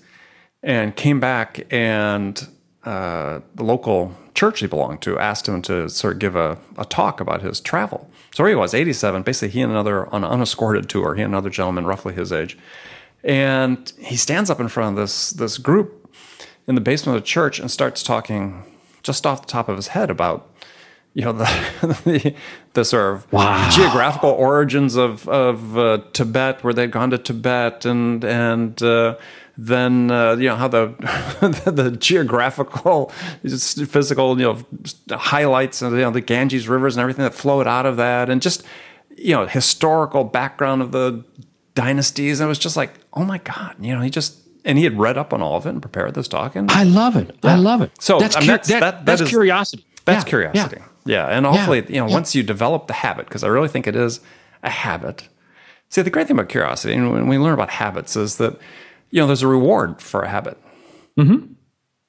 and 0.63 0.95
came 0.95 1.19
back 1.19 1.65
and 1.71 2.47
uh, 2.83 3.39
the 3.55 3.63
local 3.63 4.15
church 4.33 4.59
he 4.59 4.67
belonged 4.67 5.01
to 5.01 5.17
asked 5.19 5.47
him 5.47 5.61
to 5.63 5.89
sort 5.89 6.13
of 6.13 6.19
give 6.19 6.35
a, 6.35 6.57
a 6.77 6.85
talk 6.85 7.19
about 7.19 7.41
his 7.41 7.59
travel. 7.59 8.09
So 8.33 8.43
here 8.43 8.49
he 8.49 8.55
was, 8.55 8.73
87, 8.73 9.23
basically 9.23 9.49
he 9.49 9.61
and 9.61 9.71
another 9.71 10.13
on 10.13 10.23
an 10.23 10.29
unescorted 10.29 10.87
tour, 10.89 11.15
he 11.15 11.21
and 11.21 11.31
another 11.33 11.49
gentleman 11.49 11.85
roughly 11.85 12.13
his 12.13 12.31
age. 12.33 12.57
And 13.23 13.91
he 13.99 14.15
stands 14.15 14.49
up 14.49 14.59
in 14.59 14.67
front 14.67 14.97
of 14.97 15.01
this 15.03 15.31
this 15.31 15.57
group 15.57 16.13
in 16.67 16.75
the 16.75 16.81
basement 16.81 17.15
of 17.17 17.23
the 17.23 17.27
church 17.27 17.59
and 17.59 17.71
starts 17.71 18.03
talking 18.03 18.63
just 19.05 19.25
off 19.25 19.41
the 19.41 19.47
top 19.47 19.69
of 19.69 19.75
his 19.77 19.87
head 19.89 20.09
about 20.09 20.49
you 21.13 21.23
know 21.23 21.31
the 21.41 21.45
the, 22.05 22.35
the 22.73 22.83
sort 22.83 23.13
of 23.15 23.31
Wow. 23.31 23.69
geographical 23.71 24.31
origins 24.31 24.95
of 24.97 25.29
of 25.29 25.77
uh, 25.77 25.99
Tibet, 26.11 26.63
where 26.63 26.73
they'd 26.73 26.91
gone 26.91 27.11
to 27.11 27.17
Tibet, 27.17 27.85
and 27.85 28.23
and 28.25 28.81
uh, 28.83 29.15
then 29.57 30.11
uh, 30.11 30.35
you 30.35 30.49
know 30.49 30.57
how 30.57 30.67
the 30.67 30.87
the 31.71 31.91
geographical, 31.91 33.09
physical, 33.87 34.37
you 34.39 34.45
know, 34.45 35.17
highlights 35.17 35.81
of 35.81 35.93
you 35.93 35.99
know 35.99 36.11
the 36.11 36.21
Ganges 36.21 36.67
rivers 36.67 36.97
and 36.97 37.01
everything 37.01 37.23
that 37.23 37.33
flowed 37.33 37.67
out 37.67 37.85
of 37.85 37.95
that, 37.97 38.29
and 38.29 38.41
just 38.41 38.63
you 39.15 39.33
know 39.33 39.45
historical 39.45 40.25
background 40.25 40.81
of 40.81 40.91
the 40.91 41.23
dynasties. 41.75 42.39
And 42.41 42.47
it 42.47 42.49
was 42.49 42.59
just 42.59 42.75
like, 42.75 42.91
oh 43.13 43.23
my 43.23 43.37
god, 43.37 43.75
you 43.79 43.93
know, 43.95 44.01
he 44.01 44.09
just 44.09 44.39
and 44.65 44.77
he 44.77 44.83
had 44.83 44.97
read 44.99 45.17
up 45.17 45.31
on 45.33 45.41
all 45.41 45.55
of 45.55 45.65
it 45.65 45.69
and 45.69 45.81
prepared 45.81 46.13
this 46.15 46.27
talk, 46.27 46.55
and 46.55 46.69
i 46.71 46.83
love 46.83 47.15
it 47.15 47.35
i 47.43 47.55
love 47.55 47.81
it 47.81 47.91
So, 47.99 48.19
that's, 48.19 48.35
I 48.35 48.39
mean, 48.41 48.47
that's- 48.49 48.67
that- 48.69 48.79
that- 48.81 48.91
that 48.97 49.05
that's 49.05 49.21
is- 49.21 49.29
curiosity 49.29 49.85
that's 50.05 50.23
Yeah, 50.25 50.29
curiosity. 50.29 50.77
yeah. 50.79 50.85
Yeah. 51.07 51.25
And 51.37 51.45
hopefully, 51.47 51.83
you 51.89 51.95
know, 51.99 52.07
Yeah. 52.07 52.13
once 52.13 52.33
you 52.35 52.43
develop 52.43 52.85
the 52.87 52.93
habit, 52.93 53.25
because 53.27 53.43
I 53.43 53.47
really 53.47 53.67
think 53.67 53.85
it 53.87 53.95
is 53.95 54.19
a 54.63 54.69
habit. 54.69 55.27
See, 55.89 56.01
the 56.03 56.09
great 56.11 56.27
thing 56.27 56.35
about 56.35 56.49
curiosity, 56.49 56.93
and 56.95 57.11
when 57.11 57.27
we 57.27 57.37
learn 57.39 57.53
about 57.55 57.69
habits, 57.71 58.15
is 58.15 58.37
that, 58.37 58.53
you 59.11 59.19
know, 59.19 59.25
there's 59.27 59.41
a 59.43 59.47
reward 59.47 60.01
for 60.01 60.21
a 60.21 60.29
habit. 60.29 60.57
Mm-hmm. 61.19 61.53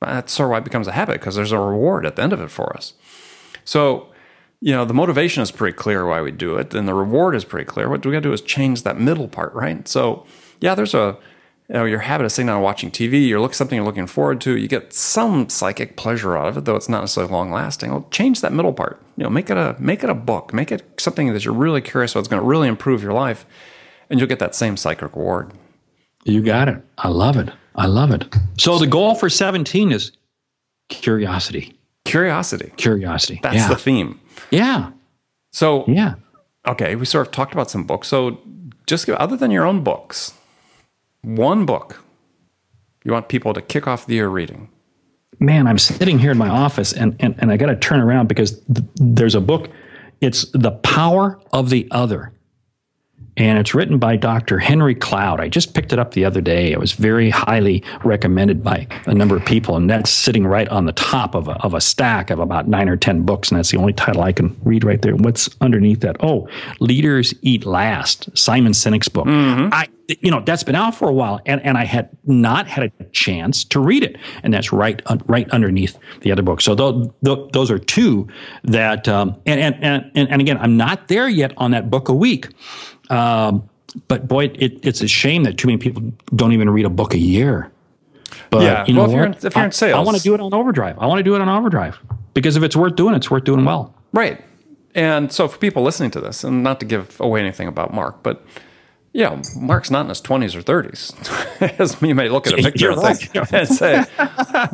That's 0.02 0.32
sort 0.32 0.46
of 0.48 0.50
why 0.52 0.58
it 0.58 0.64
becomes 0.64 0.86
a 0.88 0.92
habit, 0.92 1.14
because 1.20 1.36
there's 1.36 1.52
a 1.52 1.58
reward 1.58 2.04
at 2.04 2.16
the 2.16 2.22
end 2.22 2.32
of 2.34 2.40
it 2.42 2.50
for 2.50 2.76
us. 2.76 2.92
So 3.64 4.08
you 4.62 4.72
know, 4.72 4.84
the 4.86 4.94
motivation 4.94 5.42
is 5.42 5.50
pretty 5.50 5.76
clear 5.76 6.06
why 6.06 6.20
we 6.22 6.30
do 6.30 6.56
it, 6.56 6.74
and 6.74 6.88
the 6.88 6.94
reward 6.94 7.34
is 7.34 7.44
pretty 7.44 7.66
clear. 7.66 7.88
What 7.90 8.04
we 8.04 8.12
got 8.12 8.18
to 8.18 8.28
do 8.28 8.32
is 8.32 8.40
change 8.40 8.82
that 8.84 8.98
middle 8.98 9.28
part, 9.28 9.52
right? 9.54 9.86
So, 9.86 10.24
yeah, 10.60 10.74
there's 10.74 10.94
a 10.94 11.16
you 11.68 11.74
know, 11.74 11.84
your 11.84 11.98
habit 12.00 12.24
of 12.24 12.32
sitting 12.32 12.46
down 12.46 12.56
and 12.56 12.64
watching 12.64 12.90
TV, 12.90 13.26
you're 13.26 13.40
look 13.40 13.54
something 13.54 13.76
you're 13.76 13.84
looking 13.84 14.06
forward 14.06 14.40
to, 14.42 14.56
you 14.56 14.68
get 14.68 14.92
some 14.92 15.48
psychic 15.48 15.96
pleasure 15.96 16.36
out 16.36 16.48
of 16.48 16.56
it, 16.56 16.64
though 16.64 16.76
it's 16.76 16.88
not 16.88 17.00
necessarily 17.00 17.32
long 17.32 17.50
lasting. 17.50 17.90
Well, 17.90 18.06
change 18.10 18.40
that 18.40 18.52
middle 18.52 18.72
part. 18.72 19.02
You 19.16 19.24
know, 19.24 19.30
make 19.30 19.50
it 19.50 19.56
a 19.56 19.74
make 19.78 20.04
it 20.04 20.10
a 20.10 20.14
book, 20.14 20.52
make 20.54 20.70
it 20.70 20.84
something 21.00 21.32
that 21.32 21.44
you're 21.44 21.54
really 21.54 21.80
curious 21.80 22.12
about. 22.12 22.20
It's 22.20 22.28
going 22.28 22.42
to 22.42 22.46
really 22.48 22.68
improve 22.68 23.02
your 23.02 23.12
life, 23.12 23.46
and 24.08 24.20
you'll 24.20 24.28
get 24.28 24.38
that 24.38 24.54
same 24.54 24.76
psychic 24.76 25.14
reward. 25.14 25.52
You 26.24 26.42
got 26.42 26.68
it. 26.68 26.82
I 26.98 27.08
love 27.08 27.36
it. 27.36 27.50
I 27.74 27.86
love 27.86 28.10
it. 28.10 28.34
So 28.58 28.78
the 28.78 28.86
goal 28.86 29.14
for 29.14 29.28
17 29.28 29.92
is 29.92 30.12
curiosity. 30.88 31.76
Curiosity. 32.04 32.72
Curiosity. 32.76 33.40
That's 33.42 33.56
yeah. 33.56 33.68
the 33.68 33.76
theme. 33.76 34.20
Yeah. 34.50 34.90
So 35.52 35.84
Yeah. 35.86 36.14
okay, 36.66 36.96
we 36.96 37.04
sort 37.06 37.26
of 37.26 37.32
talked 37.32 37.52
about 37.52 37.70
some 37.70 37.84
books. 37.84 38.08
So 38.08 38.38
just 38.86 39.06
give, 39.06 39.16
other 39.16 39.36
than 39.36 39.50
your 39.50 39.66
own 39.66 39.82
books, 39.82 40.34
one 41.26 41.66
book 41.66 42.02
you 43.04 43.12
want 43.12 43.28
people 43.28 43.52
to 43.52 43.60
kick 43.60 43.86
off 43.86 44.06
the 44.06 44.14
year 44.14 44.28
reading. 44.28 44.68
man, 45.38 45.66
I'm 45.66 45.78
sitting 45.78 46.18
here 46.18 46.30
in 46.30 46.38
my 46.38 46.48
office 46.48 46.92
and, 46.92 47.14
and, 47.20 47.34
and 47.38 47.50
I 47.50 47.56
got 47.56 47.66
to 47.66 47.76
turn 47.76 48.00
around 48.00 48.26
because 48.28 48.58
th- 48.72 48.86
there's 48.96 49.34
a 49.34 49.40
book. 49.40 49.68
It's 50.20 50.46
The 50.52 50.70
Power 50.70 51.38
of 51.52 51.68
the 51.70 51.86
Other. 51.90 52.32
And 53.36 53.58
it's 53.58 53.74
written 53.74 53.98
by 53.98 54.16
Dr. 54.16 54.58
Henry 54.58 54.94
Cloud. 54.94 55.40
I 55.40 55.48
just 55.48 55.74
picked 55.74 55.92
it 55.92 55.98
up 55.98 56.12
the 56.12 56.24
other 56.24 56.40
day. 56.40 56.72
It 56.72 56.80
was 56.80 56.92
very 56.92 57.28
highly 57.28 57.84
recommended 58.02 58.64
by 58.64 58.86
a 59.04 59.12
number 59.12 59.36
of 59.36 59.44
people. 59.44 59.76
And 59.76 59.90
that's 59.90 60.10
sitting 60.10 60.46
right 60.46 60.68
on 60.68 60.86
the 60.86 60.92
top 60.92 61.34
of 61.34 61.48
a, 61.48 61.52
of 61.62 61.74
a 61.74 61.80
stack 61.82 62.30
of 62.30 62.38
about 62.38 62.66
nine 62.66 62.88
or 62.88 62.96
10 62.96 63.26
books. 63.26 63.50
And 63.50 63.58
that's 63.58 63.70
the 63.70 63.76
only 63.76 63.92
title 63.92 64.22
I 64.22 64.32
can 64.32 64.56
read 64.64 64.84
right 64.84 65.02
there. 65.02 65.14
What's 65.14 65.50
underneath 65.60 66.00
that? 66.00 66.16
Oh, 66.20 66.48
Leaders 66.80 67.34
Eat 67.42 67.66
Last, 67.66 68.36
Simon 68.36 68.72
Sinek's 68.72 69.08
book. 69.08 69.26
Mm-hmm. 69.26 69.68
I, 69.70 69.88
you 70.08 70.30
know, 70.30 70.40
that's 70.40 70.62
been 70.62 70.74
out 70.74 70.94
for 70.94 71.08
a 71.08 71.12
while. 71.12 71.40
And, 71.46 71.60
and 71.64 71.76
I 71.76 71.84
had 71.84 72.10
not 72.24 72.66
had 72.66 72.92
a 73.00 73.04
chance 73.06 73.64
to 73.64 73.80
read 73.80 74.04
it. 74.04 74.16
And 74.42 74.54
that's 74.54 74.72
right, 74.72 75.02
right 75.26 75.48
underneath 75.50 75.98
the 76.20 76.32
other 76.32 76.42
book. 76.42 76.60
So 76.60 76.74
those, 76.74 77.08
those 77.22 77.70
are 77.70 77.78
two 77.78 78.28
that, 78.64 79.08
um, 79.08 79.36
and, 79.46 79.60
and, 79.60 80.10
and, 80.14 80.28
and 80.28 80.40
again, 80.40 80.58
I'm 80.58 80.76
not 80.76 81.08
there 81.08 81.28
yet 81.28 81.52
on 81.56 81.72
that 81.72 81.90
book 81.90 82.08
a 82.08 82.14
week. 82.14 82.48
Um, 83.10 83.68
but 84.08 84.28
boy, 84.28 84.46
it, 84.54 84.84
it's 84.84 85.00
a 85.00 85.08
shame 85.08 85.44
that 85.44 85.58
too 85.58 85.68
many 85.68 85.78
people 85.78 86.02
don't 86.34 86.52
even 86.52 86.68
read 86.70 86.84
a 86.84 86.90
book 86.90 87.14
a 87.14 87.18
year. 87.18 87.70
But 88.50 88.62
Yeah, 88.62 88.84
you 88.86 88.94
know 88.94 89.02
well, 89.02 89.10
if 89.10 89.16
you're 89.16 89.24
in- 89.24 89.32
if 89.34 89.42
you're 89.56 89.64
in 89.64 89.72
I- 89.94 89.98
I, 89.98 90.00
want 90.02 90.16
to 90.16 90.22
do 90.22 90.34
it 90.34 90.40
on 90.40 90.52
overdrive. 90.52 90.98
I 90.98 91.06
want 91.06 91.18
to 91.18 91.22
do 91.22 91.34
it 91.34 91.40
on 91.40 91.48
overdrive 91.48 91.98
because 92.34 92.56
if 92.56 92.62
it's 92.62 92.76
worth 92.76 92.96
doing, 92.96 93.14
it's 93.14 93.30
worth 93.30 93.44
doing 93.44 93.64
well. 93.64 93.94
Right. 94.12 94.42
And 94.94 95.32
so 95.32 95.46
for 95.48 95.58
people 95.58 95.82
listening 95.82 96.10
to 96.12 96.20
this, 96.20 96.42
and 96.42 96.62
not 96.62 96.80
to 96.80 96.86
give 96.86 97.20
away 97.20 97.40
anything 97.40 97.68
about 97.68 97.92
Mark, 97.92 98.22
but 98.22 98.44
yeah, 99.16 99.40
Mark's 99.56 99.90
not 99.90 100.02
in 100.02 100.10
his 100.10 100.20
20s 100.20 100.54
or 100.54 100.60
30s. 100.60 101.80
As 101.80 102.00
you 102.02 102.14
may 102.14 102.28
look 102.28 102.46
at 102.46 102.52
a 102.52 102.56
picture 102.56 102.90
and, 102.90 103.00
think, 103.00 103.34
and 103.52 103.66
say, 103.66 104.02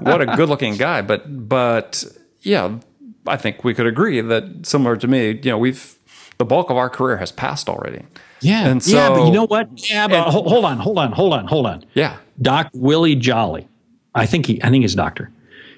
what 0.00 0.20
a 0.20 0.26
good 0.36 0.48
looking 0.48 0.76
guy. 0.76 1.00
But, 1.00 1.48
but 1.48 2.04
yeah, 2.40 2.78
I 3.24 3.36
think 3.36 3.62
we 3.62 3.72
could 3.72 3.86
agree 3.86 4.20
that 4.20 4.66
similar 4.66 4.96
to 4.96 5.06
me, 5.06 5.30
you 5.30 5.50
know, 5.52 5.58
we've, 5.58 5.96
the 6.38 6.44
bulk 6.44 6.70
of 6.70 6.76
our 6.76 6.90
career 6.90 7.18
has 7.18 7.30
passed 7.30 7.68
already. 7.68 8.04
Yeah, 8.40 8.66
And 8.66 8.84
yeah, 8.84 9.10
but 9.10 9.26
you 9.26 9.30
know 9.30 9.46
what? 9.46 9.88
Yeah, 9.88 10.08
but 10.08 10.28
ho- 10.28 10.42
hold 10.42 10.64
on, 10.64 10.78
hold 10.78 10.98
on, 10.98 11.12
hold 11.12 11.32
on, 11.34 11.46
hold 11.46 11.66
on. 11.66 11.84
Yeah. 11.94 12.16
Doc 12.40 12.68
Willie 12.72 13.14
Jolly, 13.14 13.68
I 14.16 14.26
think 14.26 14.46
he, 14.46 14.60
I 14.64 14.70
think 14.70 14.82
he's 14.82 14.94
a 14.94 14.96
doctor. 14.96 15.30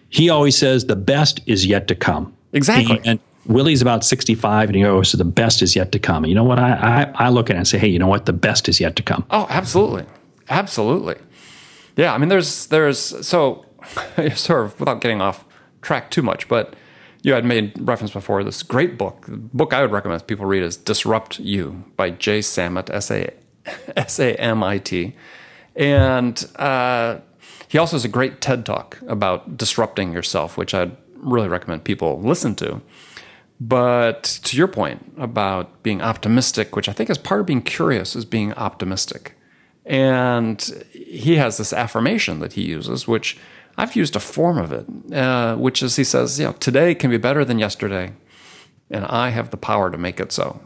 He 0.08 0.30
always 0.30 0.56
says 0.56 0.86
the 0.86 0.96
best 0.96 1.40
is 1.44 1.66
yet 1.66 1.86
to 1.88 1.94
come. 1.94 2.34
Exactly. 2.54 2.98
And, 3.04 3.20
Willie's 3.46 3.82
about 3.82 4.04
65 4.04 4.68
and 4.68 4.76
he 4.76 4.82
goes, 4.82 5.10
says 5.10 5.18
the 5.18 5.24
best 5.24 5.62
is 5.62 5.76
yet 5.76 5.92
to 5.92 5.98
come. 5.98 6.24
You 6.24 6.34
know 6.34 6.44
what? 6.44 6.58
I, 6.58 7.10
I, 7.16 7.26
I 7.26 7.28
look 7.28 7.50
at 7.50 7.56
it 7.56 7.58
and 7.58 7.68
say, 7.68 7.78
hey, 7.78 7.88
you 7.88 7.98
know 7.98 8.06
what? 8.06 8.26
The 8.26 8.32
best 8.32 8.68
is 8.68 8.80
yet 8.80 8.96
to 8.96 9.02
come. 9.02 9.24
Oh, 9.30 9.46
absolutely, 9.50 10.06
absolutely. 10.48 11.16
Yeah, 11.96 12.14
I 12.14 12.18
mean, 12.18 12.28
there's 12.28 12.66
there's 12.66 12.98
so 13.26 13.66
sort 14.34 14.64
of 14.64 14.80
without 14.80 15.00
getting 15.00 15.20
off 15.20 15.44
track 15.82 16.10
too 16.10 16.22
much, 16.22 16.48
but 16.48 16.74
you 17.22 17.32
had 17.32 17.44
made 17.44 17.72
reference 17.80 18.12
before 18.12 18.42
this 18.44 18.62
great 18.62 18.98
book. 18.98 19.26
The 19.26 19.36
book 19.36 19.72
I 19.72 19.80
would 19.80 19.92
recommend 19.92 20.26
people 20.26 20.46
read 20.46 20.62
is 20.62 20.76
"Disrupt 20.76 21.38
You" 21.38 21.84
by 21.96 22.10
Jay 22.10 22.42
Samit, 22.42 22.90
S 22.90 23.10
A 23.10 23.30
S 23.96 24.18
A 24.18 24.34
M 24.40 24.62
I 24.62 24.78
T, 24.78 25.14
and 25.76 26.44
uh, 26.56 27.18
he 27.68 27.78
also 27.78 27.96
has 27.96 28.04
a 28.04 28.08
great 28.08 28.40
TED 28.40 28.66
talk 28.66 29.00
about 29.06 29.56
disrupting 29.56 30.12
yourself, 30.12 30.56
which 30.56 30.74
I'd 30.74 30.96
really 31.16 31.48
recommend 31.48 31.84
people 31.84 32.20
listen 32.20 32.54
to. 32.56 32.80
But 33.68 34.22
to 34.44 34.56
your 34.56 34.68
point 34.68 35.12
about 35.16 35.82
being 35.82 36.02
optimistic, 36.02 36.76
which 36.76 36.88
I 36.88 36.92
think 36.92 37.08
is 37.10 37.18
part 37.18 37.40
of 37.40 37.46
being 37.46 37.62
curious, 37.62 38.14
is 38.16 38.24
being 38.24 38.52
optimistic. 38.54 39.36
And 39.86 40.84
he 40.92 41.36
has 41.36 41.56
this 41.56 41.72
affirmation 41.72 42.40
that 42.40 42.54
he 42.54 42.62
uses, 42.62 43.06
which 43.06 43.38
I've 43.78 43.96
used 43.96 44.16
a 44.16 44.20
form 44.20 44.58
of 44.58 44.72
it, 44.72 44.86
uh, 45.14 45.56
which 45.56 45.82
is 45.82 45.96
he 45.96 46.04
says, 46.04 46.38
you 46.38 46.46
know, 46.46 46.52
today 46.52 46.94
can 46.94 47.10
be 47.10 47.16
better 47.18 47.44
than 47.44 47.58
yesterday, 47.58 48.12
and 48.90 49.04
I 49.06 49.30
have 49.30 49.50
the 49.50 49.56
power 49.56 49.90
to 49.90 49.98
make 49.98 50.20
it 50.20 50.32
so. 50.32 50.60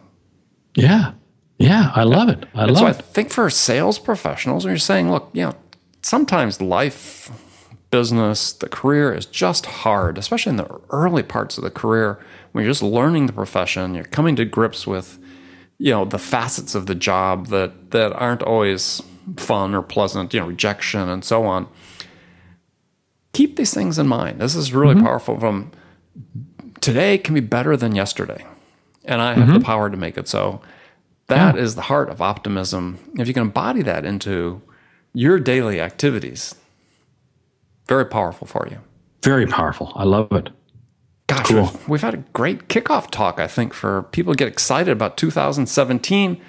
Yeah. 0.75 1.13
Yeah. 1.59 1.91
I 1.95 2.05
love 2.05 2.29
it. 2.29 2.47
I 2.55 2.63
And 2.63 2.71
love 2.73 2.79
so 2.79 2.87
I 2.87 2.91
it. 2.91 3.03
think 3.15 3.31
for 3.31 3.49
sales 3.51 3.99
professionals, 3.99 4.65
when 4.65 4.73
you're 4.73 4.79
saying, 4.79 5.11
look, 5.11 5.31
you 5.33 5.43
know, 5.45 5.55
sometimes 6.03 6.61
life, 6.61 7.31
business, 7.91 8.53
the 8.53 8.69
career 8.69 9.13
is 9.13 9.27
just 9.27 9.67
hard, 9.67 10.19
especially 10.19 10.51
in 10.51 10.57
the 10.57 10.81
early 10.91 11.23
parts 11.23 11.57
of 11.57 11.65
the 11.65 11.71
career 11.71 12.19
when 12.53 12.65
you're 12.65 12.73
just 12.73 12.83
learning 12.83 13.27
the 13.27 13.33
profession, 13.33 13.95
you're 13.95 14.05
coming 14.05 14.37
to 14.37 14.45
grips 14.45 14.87
with, 14.87 15.19
you 15.79 15.91
know, 15.91 16.05
the 16.05 16.19
facets 16.19 16.75
of 16.75 16.87
the 16.87 16.95
job 16.95 17.49
that 17.49 17.91
that 17.91 18.13
aren't 18.15 18.43
always 18.43 19.03
fun 19.37 19.75
or 19.75 19.83
pleasant, 19.83 20.33
you 20.33 20.41
know, 20.41 20.47
rejection 20.47 21.09
and 21.09 21.25
so 21.25 21.45
on. 21.45 21.69
Keep 23.33 23.57
these 23.57 23.75
things 23.75 23.99
in 23.99 24.09
mind. 24.09 24.41
This 24.41 24.55
is 24.55 24.73
really 24.73 24.95
mm-hmm. 24.95 25.05
powerful 25.05 25.39
from 25.39 25.71
today 26.81 27.19
can 27.19 27.35
be 27.35 27.41
better 27.41 27.77
than 27.77 27.95
yesterday. 27.95 28.45
And 29.05 29.21
I 29.23 29.35
have 29.35 29.47
the 29.47 29.55
mm-hmm. 29.55 29.63
power 29.63 29.89
to 29.89 29.97
make 29.97 30.19
it 30.19 30.29
so. 30.29 30.61
That 31.29 31.57
is 31.59 31.75
the 31.75 31.83
heart 31.83 32.09
of 32.09 32.23
optimism. 32.23 32.99
If 33.19 33.29
you 33.29 33.35
can 33.35 33.45
embody 33.45 33.83
that 33.83 34.05
into 34.05 34.63
your 35.13 35.39
daily 35.39 35.81
activities, 35.81 36.55
very 37.89 38.05
powerful 38.07 38.47
for 38.47 38.67
you. 38.71 38.79
Very 39.25 39.47
powerful. 39.47 39.93
I 39.97 40.05
love 40.05 40.31
it. 40.33 40.51
Gosh, 41.27 41.47
Cool. 41.49 41.63
we've, 41.63 41.89
we've 41.89 42.03
had 42.03 42.15
a 42.15 42.19
great 42.33 42.69
kickoff 42.69 43.11
talk, 43.11 43.39
I 43.41 43.47
think, 43.47 43.75
for 43.75 44.05
people 44.05 44.33
to 44.33 44.37
get 44.37 44.49
excited 44.49 44.91
about 44.93 45.17
2017. 45.17 46.41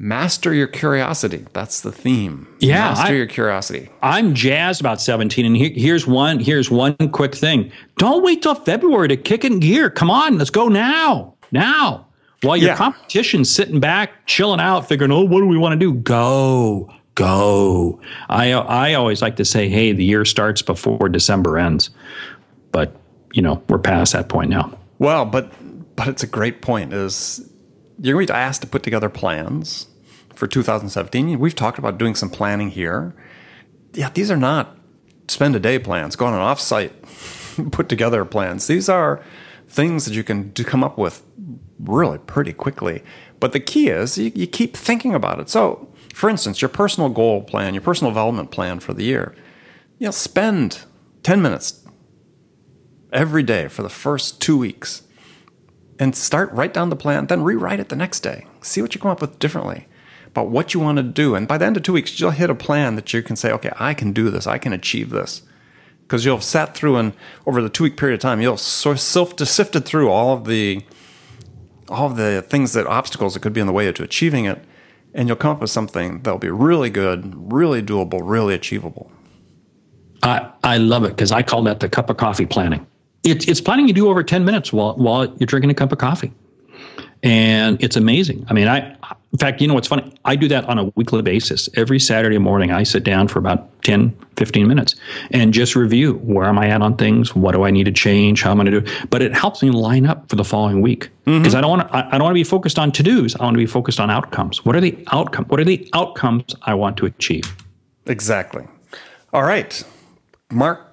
Master 0.00 0.54
your 0.54 0.68
curiosity. 0.68 1.44
That's 1.52 1.80
the 1.80 1.90
theme. 1.90 2.46
Yeah, 2.60 2.90
Master 2.90 3.12
I- 3.12 3.16
your 3.16 3.26
curiosity. 3.26 3.88
I'm 4.00 4.32
jazzed 4.34 4.80
about 4.80 5.00
17. 5.00 5.44
And 5.44 5.56
here, 5.56 5.72
here's 5.74 6.06
one, 6.06 6.38
here's 6.38 6.70
one 6.70 6.94
quick 7.10 7.34
thing. 7.34 7.72
Don't 7.96 8.22
wait 8.22 8.42
till 8.42 8.54
February 8.54 9.08
to 9.08 9.16
kick 9.16 9.44
in 9.44 9.58
gear. 9.58 9.90
Come 9.90 10.10
on, 10.10 10.38
let's 10.38 10.50
go 10.50 10.68
now. 10.68 11.34
Now. 11.50 12.06
While 12.42 12.56
your 12.56 12.68
Yeah. 12.68 12.76
competition's 12.76 13.50
sitting 13.50 13.80
back, 13.80 14.24
chilling 14.26 14.60
out, 14.60 14.86
figuring, 14.86 15.10
oh, 15.10 15.24
what 15.24 15.40
do 15.40 15.46
we 15.48 15.58
want 15.58 15.72
to 15.72 15.76
do? 15.78 15.92
Go, 15.94 16.88
go. 17.18 18.00
I 18.28 18.52
I 18.52 18.94
always 18.94 19.20
like 19.20 19.36
to 19.36 19.44
say, 19.44 19.68
hey, 19.68 19.92
the 19.92 20.04
year 20.04 20.24
starts 20.24 20.62
before 20.62 21.08
December 21.08 21.58
ends. 21.58 21.90
But, 22.70 22.94
you 23.32 23.42
know, 23.42 23.62
we're 23.68 23.78
past 23.78 24.12
that 24.12 24.28
point 24.28 24.50
now. 24.50 24.78
Well, 24.98 25.24
but 25.24 25.52
but 25.96 26.06
it's 26.06 26.22
a 26.22 26.28
great 26.28 26.62
point. 26.62 26.92
Is 26.92 27.50
you're 28.00 28.14
going 28.14 28.26
to 28.28 28.32
be 28.32 28.36
asked 28.36 28.62
to 28.62 28.68
put 28.68 28.84
together 28.84 29.08
plans 29.08 29.88
for 30.34 30.46
2017. 30.46 31.38
We've 31.38 31.54
talked 31.54 31.78
about 31.78 31.98
doing 31.98 32.14
some 32.14 32.30
planning 32.30 32.70
here. 32.70 33.14
Yeah, 33.94 34.10
these 34.10 34.30
are 34.30 34.36
not 34.36 34.76
spend 35.26 35.56
a 35.56 35.60
day 35.60 35.78
plans. 35.78 36.14
Go 36.14 36.26
on 36.26 36.34
an 36.34 36.40
offsite, 36.40 36.92
put 37.72 37.88
together 37.88 38.24
plans. 38.24 38.68
These 38.68 38.88
are 38.88 39.22
things 39.66 40.04
that 40.04 40.14
you 40.14 40.22
can 40.22 40.52
come 40.52 40.84
up 40.84 40.96
with 40.96 41.22
really 41.80 42.18
pretty 42.18 42.52
quickly. 42.52 43.02
But 43.40 43.52
the 43.52 43.60
key 43.60 43.88
is 43.88 44.18
you, 44.18 44.30
you 44.34 44.46
keep 44.46 44.76
thinking 44.76 45.14
about 45.14 45.40
it. 45.40 45.48
So, 45.48 45.88
for 46.18 46.28
instance, 46.28 46.60
your 46.60 46.68
personal 46.68 47.10
goal 47.10 47.42
plan, 47.42 47.74
your 47.74 47.80
personal 47.80 48.10
development 48.10 48.50
plan 48.50 48.80
for 48.80 48.92
the 48.92 49.04
year, 49.04 49.36
you 50.00 50.06
know, 50.06 50.10
spend 50.10 50.80
10 51.22 51.40
minutes 51.40 51.86
every 53.12 53.44
day 53.44 53.68
for 53.68 53.84
the 53.84 53.88
first 53.88 54.40
two 54.40 54.58
weeks 54.58 55.02
and 55.96 56.16
start 56.16 56.50
write 56.52 56.74
down 56.74 56.90
the 56.90 56.96
plan 56.96 57.28
then 57.28 57.44
rewrite 57.44 57.78
it 57.78 57.88
the 57.88 57.94
next 57.94 58.18
day. 58.20 58.48
See 58.62 58.82
what 58.82 58.96
you 58.96 59.00
come 59.00 59.12
up 59.12 59.20
with 59.20 59.38
differently 59.38 59.86
about 60.26 60.48
what 60.48 60.74
you 60.74 60.80
want 60.80 60.96
to 60.96 61.04
do. 61.04 61.36
And 61.36 61.46
by 61.46 61.56
the 61.56 61.66
end 61.66 61.76
of 61.76 61.84
two 61.84 61.92
weeks 61.92 62.18
you'll 62.18 62.32
hit 62.32 62.50
a 62.50 62.54
plan 62.54 62.96
that 62.96 63.12
you 63.12 63.22
can 63.22 63.36
say 63.36 63.52
okay 63.52 63.70
i 63.78 63.94
can 63.94 64.12
do 64.12 64.28
this. 64.28 64.48
I 64.48 64.58
can 64.58 64.72
achieve 64.72 65.10
this. 65.10 65.42
Because 66.02 66.24
you'll 66.24 66.38
have 66.38 66.44
sat 66.44 66.74
through 66.74 66.96
and 66.96 67.12
over 67.46 67.62
the 67.62 67.68
two 67.68 67.84
week 67.84 67.96
period 67.96 68.14
of 68.14 68.20
time 68.20 68.40
you'll 68.40 68.56
sort 68.56 68.96
of 68.96 69.48
sifted 69.48 69.84
through 69.84 70.10
all 70.10 70.34
of 70.34 70.46
the 70.46 70.84
all 71.88 72.10
of 72.10 72.16
the 72.16 72.42
things 72.42 72.72
that 72.72 72.88
obstacles 72.88 73.34
that 73.34 73.40
could 73.40 73.52
be 73.52 73.60
in 73.60 73.68
the 73.68 73.72
way 73.72 73.92
to 73.92 74.02
achieving 74.02 74.46
it 74.46 74.64
and 75.14 75.28
you'll 75.28 75.36
come 75.36 75.52
up 75.52 75.60
with 75.60 75.70
something 75.70 76.22
that'll 76.22 76.38
be 76.38 76.50
really 76.50 76.90
good 76.90 77.34
really 77.52 77.82
doable 77.82 78.20
really 78.22 78.54
achievable 78.54 79.10
I, 80.22 80.50
I 80.64 80.78
love 80.78 81.04
it 81.04 81.10
because 81.10 81.30
I 81.30 81.42
call 81.42 81.62
that 81.62 81.80
the 81.80 81.88
cup 81.88 82.10
of 82.10 82.16
coffee 82.16 82.46
planning. 82.46 82.86
it's 83.24 83.46
it's 83.46 83.60
planning 83.60 83.86
you 83.88 83.94
do 83.94 84.08
over 84.08 84.22
10 84.22 84.44
minutes 84.44 84.72
while 84.72 84.94
while 84.96 85.26
you're 85.38 85.46
drinking 85.46 85.70
a 85.70 85.74
cup 85.74 85.92
of 85.92 85.98
coffee 85.98 86.32
and 87.22 87.82
it's 87.82 87.96
amazing. 87.96 88.46
I 88.48 88.54
mean 88.54 88.68
i 88.68 88.96
in 89.32 89.38
fact 89.38 89.60
you 89.60 89.68
know 89.68 89.74
what's 89.74 89.88
funny? 89.88 90.12
I 90.24 90.36
do 90.36 90.48
that 90.48 90.64
on 90.64 90.78
a 90.78 90.84
weekly 90.94 91.22
basis. 91.22 91.68
Every 91.74 91.98
saturday 91.98 92.38
morning 92.38 92.70
i 92.70 92.82
sit 92.82 93.04
down 93.04 93.28
for 93.28 93.38
about 93.38 93.82
10 93.82 94.16
15 94.36 94.68
minutes 94.68 94.94
and 95.32 95.52
just 95.52 95.74
review 95.74 96.14
where 96.18 96.46
am 96.46 96.58
i 96.58 96.68
at 96.68 96.82
on 96.82 96.96
things? 96.96 97.34
What 97.34 97.52
do 97.52 97.64
i 97.64 97.70
need 97.70 97.84
to 97.84 97.92
change? 97.92 98.42
How 98.42 98.52
am 98.52 98.60
i 98.60 98.64
going 98.64 98.72
to 98.72 98.80
do? 98.80 98.86
It 98.86 99.10
but 99.10 99.22
it 99.22 99.34
helps 99.34 99.62
me 99.62 99.70
line 99.70 100.06
up 100.06 100.28
for 100.28 100.36
the 100.36 100.44
following 100.44 100.80
week. 100.80 101.10
Because 101.24 101.48
mm-hmm. 101.48 101.56
i 101.56 101.60
don't 101.60 101.70
want 101.70 101.88
to 101.88 101.96
I, 101.96 102.06
I 102.08 102.10
don't 102.12 102.24
want 102.24 102.32
to 102.32 102.40
be 102.40 102.44
focused 102.44 102.78
on 102.78 102.92
to-dos. 102.92 103.36
I 103.36 103.44
want 103.44 103.54
to 103.54 103.58
be 103.58 103.66
focused 103.66 104.00
on 104.00 104.10
outcomes. 104.10 104.64
What 104.64 104.76
are 104.76 104.80
the 104.80 104.96
outcome 105.12 105.44
what 105.46 105.60
are 105.60 105.64
the 105.64 105.88
outcomes 105.92 106.54
i 106.62 106.74
want 106.74 106.96
to 106.98 107.06
achieve? 107.06 107.54
Exactly. 108.06 108.66
All 109.32 109.42
right. 109.42 109.82
Mark 110.50 110.84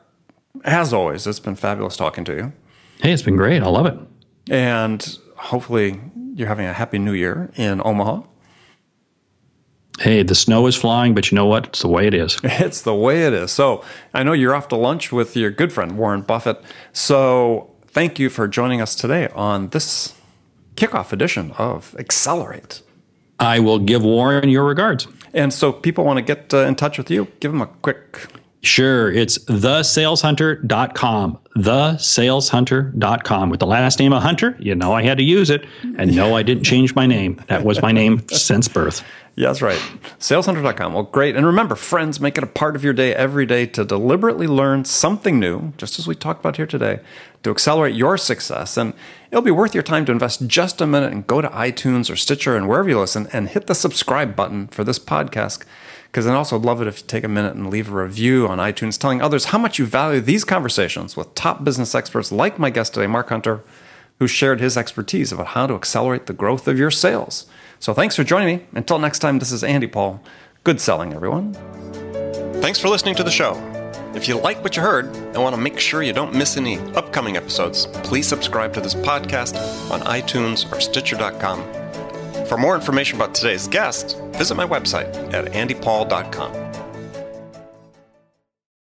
as 0.64 0.94
always 0.94 1.28
it's 1.28 1.40
been 1.40 1.56
fabulous 1.56 1.96
talking 1.96 2.26
to 2.26 2.36
you. 2.36 2.54
Hey 3.02 3.12
it's 3.12 3.24
been 3.24 3.38
great. 3.38 3.62
I 3.62 3.68
love 3.68 3.86
it. 3.86 3.98
And 4.50 5.18
hopefully 5.38 6.00
you're 6.36 6.48
having 6.48 6.68
a 6.68 6.74
happy 6.74 7.00
new 7.00 7.14
year 7.14 7.50
in 7.56 7.82
Omaha. 7.84 8.22
Hey, 10.00 10.24
the 10.24 10.36
snow 10.36 10.68
is 10.68 10.76
flying, 10.76 11.16
but 11.16 11.32
you 11.32 11.36
know 11.36 11.46
what? 11.46 11.68
It's 11.68 11.82
the 11.82 11.88
way 11.88 12.08
it 12.08 12.14
is. 12.14 12.38
It's 12.44 12.82
the 12.82 12.94
way 12.94 13.26
it 13.26 13.34
is. 13.34 13.52
So 13.52 13.84
I 14.14 14.24
know 14.24 14.34
you're 14.34 14.54
off 14.54 14.68
to 14.70 14.76
lunch 14.76 15.12
with 15.12 15.38
your 15.38 15.50
good 15.50 15.72
friend, 15.72 15.98
Warren 15.98 16.22
Buffett. 16.22 16.62
So 16.92 17.72
thank 17.88 18.20
you 18.20 18.30
for 18.30 18.48
joining 18.48 18.82
us 18.82 18.94
today 18.94 19.30
on 19.30 19.70
this 19.70 20.14
kickoff 20.76 21.14
edition 21.14 21.54
of 21.58 21.96
Accelerate. 21.98 22.82
I 23.40 23.60
will 23.60 23.80
give 23.80 24.04
Warren 24.04 24.50
your 24.50 24.66
regards. 24.66 25.08
And 25.34 25.54
so 25.54 25.72
people 25.72 26.04
want 26.04 26.18
to 26.18 26.24
get 26.24 26.54
uh, 26.54 26.66
in 26.66 26.76
touch 26.76 26.98
with 26.98 27.10
you, 27.10 27.28
give 27.40 27.52
them 27.52 27.62
a 27.62 27.68
quick 27.68 28.28
Sure. 28.66 29.12
It's 29.12 29.38
thesaleshunter.com. 29.38 31.38
Thesaleshunter.com. 31.58 33.50
With 33.50 33.60
the 33.60 33.66
last 33.66 34.00
name 34.00 34.12
of 34.14 34.22
Hunter, 34.22 34.58
you 34.60 34.76
know 34.76 34.94
I 34.94 35.04
had 35.04 35.18
to 35.18 35.24
use 35.24 35.50
it. 35.50 35.66
And 35.98 36.16
no, 36.16 36.36
I 36.36 36.44
didn't 36.44 36.64
change 36.64 36.96
my 36.96 37.06
name. 37.06 37.42
That 37.48 37.64
was 37.64 37.82
my 37.82 37.92
name 37.92 38.28
since 38.30 38.68
birth. 38.68 39.04
Yeah, 39.38 39.48
that's 39.48 39.62
right. 39.62 39.80
Saleshunter.com. 40.20 40.94
Well, 40.94 41.04
great. 41.04 41.36
And 41.36 41.46
remember, 41.46 41.76
friends, 41.76 42.22
make 42.22 42.38
it 42.38 42.44
a 42.44 42.48
part 42.48 42.76
of 42.76 42.84
your 42.86 42.94
day 42.94 43.14
every 43.14 43.46
day 43.46 43.66
to 43.68 43.84
deliberately 43.84 44.48
learn 44.48 44.86
something 44.86 45.40
new, 45.40 45.74
just 45.78 46.00
as 46.00 46.08
we 46.08 46.16
talked 46.16 46.40
about 46.40 46.56
here 46.56 46.66
today, 46.66 47.00
to 47.44 47.52
accelerate 47.52 47.96
your 47.96 48.18
success. 48.18 48.78
And 48.78 48.94
it'll 49.32 49.42
be 49.42 49.52
worth 49.52 49.74
your 49.74 49.84
time 49.84 50.06
to 50.06 50.14
invest 50.14 50.48
just 50.48 50.80
a 50.80 50.88
minute 50.88 51.12
and 51.12 51.28
go 51.28 51.42
to 51.42 51.50
iTunes 51.50 52.10
or 52.10 52.16
Stitcher 52.16 52.56
and 52.56 52.70
wherever 52.70 52.88
you 52.88 53.00
listen 53.00 53.28
and 53.34 53.50
hit 53.50 53.68
the 53.68 53.76
subscribe 53.76 54.38
button 54.38 54.68
for 54.68 54.86
this 54.86 55.00
podcast 55.00 55.64
because 56.16 56.28
I'd 56.28 56.34
also 56.34 56.58
love 56.58 56.82
it 56.82 56.88
if 56.88 57.02
you 57.02 57.08
take 57.08 57.26
a 57.26 57.28
minute 57.28 57.56
and 57.56 57.70
leave 57.70 57.92
a 57.92 58.04
review 58.04 58.48
on 58.48 58.58
iTunes 58.58 58.98
telling 58.98 59.22
others 59.22 59.46
how 59.48 59.58
much 59.58 59.78
you 59.78 59.86
value 59.86 60.22
these 60.22 60.46
conversations 60.46 61.18
with 61.18 61.36
top 61.36 61.66
business 61.66 61.94
experts 61.94 62.32
like 62.32 62.58
my 62.58 62.70
guest 62.70 62.94
today, 62.94 63.06
Mark 63.06 63.28
Hunter, 63.28 63.66
who 64.20 64.26
shared 64.26 64.62
his 64.62 64.78
expertise 64.78 65.34
about 65.34 65.48
how 65.48 65.68
to 65.68 65.74
accelerate 65.74 66.28
the 66.28 66.32
growth 66.32 66.70
of 66.70 66.80
your 66.80 66.90
sales. 66.90 67.48
So 67.82 67.94
thanks 67.94 68.16
for 68.16 68.24
joining 68.24 68.48
me. 68.48 68.66
Until 68.72 68.98
next 68.98 69.20
time, 69.20 69.40
this 69.40 69.52
is 69.52 69.62
Andy 69.62 69.88
Paul. 69.88 70.24
Good 70.64 70.80
selling, 70.80 71.12
everyone. 71.12 71.54
Thanks 72.62 72.80
for 72.80 72.88
listening 72.88 73.16
to 73.16 73.24
the 73.26 73.30
show. 73.30 73.56
If 74.16 74.30
you 74.30 74.40
like 74.40 74.64
what 74.64 74.78
you 74.78 74.84
heard 74.84 75.08
and 75.14 75.36
want 75.44 75.54
to 75.54 75.62
make 75.62 75.78
sure 75.82 76.02
you 76.02 76.14
don't 76.14 76.34
miss 76.34 76.56
any 76.56 76.78
upcoming 76.96 77.36
episodes, 77.36 77.88
please 78.06 78.26
subscribe 78.26 78.74
to 78.76 78.80
this 78.80 78.96
podcast 78.96 79.58
on 79.92 80.00
iTunes 80.00 80.72
or 80.72 80.80
Stitcher.com 80.80 81.85
for 82.46 82.58
more 82.58 82.76
information 82.76 83.16
about 83.18 83.34
today's 83.34 83.68
guest, 83.68 84.18
visit 84.34 84.56
my 84.56 84.66
website 84.66 85.34
at 85.34 85.46
andypaul.com. 85.46 86.85